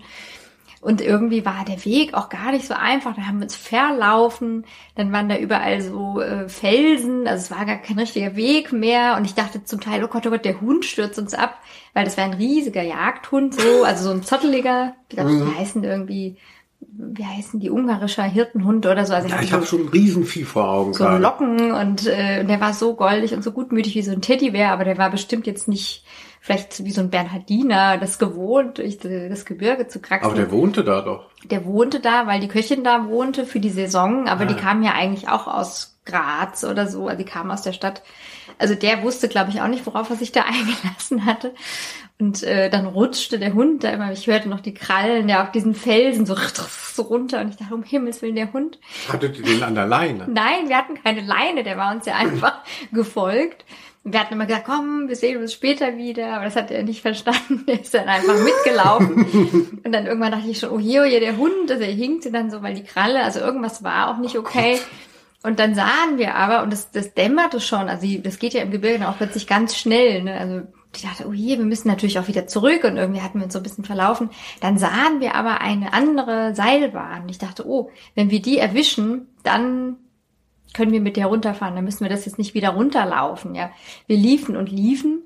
Und 0.80 1.02
irgendwie 1.02 1.44
war 1.44 1.66
der 1.66 1.84
Weg 1.86 2.14
auch 2.14 2.30
gar 2.30 2.52
nicht 2.52 2.68
so 2.68 2.76
einfach. 2.76 3.16
Da 3.16 3.24
haben 3.24 3.40
wir 3.40 3.46
uns 3.46 3.56
verlaufen. 3.56 4.64
Dann 4.96 5.12
waren 5.12 5.28
da 5.28 5.36
überall 5.36 5.82
so 5.82 6.22
äh, 6.22 6.48
Felsen. 6.48 7.28
Also 7.28 7.46
es 7.46 7.52
war 7.52 7.66
gar 7.66 7.78
kein 7.78 7.98
richtiger 7.98 8.36
Weg 8.36 8.72
mehr. 8.72 9.18
Und 9.18 9.26
ich 9.26 9.34
dachte 9.34 9.64
zum 9.64 9.82
Teil, 9.82 10.04
oh 10.04 10.08
Gott, 10.08 10.28
oh 10.28 10.30
Gott, 10.30 10.46
der 10.46 10.62
Hund 10.62 10.86
stürzt 10.86 11.18
uns 11.18 11.34
ab. 11.34 11.60
Weil 11.94 12.06
das 12.06 12.16
war 12.16 12.26
ein 12.26 12.36
riesiger 12.36 12.84
Jagdhund, 12.84 13.60
so, 13.60 13.84
also 13.84 14.04
so 14.04 14.12
ein 14.12 14.24
zotteliger. 14.24 14.94
Ich 15.10 15.16
glaube, 15.16 15.32
mhm. 15.32 15.46
die 15.50 15.58
heißen 15.58 15.84
irgendwie 15.84 16.38
wie 16.80 17.26
heißen 17.26 17.60
die, 17.60 17.70
ungarischer 17.70 18.24
Hirtenhund 18.24 18.86
oder 18.86 19.06
so. 19.06 19.14
Also 19.14 19.28
ja, 19.28 19.42
ich 19.42 19.54
habe 19.54 19.66
so 19.66 19.78
ein 19.78 19.88
Riesenvieh 19.88 20.44
vor 20.44 20.70
Augen. 20.70 20.94
So 20.94 21.04
gerade. 21.04 21.22
Locken 21.22 21.72
und 21.72 22.08
äh, 22.08 22.44
der 22.44 22.60
war 22.60 22.74
so 22.74 22.96
goldig 22.96 23.34
und 23.34 23.44
so 23.44 23.52
gutmütig 23.52 23.96
wie 23.96 24.02
so 24.02 24.12
ein 24.12 24.22
Teddybär, 24.22 24.72
aber 24.72 24.84
der 24.84 24.98
war 24.98 25.10
bestimmt 25.10 25.48
jetzt 25.48 25.68
nicht 25.68 26.06
vielleicht 26.40 26.84
wie 26.84 26.92
so 26.92 27.02
ein 27.02 27.10
Bernhardiner, 27.10 27.98
das 27.98 28.20
gewohnt, 28.20 28.78
durch 28.78 28.98
das 29.00 29.46
Gebirge 29.46 29.88
zu 29.88 30.00
kraxeln. 30.00 30.32
Aber 30.32 30.42
der 30.42 30.52
wohnte 30.52 30.84
da 30.84 31.02
doch. 31.02 31.30
Der 31.46 31.66
wohnte 31.66 32.00
da, 32.00 32.28
weil 32.28 32.40
die 32.40 32.48
Köchin 32.48 32.84
da 32.84 33.08
wohnte 33.08 33.46
für 33.46 33.60
die 33.60 33.70
Saison, 33.70 34.28
aber 34.28 34.44
ah. 34.44 34.46
die 34.46 34.56
kam 34.56 34.84
ja 34.84 34.94
eigentlich 34.94 35.30
auch 35.30 35.48
aus 35.48 35.98
Graz 36.08 36.64
oder 36.64 36.88
so, 36.88 37.08
also 37.08 37.18
die 37.18 37.30
kam 37.30 37.52
aus 37.52 37.62
der 37.62 37.74
Stadt. 37.74 38.02
Also 38.58 38.74
der 38.74 39.04
wusste, 39.04 39.28
glaube 39.28 39.52
ich, 39.52 39.62
auch 39.62 39.68
nicht, 39.68 39.86
worauf 39.86 40.10
er 40.10 40.16
sich 40.16 40.32
da 40.32 40.42
eingelassen 40.48 41.26
hatte. 41.26 41.54
Und 42.20 42.42
äh, 42.42 42.72
dann 42.72 42.88
rutschte 42.88 43.38
der 43.38 43.54
Hund 43.54 43.84
da 43.84 43.92
immer, 43.92 44.12
ich 44.12 44.26
hörte 44.26 44.50
noch 44.50 44.62
die 44.62 44.74
Krallen, 44.74 45.28
der 45.28 45.44
auf 45.44 45.52
diesen 45.52 45.76
Felsen 45.76 46.26
so, 46.26 46.36
so 46.94 47.04
runter 47.04 47.42
und 47.42 47.50
ich 47.50 47.58
dachte, 47.58 47.76
um 47.76 47.84
Himmels 47.84 48.24
Willen, 48.24 48.36
der 48.36 48.54
Hund. 48.54 48.80
Hattet 49.12 49.38
ihr 49.38 49.44
den 49.44 49.62
an 49.62 49.76
der 49.76 49.86
Leine? 49.86 50.26
Nein, 50.28 50.68
wir 50.68 50.78
hatten 50.78 50.96
keine 50.96 51.22
Leine, 51.22 51.64
der 51.64 51.78
war 51.78 51.94
uns 51.94 52.08
ja 52.08 52.16
einfach 52.18 52.60
gefolgt. 52.92 53.66
Wir 54.12 54.20
hatten 54.20 54.34
immer 54.34 54.46
gesagt, 54.46 54.66
komm, 54.66 55.08
wir 55.08 55.16
sehen 55.16 55.42
uns 55.42 55.54
später 55.54 55.98
wieder, 55.98 56.34
aber 56.36 56.46
das 56.46 56.56
hat 56.56 56.72
er 56.72 56.84
nicht 56.84 57.02
verstanden. 57.02 57.66
Der 57.68 57.80
ist 57.82 57.94
dann 57.94 58.08
einfach 58.08 58.36
mitgelaufen. 58.42 59.80
und 59.84 59.92
dann 59.92 60.06
irgendwann 60.06 60.32
dachte 60.32 60.50
ich 60.50 60.60
schon, 60.60 60.70
oh 60.70 60.80
je, 60.80 61.02
oh 61.02 61.04
je, 61.04 61.20
der 61.20 61.38
Hund, 61.38 61.70
also 61.70 61.84
er 61.84 61.92
hinkte 61.92 62.32
dann 62.32 62.50
so, 62.50 62.62
weil 62.62 62.74
die 62.74 62.84
Kralle, 62.84 63.24
also 63.24 63.40
irgendwas 63.40 63.84
war 63.84 64.12
auch 64.12 64.18
nicht 64.20 64.38
okay. 64.38 64.80
Oh 65.44 65.48
und 65.48 65.60
dann 65.60 65.76
sahen 65.76 66.18
wir 66.18 66.36
aber, 66.36 66.64
und 66.64 66.74
das, 66.74 66.92
das 66.92 67.14
dämmerte 67.14 67.60
schon, 67.60 67.90
also 67.90 68.08
das 68.20 68.40
geht 68.40 68.54
ja 68.54 68.62
im 68.62 68.72
Gebirge 68.72 69.00
dann 69.00 69.08
auch 69.08 69.18
plötzlich 69.18 69.46
ganz 69.46 69.78
schnell, 69.78 70.24
ne? 70.24 70.38
also 70.38 70.62
ich 70.96 71.04
dachte, 71.04 71.28
oh 71.28 71.34
je, 71.34 71.58
wir 71.58 71.66
müssen 71.66 71.88
natürlich 71.88 72.18
auch 72.18 72.28
wieder 72.28 72.48
zurück 72.48 72.84
und 72.84 72.98
irgendwie 72.98 73.22
hatten 73.22 73.40
wir 73.40 73.46
uns 73.46 73.54
so 73.54 73.60
ein 73.60 73.64
bisschen 73.64 73.84
verlaufen. 73.84 74.30
Dann 74.62 74.78
sahen 74.80 75.20
wir 75.20 75.36
aber 75.36 75.62
eine 75.62 75.94
andere 75.94 76.56
Seilbahn. 76.56 77.30
Ich 77.30 77.38
dachte, 77.38 77.68
oh, 77.68 77.92
wenn 78.16 78.32
wir 78.32 78.42
die 78.42 78.58
erwischen, 78.58 79.28
dann 79.44 79.98
können 80.74 80.92
wir 80.92 81.02
mit 81.02 81.18
der 81.18 81.28
runterfahren. 81.28 81.76
Dann 81.76 81.86
müssen 81.86 82.02
wir 82.02 82.10
das 82.10 82.26
jetzt 82.26 82.38
nicht 82.38 82.54
wieder 82.54 82.70
runterlaufen, 82.70 83.56
ja. 83.56 83.72
Wir 84.08 84.18
liefen 84.18 84.56
und 84.58 84.72
liefen 84.72 85.24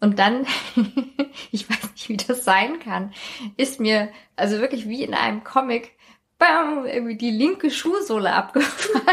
und 0.00 0.18
dann, 0.18 0.46
ich 1.50 1.68
weiß 1.68 1.90
nicht, 1.92 2.08
wie 2.08 2.16
das 2.16 2.44
sein 2.44 2.78
kann, 2.80 3.12
ist 3.56 3.80
mir 3.80 4.08
also 4.36 4.58
wirklich 4.60 4.88
wie 4.88 5.02
in 5.02 5.14
einem 5.14 5.44
Comic, 5.44 5.92
bam, 6.38 6.86
irgendwie 6.86 7.16
die 7.16 7.30
linke 7.30 7.70
Schuhsohle 7.70 8.32
abgefallen. 8.32 9.04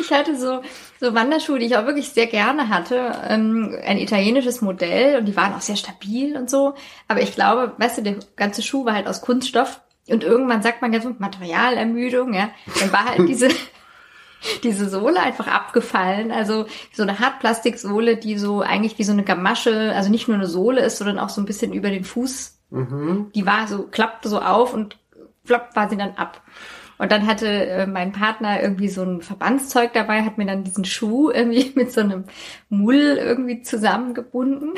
ich 0.00 0.10
hatte 0.10 0.36
so, 0.36 0.62
so 1.00 1.14
Wanderschuhe, 1.14 1.58
die 1.58 1.66
ich 1.66 1.76
auch 1.76 1.86
wirklich 1.86 2.10
sehr 2.10 2.26
gerne 2.26 2.68
hatte. 2.68 3.12
Ähm, 3.28 3.76
ein 3.82 3.98
italienisches 3.98 4.60
Modell 4.60 5.18
und 5.18 5.24
die 5.26 5.36
waren 5.36 5.54
auch 5.54 5.62
sehr 5.62 5.76
stabil 5.76 6.36
und 6.36 6.50
so. 6.50 6.74
Aber 7.08 7.22
ich 7.22 7.34
glaube, 7.34 7.72
weißt 7.78 7.98
du, 7.98 8.02
der 8.02 8.16
ganze 8.36 8.62
Schuh 8.62 8.84
war 8.84 8.94
halt 8.94 9.06
aus 9.06 9.22
Kunststoff. 9.22 9.80
Und 10.08 10.24
irgendwann 10.24 10.62
sagt 10.62 10.82
man 10.82 10.92
ja 10.92 11.00
so 11.00 11.14
Materialermüdung, 11.18 12.34
ja. 12.34 12.50
Dann 12.80 12.92
war 12.92 13.04
halt 13.04 13.28
diese, 13.28 13.48
diese 14.62 14.88
Sohle 14.88 15.20
einfach 15.20 15.46
abgefallen. 15.46 16.32
Also 16.32 16.66
so 16.92 17.02
eine 17.02 17.18
Hartplastiksohle, 17.18 18.16
die 18.16 18.38
so 18.38 18.60
eigentlich 18.60 18.98
wie 18.98 19.04
so 19.04 19.12
eine 19.12 19.24
Gamasche, 19.24 19.92
also 19.94 20.10
nicht 20.10 20.28
nur 20.28 20.36
eine 20.36 20.46
Sohle 20.46 20.82
ist, 20.82 20.98
sondern 20.98 21.18
auch 21.18 21.28
so 21.28 21.40
ein 21.40 21.46
bisschen 21.46 21.72
über 21.72 21.90
den 21.90 22.04
Fuß. 22.04 22.58
Mhm. 22.70 23.30
Die 23.34 23.46
war 23.46 23.66
so, 23.68 23.84
klappte 23.84 24.28
so 24.28 24.40
auf 24.40 24.74
und 24.74 24.96
plopp 25.44 25.74
war 25.74 25.88
sie 25.88 25.96
dann 25.96 26.16
ab. 26.16 26.42
Und 27.00 27.10
dann 27.12 27.26
hatte 27.26 27.46
äh, 27.48 27.86
mein 27.86 28.12
Partner 28.12 28.62
irgendwie 28.62 28.88
so 28.88 29.02
ein 29.02 29.22
Verbandszeug 29.22 29.94
dabei, 29.94 30.22
hat 30.22 30.36
mir 30.36 30.44
dann 30.44 30.64
diesen 30.64 30.84
Schuh 30.84 31.30
irgendwie 31.30 31.72
mit 31.74 31.92
so 31.92 32.02
einem 32.02 32.24
Mull 32.68 33.18
irgendwie 33.18 33.62
zusammengebunden. 33.62 34.74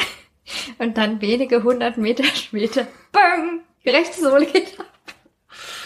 Und 0.79 0.99
dann 0.99 1.21
wenige 1.21 1.65
hundert 1.65 1.97
Meter 1.99 2.25
später, 2.25 2.87
bang, 3.11 3.61
die 3.85 3.91
rechte 3.91 4.21
Sohle 4.21 4.47
geht 4.47 4.79
ab. 4.79 4.87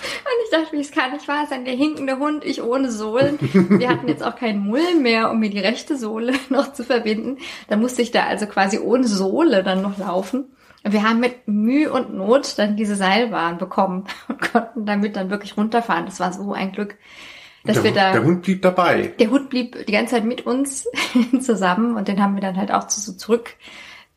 Und 0.07 0.45
ich 0.45 0.51
dachte, 0.51 0.77
wie 0.77 0.81
es 0.81 0.92
kann 0.92 1.12
nicht 1.12 1.29
wahr 1.29 1.47
sein, 1.49 1.64
der 1.64 1.75
hinkende 1.75 2.19
Hund, 2.19 2.45
ich 2.45 2.62
ohne 2.62 2.90
Sohlen. 2.90 3.38
Wir 3.40 3.88
hatten 3.88 4.09
jetzt 4.09 4.23
auch 4.23 4.37
keinen 4.37 4.61
Mull 4.61 4.95
mehr, 5.01 5.31
um 5.31 5.40
mir 5.40 5.51
die 5.51 5.61
rechte 5.61 5.97
Sohle 5.97 6.35
noch 6.49 6.73
zu 6.73 6.85
verbinden. 6.85 7.38
Da 7.69 7.77
musste 7.77 8.03
ich 8.03 8.11
da 8.11 8.25
also 8.25 8.47
quasi 8.47 8.79
ohne 8.79 9.07
Sohle 9.07 9.62
dann 9.62 9.83
noch 9.83 9.99
laufen. 9.99 10.47
Wir 10.83 11.03
haben 11.03 11.19
mit 11.19 11.49
Mühe 11.49 11.92
und 11.92 12.14
Not 12.14 12.59
dann 12.59 12.77
diese 12.77 12.95
Seilbahn 12.95 13.59
bekommen 13.59 14.05
und 14.29 14.40
konnten 14.40 14.87
damit 14.87 15.16
dann 15.16 15.31
wirklich 15.31 15.57
runterfahren. 15.57 16.07
Das 16.07 16.21
war 16.21 16.33
so 16.33 16.53
ein 16.53 16.73
Glück, 16.73 16.97
dass 17.64 17.77
der, 17.77 17.85
wir 17.85 17.92
da. 17.92 18.12
Der 18.12 18.25
Hund 18.25 18.42
blieb 18.42 18.62
dabei. 18.62 19.14
Der 19.19 19.31
Hund 19.31 19.51
blieb 19.51 19.85
die 19.87 19.92
ganze 19.92 20.14
Zeit 20.14 20.25
mit 20.25 20.47
uns 20.47 20.87
zusammen 21.40 21.97
und 21.97 22.07
den 22.09 22.23
haben 22.23 22.35
wir 22.35 22.40
dann 22.40 22.57
halt 22.57 22.71
auch 22.71 22.88
so 22.88 23.12
zurück, 23.12 23.55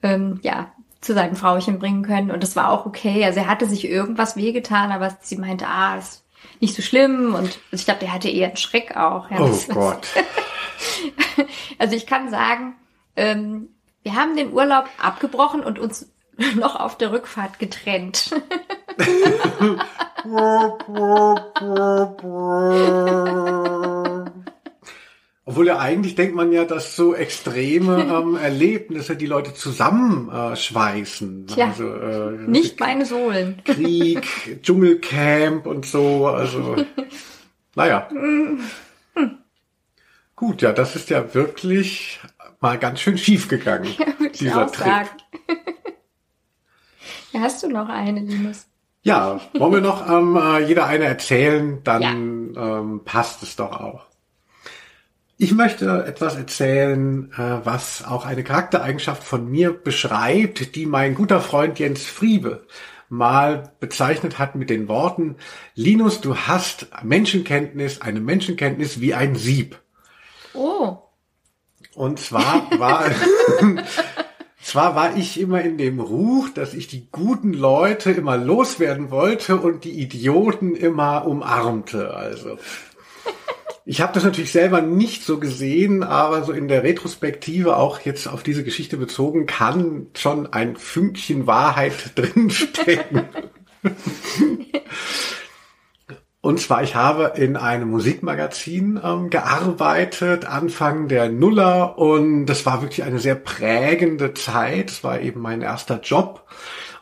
ähm, 0.04 0.40
ja, 0.44 0.72
zu 1.02 1.14
seinem 1.14 1.36
Frauchen 1.36 1.80
bringen 1.80 2.04
können. 2.04 2.32
Und 2.32 2.44
das 2.44 2.56
war 2.56 2.72
auch 2.72 2.86
okay. 2.86 3.24
Also 3.26 3.40
er 3.40 3.48
hatte 3.48 3.68
sich 3.68 3.86
irgendwas 3.86 4.36
wehgetan, 4.36 4.92
aber 4.92 5.18
sie 5.22 5.38
meinte, 5.38 5.68
ah, 5.68 5.98
ist 5.98 6.24
nicht 6.60 6.76
so 6.76 6.82
schlimm. 6.82 7.36
Und 7.36 7.60
ich 7.72 7.86
glaube, 7.86 8.02
der 8.02 8.14
hatte 8.14 8.30
eher 8.30 8.48
einen 8.48 8.58
Schreck 8.58 8.98
auch. 8.98 9.30
Ja, 9.32 9.40
oh 9.40 9.60
Gott. 9.70 10.08
also 11.78 11.96
ich 11.96 12.06
kann 12.06 12.30
sagen, 12.30 12.76
ähm, 13.16 13.70
wir 14.04 14.16
haben 14.16 14.36
den 14.36 14.54
Urlaub 14.54 14.86
abgebrochen 14.98 15.64
und 15.64 15.80
uns 15.80 16.12
noch 16.56 16.76
auf 16.76 16.98
der 16.98 17.12
Rückfahrt 17.12 17.60
getrennt. 17.60 18.32
Obwohl 25.50 25.66
ja 25.66 25.80
eigentlich 25.80 26.14
denkt 26.14 26.36
man 26.36 26.52
ja, 26.52 26.64
dass 26.64 26.96
so 26.96 27.16
extreme 27.16 28.04
ähm, 28.04 28.36
Erlebnisse 28.36 29.16
die 29.16 29.26
Leute 29.26 29.52
zusammenschweißen. 29.56 31.48
Äh, 31.50 31.52
Tja, 31.52 31.66
also, 31.70 31.92
äh, 31.92 32.38
nicht 32.48 32.80
meine 32.80 33.04
Sohlen. 33.04 33.60
Krieg, 33.66 34.62
Dschungelcamp 34.62 35.66
und 35.66 35.88
so. 35.88 36.28
Also 36.28 36.76
naja. 37.76 38.08
Gut, 40.36 40.62
ja, 40.62 40.72
das 40.72 40.96
ist 40.96 41.10
ja 41.10 41.34
wirklich 41.34 42.20
mal 42.60 42.78
ganz 42.78 43.00
schön 43.00 43.18
schief 43.18 43.48
gegangen. 43.48 43.90
Ja, 43.98 44.06
dieser 44.30 44.68
Trip. 44.68 44.86
Sagen. 44.86 45.10
Ja, 47.32 47.40
hast 47.40 47.64
du 47.64 47.70
noch 47.70 47.90
eine, 47.90 48.20
Linus? 48.20 48.68
Ja, 49.02 49.42
wollen 49.54 49.74
wir 49.74 49.82
noch 49.82 50.08
ähm, 50.08 50.36
äh, 50.36 50.60
jeder 50.60 50.86
eine 50.86 51.06
erzählen, 51.06 51.82
dann 51.84 52.54
ja. 52.54 52.80
ähm, 52.82 53.02
passt 53.04 53.42
es 53.42 53.56
doch 53.56 53.72
auch. 53.72 54.09
Ich 55.42 55.54
möchte 55.54 56.04
etwas 56.06 56.36
erzählen, 56.36 57.32
äh, 57.32 57.66
was 57.66 58.04
auch 58.06 58.26
eine 58.26 58.44
Charaktereigenschaft 58.44 59.24
von 59.24 59.50
mir 59.50 59.72
beschreibt, 59.72 60.76
die 60.76 60.86
mein 60.86 61.16
guter 61.16 61.40
Freund 61.40 61.80
Jens 61.80 62.06
Friebe 62.06 62.68
mal 63.08 63.72
bezeichnet 63.80 64.38
hat 64.38 64.56
mit 64.56 64.70
den 64.70 64.90
Worten, 64.90 65.38
Linus, 65.76 66.20
du 66.20 66.36
hast 66.36 66.88
Menschenkenntnis, 67.04 68.02
eine 68.02 68.20
Menschenkenntnis 68.20 69.00
wie 69.00 69.14
ein 69.14 69.36
Sieb. 69.36 69.80
Oh. 70.54 70.98
Und 71.96 72.20
zwar 72.20 72.70
war, 72.78 73.06
Zwar 74.62 74.94
war 74.94 75.16
ich 75.16 75.40
immer 75.40 75.62
in 75.62 75.78
dem 75.78 76.02
Ruch, 76.02 76.50
dass 76.50 76.74
ich 76.74 76.90
die 76.90 77.08
guten 77.14 77.54
Leute 77.54 78.12
immer 78.12 78.36
loswerden 78.36 79.10
wollte 79.10 79.56
und 79.56 79.86
die 79.86 80.02
Idioten 80.02 80.76
immer 80.76 81.26
umarmte. 81.26 82.14
Also 82.14 82.58
ich 83.90 84.02
habe 84.02 84.14
das 84.14 84.24
natürlich 84.24 84.52
selber 84.52 84.82
nicht 84.82 85.24
so 85.24 85.40
gesehen, 85.40 86.04
aber 86.04 86.44
so 86.44 86.52
in 86.52 86.68
der 86.68 86.84
Retrospektive 86.84 87.76
auch 87.76 88.02
jetzt 88.02 88.28
auf 88.28 88.44
diese 88.44 88.64
Geschichte 88.64 88.98
bezogen, 88.98 89.48
kann 89.48 90.06
schon 90.16 90.46
ein 90.54 90.76
Fünkchen 90.76 91.48
Wahrheit 91.48 91.94
drinstecken. 92.16 93.24
Und 96.42 96.60
zwar, 96.60 96.84
ich 96.84 96.94
habe 96.94 97.34
in 97.36 97.58
einem 97.58 97.90
Musikmagazin 97.90 99.02
ähm, 99.04 99.32
gearbeitet, 99.32 100.46
Anfang 100.46 101.08
der 101.08 101.30
Nuller, 101.30 101.98
und 101.98 102.46
das 102.46 102.68
war 102.68 102.84
wirklich 102.84 103.02
eine 103.02 103.18
sehr 103.18 103.34
prägende 103.34 104.36
Zeit. 104.36 104.92
Es 104.92 105.04
war 105.04 105.20
eben 105.20 105.42
mein 105.42 105.64
erster 105.64 106.00
Job. 106.00 106.48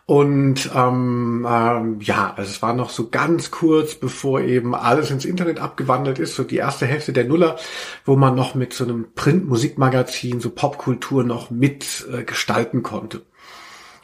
Und 0.09 0.71
ähm, 0.73 1.45
ähm, 1.49 1.99
ja, 1.99 2.33
also 2.37 2.49
es 2.49 2.61
war 2.61 2.73
noch 2.73 2.89
so 2.89 3.09
ganz 3.09 3.51
kurz, 3.51 3.95
bevor 3.95 4.39
eben 4.39 4.73
alles 4.73 5.11
ins 5.11 5.25
Internet 5.25 5.59
abgewandelt 5.59 6.17
ist, 6.17 6.35
so 6.35 6.45
die 6.45 6.55
erste 6.55 6.85
Hälfte 6.85 7.11
der 7.11 7.25
Nuller, 7.25 7.57
wo 8.05 8.15
man 8.15 8.33
noch 8.33 8.55
mit 8.55 8.71
so 8.71 8.85
einem 8.85 9.07
Print-Musikmagazin, 9.15 10.39
so 10.39 10.49
Popkultur 10.49 11.25
noch 11.25 11.51
mit 11.51 12.07
äh, 12.09 12.23
gestalten 12.23 12.83
konnte. 12.83 13.23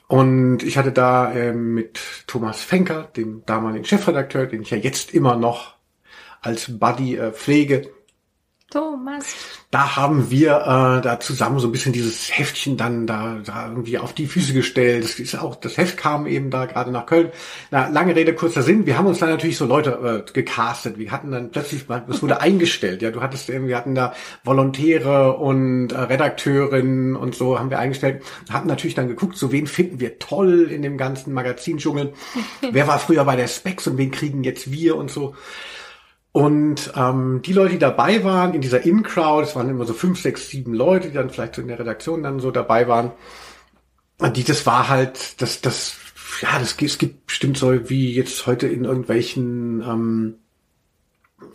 Und 0.09 0.61
ich 0.63 0.77
hatte 0.77 0.91
da 0.91 1.31
äh, 1.31 1.53
mit 1.53 2.01
Thomas 2.27 2.61
Fenker, 2.61 3.03
dem 3.15 3.45
damaligen 3.45 3.85
Chefredakteur, 3.85 4.45
den 4.45 4.63
ich 4.63 4.71
ja 4.71 4.77
jetzt 4.77 5.13
immer 5.13 5.37
noch 5.37 5.75
als 6.41 6.79
Buddy 6.79 7.15
äh, 7.15 7.31
pflege, 7.31 7.89
Thomas. 8.69 9.35
Da 9.69 9.95
haben 9.95 10.31
wir 10.31 10.51
äh, 10.51 11.01
da 11.01 11.19
zusammen 11.19 11.59
so 11.59 11.67
ein 11.67 11.71
bisschen 11.71 11.93
dieses 11.93 12.35
Heftchen 12.35 12.75
dann 12.75 13.05
da, 13.05 13.39
da 13.45 13.69
irgendwie 13.69 13.99
auf 13.99 14.13
die 14.13 14.25
Füße 14.25 14.53
gestellt. 14.53 15.03
Das 15.03 15.19
ist 15.19 15.35
auch, 15.35 15.55
das 15.55 15.77
Heft 15.77 15.97
kam 15.97 16.25
eben 16.25 16.49
da 16.49 16.65
gerade 16.65 16.91
nach 16.91 17.05
Köln. 17.05 17.31
Na, 17.69 17.87
lange 17.89 18.15
Rede, 18.15 18.33
kurzer 18.33 18.63
Sinn. 18.63 18.85
Wir 18.85 18.97
haben 18.97 19.05
uns 19.05 19.19
dann 19.19 19.29
natürlich 19.29 19.57
so 19.57 19.65
Leute 19.65 20.25
äh, 20.27 20.31
gecastet. 20.31 20.97
Wir 20.97 21.11
hatten 21.11 21.31
dann 21.31 21.51
plötzlich, 21.51 21.85
es 22.07 22.21
wurde 22.21 22.41
eingestellt. 22.41 23.01
Ja, 23.01 23.11
du 23.11 23.21
hattest, 23.21 23.47
wir 23.47 23.77
hatten 23.77 23.93
da 23.93 24.13
Volontäre 24.43 25.37
und 25.37 25.91
äh, 25.91 25.99
Redakteurinnen 25.99 27.15
und 27.15 27.35
so 27.35 27.59
haben 27.59 27.69
wir 27.69 27.79
eingestellt. 27.79 28.23
Hatten 28.49 28.67
natürlich 28.67 28.95
dann 28.95 29.07
geguckt, 29.07 29.37
so 29.37 29.51
wen 29.51 29.67
finden 29.67 29.99
wir 29.99 30.17
toll 30.17 30.69
in 30.71 30.81
dem 30.81 30.97
ganzen 30.97 31.33
Magazinsdschungel. 31.33 32.13
Wer 32.71 32.87
war 32.87 32.97
früher 32.97 33.23
bei 33.25 33.35
der 33.35 33.47
Specs 33.47 33.87
und 33.87 33.97
wen 33.97 34.09
kriegen 34.09 34.43
jetzt 34.43 34.71
wir 34.71 34.95
und 34.95 35.11
so. 35.11 35.35
Und 36.33 36.91
ähm, 36.95 37.43
die 37.45 37.53
Leute, 37.53 37.73
die 37.73 37.79
dabei 37.79 38.23
waren 38.23 38.55
in 38.55 38.61
dieser 38.61 38.83
In-Crowd, 38.83 39.43
es 39.43 39.55
waren 39.55 39.69
immer 39.69 39.85
so 39.85 39.93
fünf, 39.93 40.19
sechs, 40.19 40.49
sieben 40.49 40.73
Leute, 40.73 41.09
die 41.09 41.13
dann 41.13 41.29
vielleicht 41.29 41.53
so 41.53 41.61
in 41.61 41.67
der 41.67 41.77
Redaktion 41.77 42.23
dann 42.23 42.39
so 42.39 42.49
dabei 42.49 42.87
waren. 42.87 43.11
Die, 44.35 44.43
das 44.43 44.65
war 44.65 44.89
halt, 44.89 45.39
das, 45.43 45.61
das, 45.61 45.95
ja, 46.41 46.57
das 46.57 46.75
es 46.81 46.97
gibt 46.97 47.27
bestimmt 47.27 47.57
so 47.57 47.87
wie 47.87 48.15
jetzt 48.15 48.47
heute 48.47 48.67
in 48.67 48.83
irgendwelchen 48.83 49.81
ähm, 49.81 50.35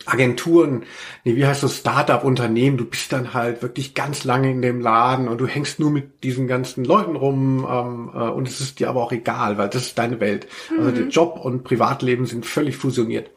Agenturen, 0.05 0.83
nee, 1.25 1.35
wie 1.35 1.45
heißt 1.45 1.63
das, 1.63 1.77
Startup-Unternehmen, 1.77 2.77
du 2.77 2.85
bist 2.85 3.11
dann 3.11 3.33
halt 3.33 3.61
wirklich 3.61 3.95
ganz 3.95 4.23
lange 4.23 4.49
in 4.49 4.61
dem 4.61 4.79
Laden 4.79 5.27
und 5.27 5.39
du 5.39 5.47
hängst 5.47 5.81
nur 5.81 5.91
mit 5.91 6.23
diesen 6.23 6.47
ganzen 6.47 6.85
Leuten 6.85 7.17
rum 7.17 7.67
ähm, 7.69 8.11
äh, 8.13 8.29
und 8.29 8.47
es 8.47 8.61
ist 8.61 8.79
dir 8.79 8.89
aber 8.89 9.03
auch 9.03 9.11
egal, 9.11 9.57
weil 9.57 9.67
das 9.67 9.87
ist 9.87 9.97
deine 9.97 10.21
Welt. 10.21 10.47
Mhm. 10.71 10.79
Also 10.79 10.91
der 10.91 11.07
Job 11.07 11.39
und 11.43 11.65
Privatleben 11.65 12.25
sind 12.25 12.45
völlig 12.45 12.77
fusioniert. 12.77 13.29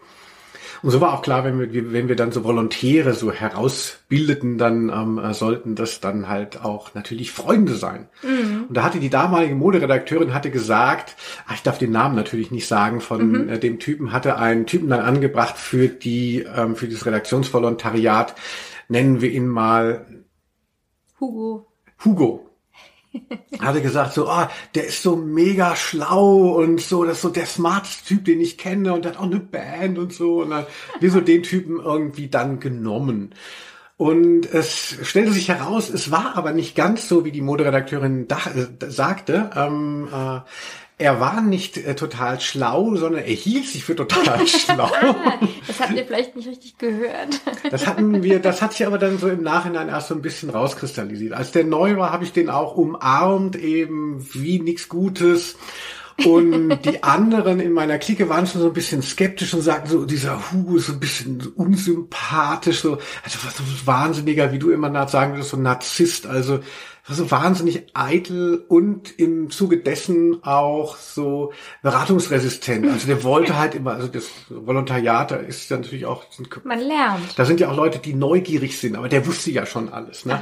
Und 0.83 0.91
so 0.91 1.01
war 1.01 1.15
auch 1.15 1.23
klar, 1.23 1.45
wenn 1.45 1.59
wir, 1.59 1.93
wenn 1.93 2.09
wir 2.09 2.17
dann 2.17 2.33
so 2.33 2.43
Volontäre 2.43 3.15
so 3.15 3.31
herausbildeten, 3.33 4.59
dann 4.59 4.89
ähm, 4.89 5.19
äh, 5.19 5.33
sollten 5.33 5.77
das 5.77 6.01
dann 6.01 6.29
halt 6.29 6.65
auch 6.65 6.95
natürlich 6.95 7.31
Freunde 7.31 7.75
sein. 7.75 8.09
Mhm. 8.23 8.65
Und 8.69 8.77
da 8.77 8.83
hatte 8.83 8.99
die 8.99 9.11
damalige 9.11 9.55
Moderedakteurin 9.55 10.35
hatte 10.35 10.51
gesagt, 10.51 11.17
ach, 11.47 11.55
ich 11.55 11.63
darf 11.63 11.79
den 11.79 11.93
Namen 11.93 12.17
natürlich 12.17 12.51
nicht 12.51 12.67
sagen 12.67 13.01
von 13.01 13.45
mhm. 13.45 13.49
äh, 13.49 13.59
dem 13.59 13.79
Typen, 13.79 14.13
hatte 14.13 14.39
einen 14.39 14.67
Typen 14.67 14.89
dann 14.89 15.01
angebracht 15.01 15.57
für 15.57 15.89
die, 15.89 16.45
ähm, 16.57 16.75
für 16.75 16.89
das 16.89 17.07
Redaktionsvolontariat, 17.07 18.35
nennen 18.89 19.21
wir 19.21 19.31
ihn 19.31 19.47
mal 19.47 20.07
Hugo. 21.21 21.69
Hugo 22.05 22.52
hatte 23.61 23.83
gesagt 23.83 24.15
so, 24.15 24.29
ah, 24.29 24.51
der 24.75 24.87
ist 24.87 25.03
so 25.03 25.17
mega 25.17 25.77
schlau 25.77 26.55
und 26.61 26.81
so, 26.81 27.05
das 27.05 27.17
ist 27.17 27.23
so 27.23 27.29
der 27.29 27.47
smarteste 27.47 28.07
Typ, 28.07 28.25
den 28.25 28.41
ich 28.41 28.59
kenne 28.59 28.93
und 28.93 29.05
der 29.05 29.13
hat 29.13 29.19
auch 29.19 29.25
eine 29.25 29.41
Band 29.41 29.99
und 29.99 30.13
so 30.13 30.43
und 30.43 30.51
dann 30.51 30.67
wir 31.01 31.11
so 31.11 31.21
den 31.21 31.43
Typen 31.43 31.79
irgendwie 31.79 32.29
dann 32.29 32.61
genommen. 32.61 33.35
Und 33.97 34.53
es 34.53 34.97
stellte 35.03 35.33
sich 35.33 35.49
heraus, 35.49 35.89
es 35.89 36.11
war 36.11 36.37
aber 36.37 36.53
nicht 36.53 36.75
ganz 36.75 37.09
so, 37.09 37.25
wie 37.25 37.31
die 37.31 37.43
Moderedakteurin 37.43 38.27
äh, 38.29 38.91
sagte. 38.91 39.51
Ähm, 39.55 40.09
äh, 40.13 40.41
er 41.03 41.21
war 41.21 41.41
nicht 41.43 41.77
äh, 41.77 41.95
total 41.95 42.41
schlau, 42.41 42.95
sondern 42.95 43.25
er 43.25 43.35
hielt 43.35 43.67
sich 43.67 43.85
für 43.85 43.97
total 43.97 44.47
schlau. 44.47 44.91
das 45.67 45.81
habt 45.81 45.95
ihr 45.95 46.05
vielleicht 46.05 46.37
nicht 46.37 46.49
richtig 46.49 46.79
gehört. 46.79 47.41
das 47.71 47.87
hatten 47.87 48.23
wir, 48.23 48.39
das 48.39 48.63
hat 48.63 48.73
sich 48.73 48.87
aber 48.87 48.99
dann 48.99 49.19
so 49.19 49.29
im 49.29 49.43
Nachhinein 49.43 49.89
erst 49.89 50.09
so 50.09 50.15
ein 50.15 50.23
bisschen 50.23 50.51
rauskristallisiert. 50.51 51.33
Als 51.33 51.51
der 51.51 51.65
neu 51.65 51.97
war, 51.97 52.13
habe 52.13 52.25
ich 52.25 52.33
den 52.33 52.49
auch 52.49 52.77
umarmt, 52.77 53.57
eben 53.57 54.25
wie 54.33 54.61
nichts 54.61 54.89
Gutes. 54.89 55.57
Und 56.25 56.79
die 56.85 57.03
anderen 57.03 57.59
in 57.59 57.73
meiner 57.73 57.99
Clique 57.99 58.29
waren 58.29 58.47
schon 58.47 58.61
so 58.61 58.69
ein 58.69 58.73
bisschen 58.73 59.03
skeptisch 59.03 59.55
und 59.55 59.63
sagten 59.63 59.91
so, 59.91 60.05
dieser 60.05 60.53
Hugo 60.53 60.77
ist 60.77 60.87
so 60.87 60.93
ein 60.93 61.01
bisschen 61.01 61.41
unsympathisch, 61.57 62.81
so, 62.81 62.99
also 63.25 63.39
was 63.45 63.57
so 63.57 63.65
wahnsinniger, 63.85 64.53
wie 64.53 64.59
du 64.59 64.71
immer 64.71 65.09
sagen 65.09 65.33
würdest, 65.33 65.51
so 65.51 65.57
Narzisst, 65.57 66.27
also 66.27 66.61
so 67.09 67.31
wahnsinnig 67.33 67.87
eitel 67.95 68.65
und 68.69 69.19
im 69.19 69.51
Zuge 69.51 69.79
dessen 69.79 70.45
auch 70.45 70.97
so 70.97 71.53
beratungsresistent. 71.83 72.87
Also 72.87 73.09
der 73.09 73.25
wollte 73.25 73.59
halt 73.59 73.75
immer, 73.75 73.95
also 73.95 74.07
das 74.07 74.31
Volontariat, 74.49 75.33
da 75.33 75.37
ist 75.37 75.69
ja 75.69 75.79
natürlich 75.79 76.07
auch. 76.07 76.25
Man 76.63 76.79
lernt. 76.79 77.37
Da 77.37 77.45
sind 77.45 77.59
ja 77.59 77.71
auch 77.71 77.77
Leute, 77.77 77.99
die 77.99 78.15
neugierig 78.15 78.79
sind, 78.79 78.95
aber 78.95 79.09
der 79.09 79.27
wusste 79.27 79.51
ja 79.51 79.67
schon 79.67 79.89
alles. 79.89 80.25
Ne? 80.25 80.41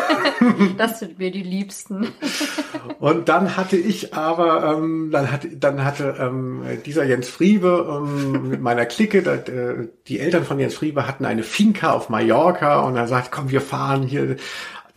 das 0.76 0.98
sind 0.98 1.20
mir 1.20 1.30
die 1.30 1.44
Liebsten. 1.44 2.08
Und 2.98 3.28
dann 3.28 3.56
hatte 3.56 3.76
ich 3.76 4.12
aber, 4.14 4.76
ähm, 4.76 5.10
dann 5.12 5.30
hatte, 5.30 5.56
dann 5.56 5.84
hatte 5.84 6.16
ähm, 6.18 6.62
dieser 6.84 7.04
Jens 7.04 7.28
Friebe 7.28 7.86
ähm, 7.88 8.48
mit 8.48 8.60
meiner 8.60 8.86
Clique, 8.86 9.22
da, 9.22 9.34
äh, 9.34 9.88
die 10.08 10.18
Eltern 10.18 10.44
von 10.44 10.58
Jens 10.58 10.74
Friebe 10.74 11.06
hatten 11.06 11.24
eine 11.24 11.42
Finca 11.42 11.92
auf 11.92 12.08
Mallorca 12.08 12.80
und 12.80 12.96
er 12.96 13.06
sagt, 13.06 13.30
komm, 13.30 13.50
wir 13.50 13.60
fahren 13.60 14.02
hier 14.02 14.36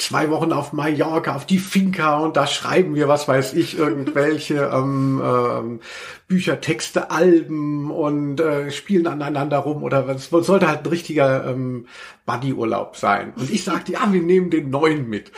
zwei 0.02 0.30
Wochen 0.30 0.52
auf 0.54 0.74
Mallorca, 0.74 1.36
auf 1.36 1.46
die 1.46 1.60
Finca 1.60 2.20
und 2.20 2.38
da 2.38 2.48
schreiben 2.48 2.96
wir, 2.96 3.08
was 3.08 3.28
weiß 3.28 3.54
ich, 3.54 3.78
irgendwelche 3.78 4.56
ähm, 4.74 5.22
ähm, 5.24 5.80
Bücher, 6.28 6.62
Texte, 6.62 7.12
Alben 7.12 7.92
und 7.92 8.40
äh, 8.40 8.72
spielen 8.72 9.08
aneinander 9.08 9.60
rum 9.60 9.84
oder 9.84 10.08
was 10.08 10.30
sollte 10.30 10.68
halt 10.68 10.82
ein 10.82 10.90
richtiger 10.90 11.46
ähm, 11.46 11.88
Buddy-Urlaub 12.26 12.96
sein. 12.96 13.34
Und 13.36 13.50
ich 13.50 13.64
sagte, 13.64 13.94
ja, 13.94 14.12
wir 14.12 14.22
nehmen 14.22 14.50
den 14.50 14.70
neuen 14.70 15.10
mit. 15.10 15.32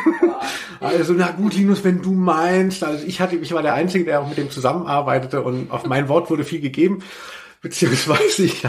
also, 0.80 1.14
na 1.14 1.30
gut, 1.30 1.54
Linus, 1.54 1.84
wenn 1.84 2.02
du 2.02 2.12
meinst, 2.12 2.84
also 2.84 3.04
ich 3.06 3.20
hatte, 3.20 3.36
ich 3.36 3.52
war 3.52 3.62
der 3.62 3.74
Einzige, 3.74 4.04
der 4.04 4.20
auch 4.20 4.28
mit 4.28 4.38
dem 4.38 4.50
zusammenarbeitete 4.50 5.42
und 5.42 5.70
auf 5.70 5.86
mein 5.86 6.08
Wort 6.08 6.30
wurde 6.30 6.44
viel 6.44 6.60
gegeben, 6.60 7.02
beziehungsweise 7.62 8.42
ich 8.44 8.62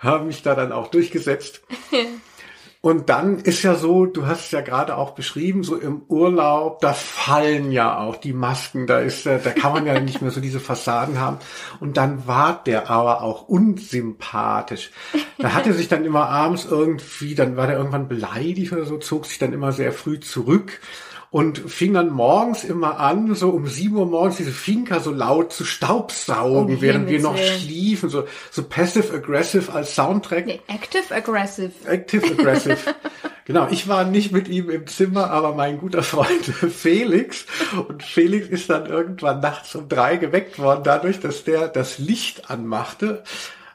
habe 0.00 0.24
mich 0.24 0.42
da 0.42 0.54
dann 0.54 0.72
auch 0.72 0.88
durchgesetzt. 0.88 1.62
Und 2.82 3.10
dann 3.10 3.38
ist 3.38 3.62
ja 3.62 3.76
so, 3.76 4.06
du 4.06 4.26
hast 4.26 4.46
es 4.46 4.50
ja 4.50 4.60
gerade 4.60 4.96
auch 4.96 5.12
beschrieben, 5.12 5.62
so 5.62 5.76
im 5.76 6.02
Urlaub, 6.08 6.80
da 6.80 6.92
fallen 6.92 7.70
ja 7.70 7.96
auch 7.96 8.16
die 8.16 8.32
Masken, 8.32 8.88
da 8.88 8.98
ist, 8.98 9.24
da 9.24 9.38
kann 9.38 9.72
man 9.72 9.86
ja 9.86 10.00
nicht 10.00 10.20
mehr 10.20 10.32
so 10.32 10.40
diese 10.40 10.58
Fassaden 10.58 11.20
haben. 11.20 11.38
Und 11.78 11.96
dann 11.96 12.26
war 12.26 12.60
der 12.66 12.90
aber 12.90 13.22
auch 13.22 13.46
unsympathisch. 13.46 14.90
Da 15.38 15.54
hat 15.54 15.68
er 15.68 15.74
sich 15.74 15.86
dann 15.86 16.04
immer 16.04 16.28
abends 16.28 16.66
irgendwie, 16.68 17.36
dann 17.36 17.56
war 17.56 17.68
der 17.68 17.76
irgendwann 17.76 18.08
beleidigt 18.08 18.72
oder 18.72 18.84
so, 18.84 18.98
zog 18.98 19.26
sich 19.26 19.38
dann 19.38 19.52
immer 19.52 19.70
sehr 19.70 19.92
früh 19.92 20.18
zurück 20.18 20.80
und 21.32 21.58
fing 21.58 21.94
dann 21.94 22.10
morgens 22.10 22.62
immer 22.62 23.00
an, 23.00 23.34
so 23.34 23.48
um 23.48 23.66
sieben 23.66 23.96
Uhr 23.96 24.04
morgens 24.04 24.36
diese 24.36 24.52
Finca 24.52 25.00
so 25.00 25.10
laut 25.10 25.50
zu 25.50 25.64
staubsaugen, 25.64 26.76
oh, 26.76 26.80
während 26.82 27.08
wir 27.08 27.20
noch 27.20 27.38
schliefen, 27.38 28.10
so, 28.10 28.24
so 28.50 28.62
passive-aggressive 28.62 29.72
als 29.72 29.94
Soundtrack. 29.94 30.44
Nee, 30.44 30.60
active-aggressive. 30.68 31.72
Active-aggressive. 31.86 32.76
genau, 33.46 33.66
ich 33.70 33.88
war 33.88 34.04
nicht 34.04 34.30
mit 34.30 34.46
ihm 34.46 34.68
im 34.68 34.86
Zimmer, 34.86 35.30
aber 35.30 35.54
mein 35.54 35.78
guter 35.78 36.02
Freund 36.02 36.44
Felix. 36.70 37.46
Und 37.88 38.02
Felix 38.02 38.48
ist 38.48 38.68
dann 38.68 38.84
irgendwann 38.84 39.40
nachts 39.40 39.74
um 39.74 39.88
drei 39.88 40.16
geweckt 40.16 40.58
worden, 40.58 40.82
dadurch, 40.84 41.18
dass 41.18 41.44
der 41.44 41.68
das 41.68 41.98
Licht 41.98 42.50
anmachte 42.50 43.24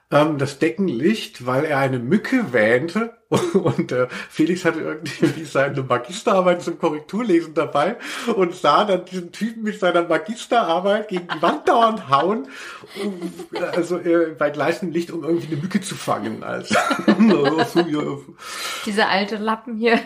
ähm, 0.09 0.37
das 0.37 0.59
Deckenlicht, 0.59 1.45
weil 1.45 1.65
er 1.65 1.79
eine 1.79 1.99
Mücke 1.99 2.53
wähnte. 2.53 3.17
Und 3.53 3.91
äh, 3.91 4.07
Felix 4.29 4.63
hatte 4.63 4.79
irgendwie 4.79 5.43
seine 5.43 5.83
Magisterarbeit 5.83 6.61
zum 6.61 6.79
Korrekturlesen 6.79 7.53
dabei 7.53 7.97
und 8.33 8.55
sah 8.55 8.85
dann 8.85 9.03
diesen 9.03 9.33
Typen 9.33 9.63
mit 9.63 9.81
seiner 9.81 10.03
Magisterarbeit 10.03 11.09
gegen 11.09 11.27
die 11.27 11.41
Wand 11.41 11.67
dauernd 11.67 12.09
hauen, 12.09 12.47
um, 13.03 13.33
also 13.75 13.97
äh, 13.97 14.33
bei 14.37 14.49
gleichem 14.49 14.91
Licht, 14.91 15.11
um 15.11 15.25
irgendwie 15.25 15.47
eine 15.47 15.57
Mücke 15.57 15.81
zu 15.81 15.95
fangen. 15.95 16.41
Also, 16.41 16.73
Diese 18.85 19.07
alte 19.07 19.35
Lappen 19.35 19.75
hier. 19.75 19.99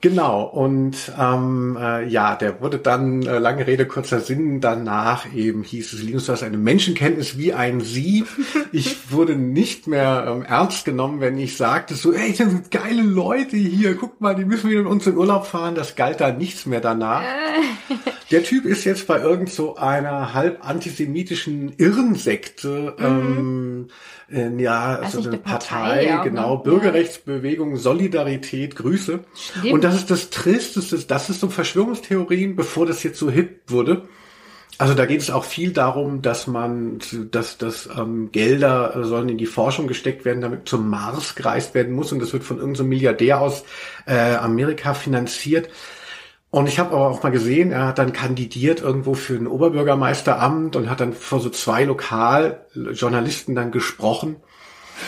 Genau, 0.00 0.42
und 0.42 1.12
ähm, 1.18 1.78
äh, 1.80 2.06
ja, 2.08 2.34
der 2.34 2.60
wurde 2.60 2.78
dann, 2.78 3.22
äh, 3.22 3.38
lange 3.38 3.66
Rede, 3.66 3.86
kurzer 3.86 4.20
Sinn, 4.20 4.60
danach 4.60 5.32
eben 5.32 5.62
hieß 5.62 5.92
es, 5.92 6.02
Linus, 6.02 6.26
du 6.26 6.32
hast 6.32 6.42
eine 6.42 6.58
Menschenkenntnis 6.58 7.38
wie 7.38 7.52
ein 7.52 7.80
Sie. 7.80 8.24
Ich 8.72 9.12
wurde 9.12 9.36
nicht 9.36 9.86
mehr 9.86 10.26
ähm, 10.28 10.42
ernst 10.42 10.84
genommen, 10.84 11.20
wenn 11.20 11.38
ich 11.38 11.56
sagte 11.56 11.94
so, 11.94 12.12
ey, 12.12 12.30
das 12.30 12.50
sind 12.50 12.70
geile 12.70 13.02
Leute 13.02 13.56
hier, 13.56 13.94
guck 13.94 14.20
mal, 14.20 14.34
die 14.34 14.44
müssen 14.44 14.70
wieder 14.70 14.82
mit 14.82 14.90
uns 14.90 15.06
in 15.06 15.16
Urlaub 15.16 15.46
fahren. 15.46 15.74
Das 15.74 15.94
galt 15.94 16.20
da 16.20 16.32
nichts 16.32 16.66
mehr 16.66 16.80
danach. 16.80 17.22
Der 18.30 18.42
Typ 18.42 18.64
ist 18.64 18.84
jetzt 18.84 19.06
bei 19.06 19.20
irgend 19.20 19.50
so 19.50 19.76
einer 19.76 20.34
halb 20.34 20.66
antisemitischen 20.66 21.74
Irrensekte, 21.76 22.96
ähm, 22.98 23.88
äh, 24.32 24.50
ja, 24.60 25.00
so 25.08 25.18
nicht, 25.18 25.28
eine 25.28 25.38
Partei, 25.38 25.76
Partei 25.76 26.18
auch, 26.18 26.24
genau, 26.24 26.56
ne? 26.56 26.62
Bürgerrechtsbewegung, 26.64 27.76
Solidarität, 27.76 28.76
Grüße. 28.76 29.20
Stimmt. 29.34 29.72
Und 29.72 29.84
das 29.84 29.94
ist 29.94 30.10
das 30.10 30.30
Tristeste, 30.30 30.98
das 31.06 31.30
ist 31.30 31.40
so 31.40 31.48
Verschwörungstheorien, 31.48 32.56
bevor 32.56 32.86
das 32.86 33.02
jetzt 33.02 33.18
so 33.18 33.30
hip 33.30 33.62
wurde. 33.68 34.08
Also 34.78 34.94
da 34.94 35.06
geht 35.06 35.20
es 35.20 35.30
auch 35.30 35.44
viel 35.44 35.72
darum, 35.72 36.22
dass 36.22 36.46
man, 36.46 36.98
dass, 37.30 37.58
dass 37.58 37.88
ähm, 37.96 38.32
Gelder 38.32 38.96
äh, 38.96 39.04
sollen 39.04 39.28
in 39.28 39.38
die 39.38 39.46
Forschung 39.46 39.86
gesteckt 39.86 40.24
werden, 40.24 40.40
damit 40.40 40.68
zum 40.68 40.88
Mars 40.88 41.34
gereist 41.34 41.74
werden 41.74 41.94
muss 41.94 42.10
und 42.10 42.20
das 42.20 42.32
wird 42.32 42.42
von 42.42 42.58
irgendeinem 42.58 42.88
Milliardär 42.88 43.40
aus 43.40 43.64
äh, 44.06 44.34
Amerika 44.34 44.94
finanziert. 44.94 45.68
Und 46.52 46.68
ich 46.68 46.78
habe 46.78 46.94
aber 46.94 47.08
auch 47.08 47.22
mal 47.22 47.30
gesehen, 47.30 47.72
er 47.72 47.86
hat 47.86 47.98
dann 47.98 48.12
kandidiert 48.12 48.82
irgendwo 48.82 49.14
für 49.14 49.32
ein 49.36 49.46
Oberbürgermeisteramt 49.46 50.76
und 50.76 50.90
hat 50.90 51.00
dann 51.00 51.14
vor 51.14 51.40
so 51.40 51.48
zwei 51.48 51.84
Lokaljournalisten 51.84 53.54
dann 53.54 53.72
gesprochen. 53.72 54.36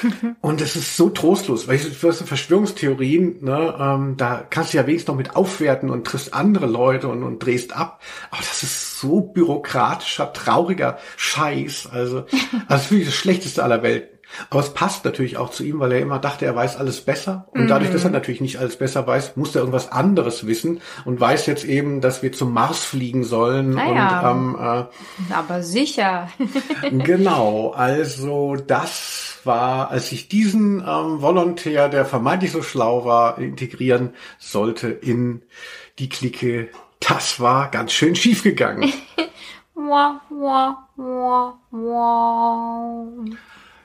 Und 0.41 0.63
es 0.63 0.75
ist 0.75 0.97
so 0.97 1.11
trostlos, 1.11 1.69
weil 1.69 1.77
du, 1.79 1.91
Verschwörungstheorien, 1.91 3.45
ne, 3.45 3.75
ähm, 3.79 4.17
da 4.17 4.43
kannst 4.49 4.73
du 4.73 4.79
ja 4.79 4.87
wenigstens 4.87 5.09
noch 5.09 5.17
mit 5.17 5.37
aufwerten 5.37 5.91
und 5.91 6.07
triffst 6.07 6.33
andere 6.33 6.67
Leute 6.67 7.09
und, 7.09 7.23
und 7.23 7.39
drehst 7.41 7.77
ab. 7.77 8.01
Aber 8.31 8.41
das 8.41 8.63
ist 8.63 8.99
so 8.99 9.21
bürokratischer, 9.21 10.33
trauriger 10.33 10.99
Scheiß. 11.19 11.91
Also, 11.93 12.21
also 12.23 12.65
das 12.69 12.85
ist 12.85 12.91
wirklich 12.91 13.09
das 13.09 13.17
Schlechteste 13.17 13.63
aller 13.63 13.83
Welten. 13.83 14.14
Aber 14.51 14.61
es 14.61 14.75
passt 14.75 15.05
natürlich 15.05 15.37
auch 15.37 15.51
zu 15.51 15.65
ihm, 15.65 15.81
weil 15.81 15.93
er 15.93 16.01
immer 16.01 16.19
dachte, 16.19 16.45
er 16.45 16.57
weiß 16.57 16.77
alles 16.77 17.01
besser. 17.01 17.49
Und 17.53 17.69
dadurch, 17.69 17.91
dass 17.91 18.05
er 18.05 18.11
natürlich 18.11 18.41
nicht 18.41 18.59
alles 18.59 18.77
besser 18.77 19.07
weiß, 19.07 19.37
muss 19.37 19.55
er 19.55 19.61
irgendwas 19.61 19.93
anderes 19.93 20.47
wissen 20.47 20.81
und 21.05 21.21
weiß 21.21 21.47
jetzt 21.47 21.65
eben, 21.65 22.01
dass 22.01 22.23
wir 22.23 22.33
zum 22.33 22.53
Mars 22.53 22.85
fliegen 22.85 23.25
sollen. 23.25 23.71
Naja. 23.71 24.31
Und 24.31 24.55
ähm, 24.55 24.89
äh, 25.31 25.33
Aber 25.33 25.63
sicher. 25.63 26.29
Genau, 26.91 27.71
also 27.71 28.57
das 28.57 29.39
war, 29.45 29.91
als 29.91 30.13
ich 30.13 30.29
diesen 30.29 30.81
ähm, 30.81 31.21
Volontär, 31.21 31.89
der 31.89 32.05
vermeintlich 32.05 32.53
so 32.53 32.63
schlau 32.63 33.05
war, 33.05 33.39
integrieren 33.39 34.15
sollte 34.39 34.89
in 34.89 35.43
die 35.99 36.09
Clique, 36.09 36.69
das 37.01 37.41
war 37.41 37.71
ganz 37.71 37.93
schön 37.93 38.17
schief 38.17 38.43
gegangen. 38.43 38.93
Wah, 39.77 40.21
wah, 40.31 40.89
wah, 40.97 41.59
wah. 41.71 43.07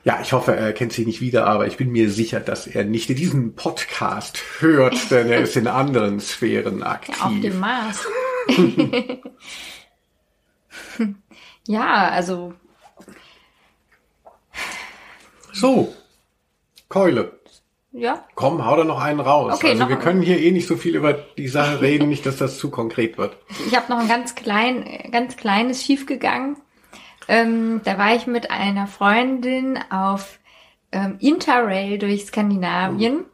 Ja, 0.02 0.18
ich 0.22 0.32
hoffe, 0.32 0.56
er 0.56 0.72
kennt 0.72 0.92
sie 0.94 1.04
nicht 1.04 1.20
wieder, 1.20 1.46
aber 1.46 1.66
ich 1.66 1.76
bin 1.76 1.90
mir 1.92 2.10
sicher, 2.10 2.40
dass 2.40 2.66
er 2.66 2.84
nicht 2.84 3.10
diesen 3.10 3.54
Podcast 3.54 4.42
hört, 4.60 5.10
denn 5.10 5.28
er 5.30 5.40
ist 5.42 5.56
in 5.56 5.66
anderen 5.66 6.20
Sphären 6.20 6.82
aktiv. 6.82 7.22
Auf 7.22 7.32
dem 7.42 7.58
Mars. 7.60 8.06
ja, 11.66 12.08
also 12.08 12.54
So, 15.52 15.94
Keule. 16.88 17.38
ja, 17.92 18.24
Komm, 18.34 18.64
hau 18.64 18.76
da 18.76 18.84
noch 18.84 19.00
einen 19.00 19.20
raus. 19.20 19.54
Okay, 19.54 19.70
also 19.72 19.88
wir 19.88 19.96
können 19.96 20.22
hier 20.22 20.38
eh 20.40 20.50
nicht 20.50 20.66
so 20.66 20.76
viel 20.76 20.96
über 20.96 21.12
die 21.12 21.48
Sache 21.48 21.82
reden, 21.82 22.08
nicht, 22.08 22.24
dass 22.24 22.36
das 22.38 22.56
zu 22.58 22.70
konkret 22.70 23.18
wird. 23.18 23.36
ich 23.66 23.76
habe 23.76 23.92
noch 23.92 23.98
ein 23.98 24.08
ganz 24.08 24.34
klein, 24.34 25.10
ganz 25.12 25.36
kleines 25.36 25.84
schiefgegangen. 25.84 26.56
Ähm, 27.30 27.80
da 27.84 27.96
war 27.96 28.16
ich 28.16 28.26
mit 28.26 28.50
einer 28.50 28.88
Freundin 28.88 29.78
auf 29.88 30.40
ähm, 30.90 31.14
Interrail 31.20 31.96
durch 31.96 32.26
Skandinavien, 32.26 33.24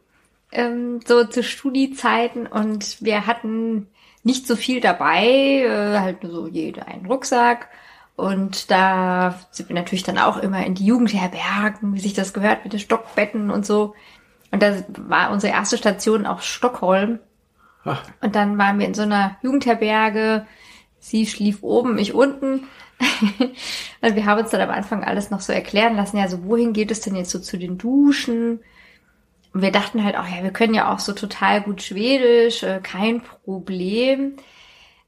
ähm, 0.51 0.99
so 1.03 1.23
zu 1.23 1.41
Studiezeiten 1.41 2.45
und 2.45 3.01
wir 3.01 3.25
hatten 3.25 3.87
nicht 4.21 4.45
so 4.45 4.55
viel 4.55 4.81
dabei, 4.81 5.25
äh, 5.63 5.97
halt 5.97 6.21
nur 6.21 6.31
so 6.31 6.47
jeder 6.47 6.87
einen 6.87 7.07
Rucksack. 7.07 7.69
Und 8.15 8.69
da 8.69 9.39
sind 9.49 9.67
wir 9.67 9.75
natürlich 9.75 10.03
dann 10.03 10.19
auch 10.19 10.37
immer 10.37 10.63
in 10.63 10.75
die 10.75 10.85
Jugendherbergen, 10.85 11.95
wie 11.95 11.99
sich 11.99 12.13
das 12.13 12.33
gehört, 12.33 12.65
mit 12.65 12.73
den 12.73 12.79
Stockbetten 12.79 13.49
und 13.49 13.65
so. 13.65 13.95
Und 14.51 14.61
da 14.61 14.83
war 15.07 15.31
unsere 15.31 15.53
erste 15.53 15.77
Station 15.77 16.27
auch 16.27 16.41
Stockholm. 16.41 17.17
Ach, 17.83 18.03
Und 18.21 18.35
dann 18.35 18.59
waren 18.59 18.77
wir 18.77 18.85
in 18.85 18.93
so 18.93 19.01
einer 19.01 19.37
Jugendherberge. 19.41 20.45
Sie 20.99 21.25
schlief 21.25 21.63
oben, 21.63 21.97
ich 21.97 22.13
unten. 22.13 22.67
Und 24.01 24.15
wir 24.15 24.25
haben 24.25 24.41
uns 24.41 24.49
dann 24.49 24.61
am 24.61 24.69
Anfang 24.69 25.03
alles 25.03 25.29
noch 25.29 25.41
so 25.41 25.53
erklären 25.53 25.95
lassen, 25.95 26.17
ja, 26.17 26.27
so 26.27 26.43
wohin 26.45 26.73
geht 26.73 26.91
es 26.91 27.01
denn 27.01 27.15
jetzt 27.15 27.31
so 27.31 27.39
zu 27.39 27.57
den 27.57 27.77
Duschen? 27.77 28.59
Und 29.53 29.61
wir 29.61 29.71
dachten 29.71 30.03
halt 30.03 30.17
auch, 30.17 30.27
ja, 30.27 30.43
wir 30.43 30.51
können 30.51 30.73
ja 30.73 30.93
auch 30.93 30.99
so 30.99 31.13
total 31.13 31.61
gut 31.61 31.81
Schwedisch, 31.81 32.63
äh, 32.63 32.79
kein 32.81 33.21
Problem. 33.21 34.33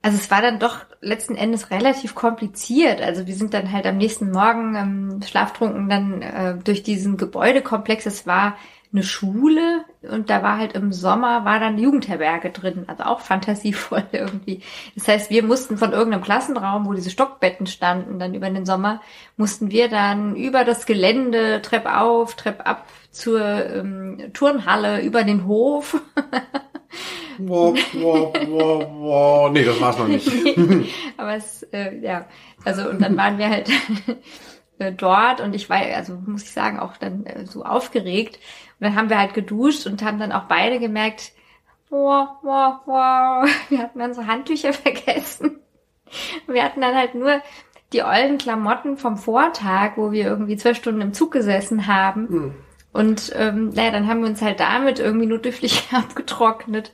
Also 0.01 0.17
es 0.17 0.31
war 0.31 0.41
dann 0.41 0.59
doch 0.59 0.85
letzten 1.01 1.35
Endes 1.35 1.71
relativ 1.71 2.15
kompliziert. 2.15 3.01
Also 3.01 3.27
wir 3.27 3.35
sind 3.35 3.53
dann 3.53 3.71
halt 3.71 3.85
am 3.85 3.97
nächsten 3.97 4.31
Morgen 4.31 4.75
ähm, 4.75 5.21
schlaftrunken 5.21 5.89
dann 5.89 6.21
äh, 6.21 6.55
durch 6.63 6.83
diesen 6.83 7.17
Gebäudekomplex. 7.17 8.05
Es 8.05 8.25
war 8.25 8.57
eine 8.91 9.03
Schule 9.03 9.85
und 10.01 10.31
da 10.31 10.41
war 10.41 10.57
halt 10.57 10.73
im 10.73 10.91
Sommer 10.91 11.45
war 11.45 11.59
dann 11.59 11.77
Jugendherberge 11.77 12.49
drin, 12.49 12.85
also 12.87 13.03
auch 13.03 13.19
fantasievoll 13.19 14.03
irgendwie. 14.11 14.61
Das 14.95 15.07
heißt, 15.07 15.29
wir 15.29 15.43
mussten 15.43 15.77
von 15.77 15.91
irgendeinem 15.91 16.23
Klassenraum, 16.23 16.87
wo 16.87 16.93
diese 16.93 17.11
Stockbetten 17.11 17.67
standen, 17.67 18.17
dann 18.17 18.33
über 18.33 18.49
den 18.49 18.65
Sommer, 18.65 19.01
mussten 19.37 19.69
wir 19.69 19.89
dann 19.89 20.35
über 20.35 20.63
das 20.63 20.87
Gelände, 20.87 21.61
Trepp 21.61 21.85
auf, 21.85 22.35
Trepp 22.35 22.67
ab 22.67 22.87
zur 23.11 23.41
ähm, 23.41 24.31
Turnhalle, 24.33 25.01
über 25.01 25.23
den 25.23 25.45
Hof. 25.45 26.01
wow, 27.37 27.77
wow, 27.93 28.33
wow, 28.47 28.87
wow. 28.89 29.51
Nee, 29.51 29.65
das 29.65 29.79
war's 29.79 29.99
noch 29.99 30.07
nicht. 30.07 30.27
Aber 31.17 31.35
es, 31.35 31.61
äh, 31.73 31.95
ja, 31.99 32.25
also 32.65 32.89
und 32.89 33.01
dann 33.01 33.15
waren 33.17 33.37
wir 33.37 33.49
halt 33.49 33.69
dort 34.97 35.41
und 35.41 35.53
ich 35.53 35.69
war, 35.69 35.77
also 35.77 36.13
muss 36.25 36.43
ich 36.43 36.51
sagen, 36.51 36.79
auch 36.79 36.97
dann 36.97 37.25
äh, 37.25 37.45
so 37.45 37.63
aufgeregt. 37.63 38.39
Und 38.79 38.85
dann 38.85 38.95
haben 38.95 39.09
wir 39.09 39.19
halt 39.19 39.33
geduscht 39.33 39.85
und 39.85 40.03
haben 40.03 40.19
dann 40.19 40.31
auch 40.31 40.45
beide 40.45 40.79
gemerkt, 40.79 41.33
wow, 41.89 42.29
wow, 42.41 42.75
wow, 42.85 43.49
wir 43.69 43.79
hatten 43.79 44.01
unsere 44.01 44.27
Handtücher 44.27 44.73
vergessen. 44.73 45.59
Wir 46.47 46.63
hatten 46.63 46.81
dann 46.81 46.95
halt 46.95 47.13
nur 47.13 47.41
die 47.93 48.03
ollen 48.03 48.37
Klamotten 48.37 48.97
vom 48.97 49.17
Vortag, 49.17 49.93
wo 49.97 50.11
wir 50.11 50.25
irgendwie 50.25 50.57
zwölf 50.57 50.77
Stunden 50.77 51.01
im 51.01 51.13
Zug 51.13 51.31
gesessen 51.31 51.87
haben. 51.87 52.29
Hm. 52.29 52.55
Und 52.91 53.31
ähm, 53.35 53.69
naja, 53.69 53.91
dann 53.91 54.07
haben 54.07 54.21
wir 54.21 54.29
uns 54.29 54.41
halt 54.41 54.59
damit 54.59 54.99
irgendwie 54.99 55.27
nur 55.27 55.39
düftig 55.39 55.89
abgetrocknet. 55.91 56.93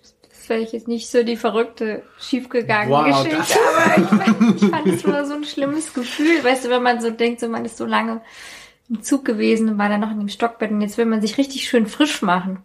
Das 0.00 0.38
ist 0.38 0.46
vielleicht 0.46 0.72
jetzt 0.72 0.88
nicht 0.88 1.10
so 1.10 1.22
die 1.22 1.36
verrückte, 1.36 2.02
schiefgegangene 2.18 2.94
Wow, 2.94 3.24
Geschichte, 3.24 3.58
aber 3.76 4.02
ich 4.02 4.08
fand, 4.08 4.62
ich 4.62 4.68
fand 4.68 4.86
es 4.86 5.06
nur 5.06 5.24
so 5.24 5.34
ein 5.34 5.44
schlimmes 5.44 5.94
Gefühl. 5.94 6.42
Weißt 6.42 6.64
du, 6.64 6.70
wenn 6.70 6.82
man 6.82 7.00
so 7.00 7.10
denkt, 7.10 7.40
so 7.40 7.48
man 7.48 7.64
ist 7.64 7.76
so 7.76 7.86
lange 7.86 8.22
im 8.88 9.02
Zug 9.02 9.24
gewesen 9.24 9.68
und 9.68 9.78
war 9.78 9.88
dann 9.88 10.00
noch 10.00 10.10
in 10.10 10.18
dem 10.18 10.28
Stockbett 10.28 10.70
und 10.70 10.80
jetzt 10.80 10.98
will 10.98 11.06
man 11.06 11.20
sich 11.20 11.38
richtig 11.38 11.68
schön 11.68 11.86
frisch 11.86 12.22
machen. 12.22 12.60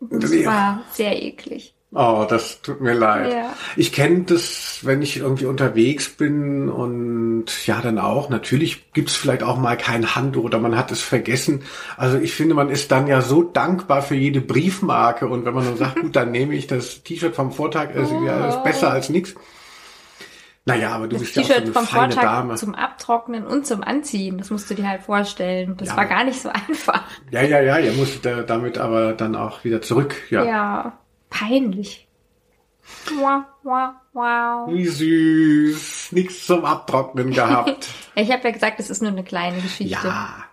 Das 0.00 0.34
Ja. 0.34 0.46
war 0.46 0.82
sehr 0.92 1.22
eklig. 1.22 1.74
Oh, 1.94 2.24
das 2.26 2.62
tut 2.62 2.80
mir 2.80 2.94
leid. 2.94 3.32
Ja. 3.34 3.54
Ich 3.76 3.92
kenne 3.92 4.22
das, 4.22 4.78
wenn 4.80 5.02
ich 5.02 5.18
irgendwie 5.18 5.44
unterwegs 5.44 6.08
bin 6.08 6.70
und 6.70 7.44
ja, 7.66 7.82
dann 7.82 7.98
auch. 7.98 8.30
Natürlich 8.30 8.92
gibt's 8.94 9.14
vielleicht 9.14 9.42
auch 9.42 9.58
mal 9.58 9.76
kein 9.76 10.14
Handtuch 10.14 10.44
oder 10.44 10.58
man 10.58 10.74
hat 10.74 10.90
es 10.90 11.02
vergessen. 11.02 11.64
Also 11.98 12.16
ich 12.16 12.32
finde, 12.32 12.54
man 12.54 12.70
ist 12.70 12.90
dann 12.92 13.08
ja 13.08 13.20
so 13.20 13.42
dankbar 13.42 14.00
für 14.00 14.14
jede 14.14 14.40
Briefmarke 14.40 15.28
und 15.28 15.44
wenn 15.44 15.52
man 15.52 15.66
dann 15.66 15.76
sagt, 15.76 15.96
gut, 16.00 16.16
dann 16.16 16.30
nehme 16.30 16.54
ich 16.54 16.66
das 16.66 17.02
T-Shirt 17.02 17.34
vom 17.36 17.52
Vortag, 17.52 17.90
ist, 17.94 18.10
ja, 18.24 18.48
ist 18.48 18.64
besser 18.64 18.90
als 18.90 19.10
nichts. 19.10 19.34
Naja, 20.64 20.90
aber 20.94 21.08
du 21.08 21.16
Das 21.16 21.22
bist 21.22 21.36
ja 21.36 21.42
auch 21.42 21.46
so 21.48 21.54
eine 21.54 21.72
vom 21.72 21.86
feine 21.86 22.12
Vortag 22.12 22.22
Dame. 22.30 22.54
zum 22.54 22.74
Abtrocknen 22.76 23.44
und 23.46 23.66
zum 23.66 23.82
Anziehen, 23.82 24.38
das 24.38 24.50
musst 24.50 24.70
du 24.70 24.74
dir 24.74 24.88
halt 24.88 25.02
vorstellen. 25.02 25.76
Das 25.76 25.88
Ja. 25.88 25.96
war 25.96 26.06
gar 26.06 26.22
nicht 26.24 26.40
so 26.40 26.48
einfach. 26.68 27.02
Ja, 27.32 27.42
ja, 27.42 27.60
ja, 27.60 27.78
ihr 27.78 27.92
musstet 27.94 28.24
da- 28.26 28.42
damit 28.42 28.78
aber 28.78 29.12
dann 29.14 29.34
auch 29.34 29.64
wieder 29.64 29.82
zurück. 29.82 30.14
Ja. 30.30 30.44
Ja, 30.44 30.98
peinlich. 31.30 32.06
Wow, 33.16 33.42
wow, 33.62 33.90
wow. 34.12 34.68
Wie 34.72 34.86
süß. 34.86 36.12
Nichts 36.12 36.46
zum 36.46 36.64
Abtrocknen 36.64 37.30
gehabt. 37.32 37.88
Ich 38.14 38.30
habe 38.30 38.44
ja 38.44 38.50
gesagt, 38.50 38.78
es 38.78 38.90
ist 38.90 39.00
nur 39.00 39.10
eine 39.10 39.24
kleine 39.24 39.60
Geschichte. 39.62 40.06
Ja. 40.06 40.44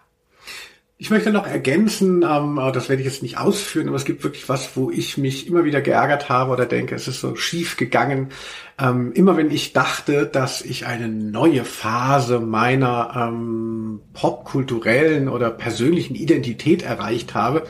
Ich 1.01 1.09
möchte 1.09 1.31
noch 1.31 1.47
ergänzen, 1.47 2.25
ähm, 2.29 2.59
das 2.73 2.89
werde 2.89 3.01
ich 3.01 3.07
jetzt 3.07 3.23
nicht 3.23 3.37
ausführen, 3.37 3.87
aber 3.87 3.95
es 3.95 4.03
gibt 4.03 4.21
wirklich 4.25 4.49
was, 4.49 4.75
wo 4.75 4.91
ich 4.91 5.17
mich 5.17 5.47
immer 5.47 5.63
wieder 5.63 5.79
geärgert 5.79 6.27
habe 6.27 6.51
oder 6.51 6.65
denke, 6.65 6.93
es 6.93 7.07
ist 7.07 7.21
so 7.21 7.37
schief 7.37 7.77
gegangen. 7.77 8.31
Ähm, 8.77 9.13
immer 9.13 9.37
wenn 9.37 9.49
ich 9.49 9.71
dachte, 9.71 10.25
dass 10.25 10.61
ich 10.61 10.87
eine 10.87 11.07
neue 11.07 11.63
Phase 11.63 12.41
meiner 12.41 13.13
ähm, 13.15 14.01
popkulturellen 14.11 15.29
oder 15.29 15.51
persönlichen 15.51 16.15
Identität 16.15 16.81
erreicht 16.81 17.33
habe, 17.33 17.63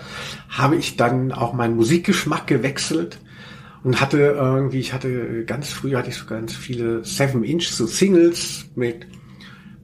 habe 0.49 0.75
ich 0.77 0.97
dann 0.97 1.31
auch 1.31 1.53
meinen 1.53 1.75
Musikgeschmack 1.75 2.47
gewechselt 2.47 3.19
und 3.83 4.01
hatte 4.01 4.17
irgendwie, 4.17 4.79
ich 4.79 4.91
hatte 4.91 5.45
ganz 5.45 5.69
früh 5.69 5.93
hatte 5.93 6.09
ich 6.09 6.15
so 6.15 6.25
ganz 6.25 6.55
viele 6.55 7.05
Seven 7.05 7.43
Inch 7.43 7.67
so 7.67 7.85
Singles 7.85 8.65
mit 8.73 9.05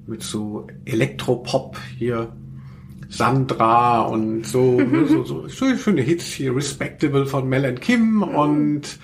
mit 0.07 0.23
so 0.23 0.65
Elektropop 0.85 1.77
hier 1.97 2.35
Sandra 3.15 4.01
und 4.01 4.45
so, 4.45 4.79
ne, 4.81 5.05
so, 5.05 5.23
so, 5.23 5.47
so 5.47 5.77
schöne 5.77 6.01
Hits 6.01 6.25
hier, 6.25 6.55
Respectable 6.55 7.25
von 7.25 7.47
Mel 7.47 7.65
and 7.65 7.81
Kim 7.81 8.23
und 8.23 8.99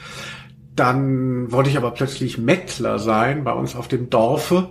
dann 0.76 1.52
wollte 1.52 1.70
ich 1.70 1.78
aber 1.78 1.92
plötzlich 1.92 2.38
Mettler 2.38 3.00
sein 3.00 3.44
bei 3.44 3.54
uns 3.54 3.76
auf 3.76 3.88
dem 3.88 4.10
Dorfe 4.10 4.70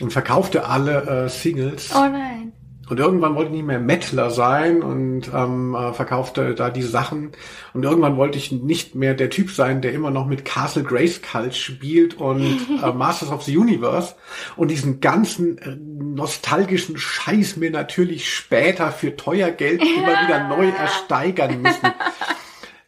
und 0.00 0.12
verkaufte 0.12 0.66
alle 0.66 1.24
äh, 1.24 1.28
Singles. 1.28 1.92
Oh 1.94 2.00
nein. 2.00 2.43
Und 2.88 3.00
irgendwann 3.00 3.34
wollte 3.34 3.50
ich 3.50 3.56
nicht 3.56 3.66
mehr 3.66 3.80
Mettler 3.80 4.30
sein 4.30 4.82
und 4.82 5.30
ähm, 5.34 5.74
äh, 5.74 5.92
verkaufte 5.92 6.54
da 6.54 6.70
die 6.70 6.82
Sachen. 6.82 7.32
Und 7.72 7.84
irgendwann 7.84 8.16
wollte 8.16 8.36
ich 8.36 8.52
nicht 8.52 8.94
mehr 8.94 9.14
der 9.14 9.30
Typ 9.30 9.50
sein, 9.50 9.80
der 9.80 9.92
immer 9.92 10.10
noch 10.10 10.26
mit 10.26 10.44
Castle 10.44 10.82
Grayskull 10.82 11.52
spielt 11.52 12.14
und 12.14 12.42
äh, 12.82 12.92
Masters 12.92 13.30
of 13.30 13.42
the 13.42 13.56
Universe 13.56 14.14
und 14.56 14.70
diesen 14.70 15.00
ganzen 15.00 15.58
äh, 15.58 15.76
nostalgischen 15.76 16.98
Scheiß 16.98 17.56
mir 17.56 17.70
natürlich 17.70 18.32
später 18.32 18.92
für 18.92 19.16
teuer 19.16 19.50
Geld 19.50 19.82
immer 19.82 20.22
wieder 20.24 20.48
neu 20.48 20.68
ersteigern 20.78 21.62
müssen. 21.62 21.92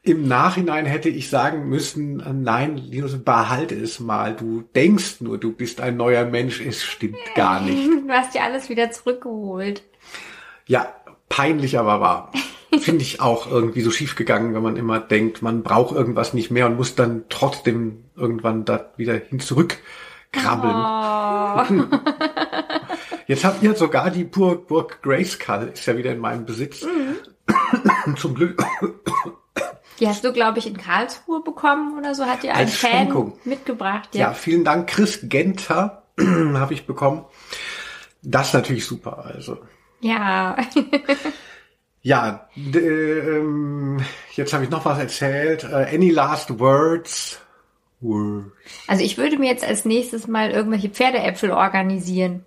Im 0.07 0.29
Nachhinein 0.29 0.87
hätte 0.87 1.09
ich 1.09 1.31
sagen 1.31 1.69
müssen, 1.69 2.23
nein, 2.45 2.77
Linus, 2.77 3.19
behalte 3.25 3.75
es 3.75 3.99
mal. 3.99 4.37
Du 4.37 4.63
denkst 4.77 5.21
nur, 5.21 5.37
du 5.37 5.51
bist 5.51 5.81
ein 5.81 5.97
neuer 5.97 6.25
Mensch. 6.25 6.61
Es 6.61 6.85
stimmt 6.85 7.19
gar 7.35 7.61
nicht. 7.61 7.91
Du 8.07 8.13
hast 8.13 8.35
dir 8.35 8.45
alles 8.45 8.69
wieder 8.69 8.93
zurückgeholt. 8.93 9.83
Ja, 10.67 10.95
peinlich 11.29 11.77
aber 11.77 12.01
wahr. 12.01 12.33
Finde 12.79 13.03
ich 13.03 13.21
auch 13.21 13.51
irgendwie 13.51 13.81
so 13.81 13.91
schief 13.91 14.15
gegangen, 14.15 14.55
wenn 14.55 14.63
man 14.63 14.77
immer 14.77 15.01
denkt, 15.01 15.43
man 15.43 15.65
braucht 15.65 15.97
irgendwas 15.97 16.35
nicht 16.35 16.53
mehr 16.53 16.67
und 16.67 16.77
muss 16.77 16.95
dann 16.95 17.25
trotzdem 17.29 18.05
irgendwann 18.15 18.65
da 18.65 18.93
wieder 18.97 19.15
hin 19.15 19.41
zurückkrabbeln. 19.41 20.73
Oh. 20.73 21.65
Jetzt 23.27 23.45
habt 23.45 23.61
ihr 23.65 23.75
sogar 23.75 24.13
die 24.13 24.23
Burg, 24.23 24.69
Burg 24.69 25.03
Grayskull, 25.03 25.73
ist 25.75 25.85
ja 25.87 25.97
wieder 25.97 26.13
in 26.13 26.21
meinem 26.21 26.47
Besitz. 26.47 26.85
Mhm. 26.85 28.15
Zum 28.17 28.37
Glück. 28.37 28.63
Die 30.01 30.09
hast 30.09 30.25
du, 30.25 30.33
glaube 30.33 30.59
ich, 30.59 30.67
in 30.67 30.77
Karlsruhe 30.77 31.43
bekommen 31.43 31.99
oder 31.99 32.15
so, 32.15 32.27
hat 32.27 32.43
dir 32.43 32.55
ein 32.55 32.69
Fan 32.69 33.07
Schenkung. 33.07 33.39
mitgebracht. 33.45 34.15
Ja. 34.15 34.29
ja, 34.29 34.35
vielen 34.35 34.65
Dank. 34.65 34.89
Chris 34.89 35.21
Genter 35.23 36.03
habe 36.19 36.75
ich 36.75 36.87
bekommen. 36.87 37.25
Das 38.23 38.49
ist 38.49 38.55
natürlich 38.55 38.87
super, 38.87 39.25
also. 39.25 39.59
Ja. 40.01 40.57
ja, 42.03 42.49
ähm, 42.57 44.01
jetzt 44.35 44.53
habe 44.53 44.65
ich 44.65 44.71
noch 44.71 44.85
was 44.85 44.99
erzählt. 44.99 45.65
Uh, 45.65 45.77
any 45.77 46.11
last 46.11 46.59
words? 46.59 47.41
words? 48.01 48.53
Also 48.87 49.05
ich 49.05 49.17
würde 49.17 49.39
mir 49.39 49.51
jetzt 49.51 49.65
als 49.65 49.85
nächstes 49.85 50.27
mal 50.27 50.51
irgendwelche 50.51 50.91
Pferdeäpfel 50.91 51.51
organisieren. 51.51 52.45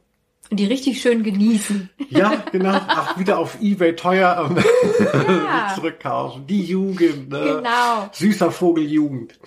Und 0.49 0.59
die 0.59 0.65
richtig 0.65 0.99
schön 1.01 1.23
genießen. 1.23 1.89
Ja, 2.09 2.43
genau. 2.51 2.79
Ach, 2.87 3.19
wieder 3.19 3.37
auf 3.37 3.61
Ebay 3.61 3.95
teuer 3.95 4.49
ja. 4.55 5.71
zurückkaufen. 5.75 6.47
Die 6.47 6.63
Jugend. 6.63 7.29
Ne? 7.29 7.57
Genau. 7.57 8.09
Süßer 8.11 8.51
Vogeljugend. 8.51 9.37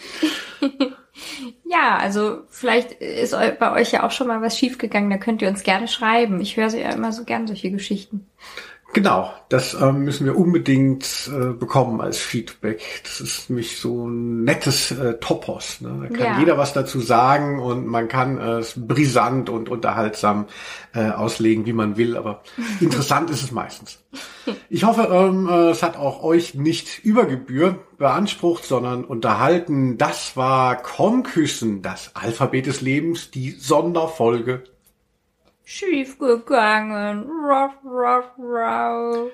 ja, 1.65 1.97
also 1.97 2.43
vielleicht 2.49 2.93
ist 2.93 3.33
bei 3.59 3.73
euch 3.73 3.91
ja 3.91 4.05
auch 4.05 4.13
schon 4.13 4.29
mal 4.29 4.43
was 4.43 4.57
schiefgegangen. 4.57 5.11
Da 5.11 5.17
könnt 5.17 5.43
ihr 5.43 5.49
uns 5.49 5.65
gerne 5.65 5.89
schreiben. 5.89 6.41
Ich 6.41 6.57
höre 6.57 6.69
ja 6.69 6.91
immer 6.91 7.11
so 7.13 7.25
gern 7.25 7.49
solche 7.49 7.73
Geschichten. 7.73 8.29
Genau, 8.95 9.33
das 9.49 9.73
ähm, 9.73 10.05
müssen 10.05 10.27
wir 10.27 10.37
unbedingt 10.37 11.31
äh, 11.33 11.55
bekommen 11.55 12.03
als 12.03 12.19
Feedback. 12.19 12.83
Das 13.05 13.23
ist 13.23 13.49
nämlich 13.49 13.79
so 13.81 14.07
ein 14.07 14.45
nettes 14.45 14.91
äh, 14.91 15.15
Topos. 15.15 15.81
Ne? 15.81 15.97
Da 16.03 16.15
kann 16.15 16.35
ja. 16.35 16.39
jeder 16.39 16.59
was 16.59 16.75
dazu 16.75 17.01
sagen 17.01 17.59
und 17.59 17.87
man 17.87 18.09
kann 18.09 18.37
es 18.39 18.75
brisant 18.77 19.49
und 19.49 19.71
unterhaltsam 19.71 20.47
äh, 20.95 21.09
auslegen, 21.09 21.65
wie 21.65 21.73
man 21.73 21.97
will, 21.97 22.19
aber 22.19 22.43
interessant 22.81 23.31
ist 23.31 23.43
es 23.43 23.51
meistens. 23.51 23.99
Ich 24.69 24.85
hoffe, 24.85 25.09
ähm, 25.11 25.49
äh, 25.49 25.71
es 25.71 25.83
hat 25.83 25.97
auch 25.97 26.23
euch 26.23 26.55
nicht 26.55 27.03
über 27.03 27.25
Gebühr 27.25 27.79
beansprucht, 27.97 28.65
sondern 28.65 29.05
unterhalten. 29.05 29.97
Das 29.97 30.37
war 30.37 30.77
Komküssen, 30.77 31.81
das 31.81 32.15
Alphabet 32.15 32.67
des 32.67 32.83
Lebens, 32.83 33.31
die 33.31 33.53
Sonderfolge 33.53 34.65
schiefgegangen. 35.73 37.29
Ruff, 37.29 37.73
ruff, 37.85 38.27
ruff. 38.39 39.33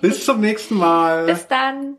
Bis 0.00 0.24
zum 0.24 0.40
nächsten 0.40 0.76
Mal. 0.76 1.26
Bis 1.26 1.46
dann. 1.48 1.98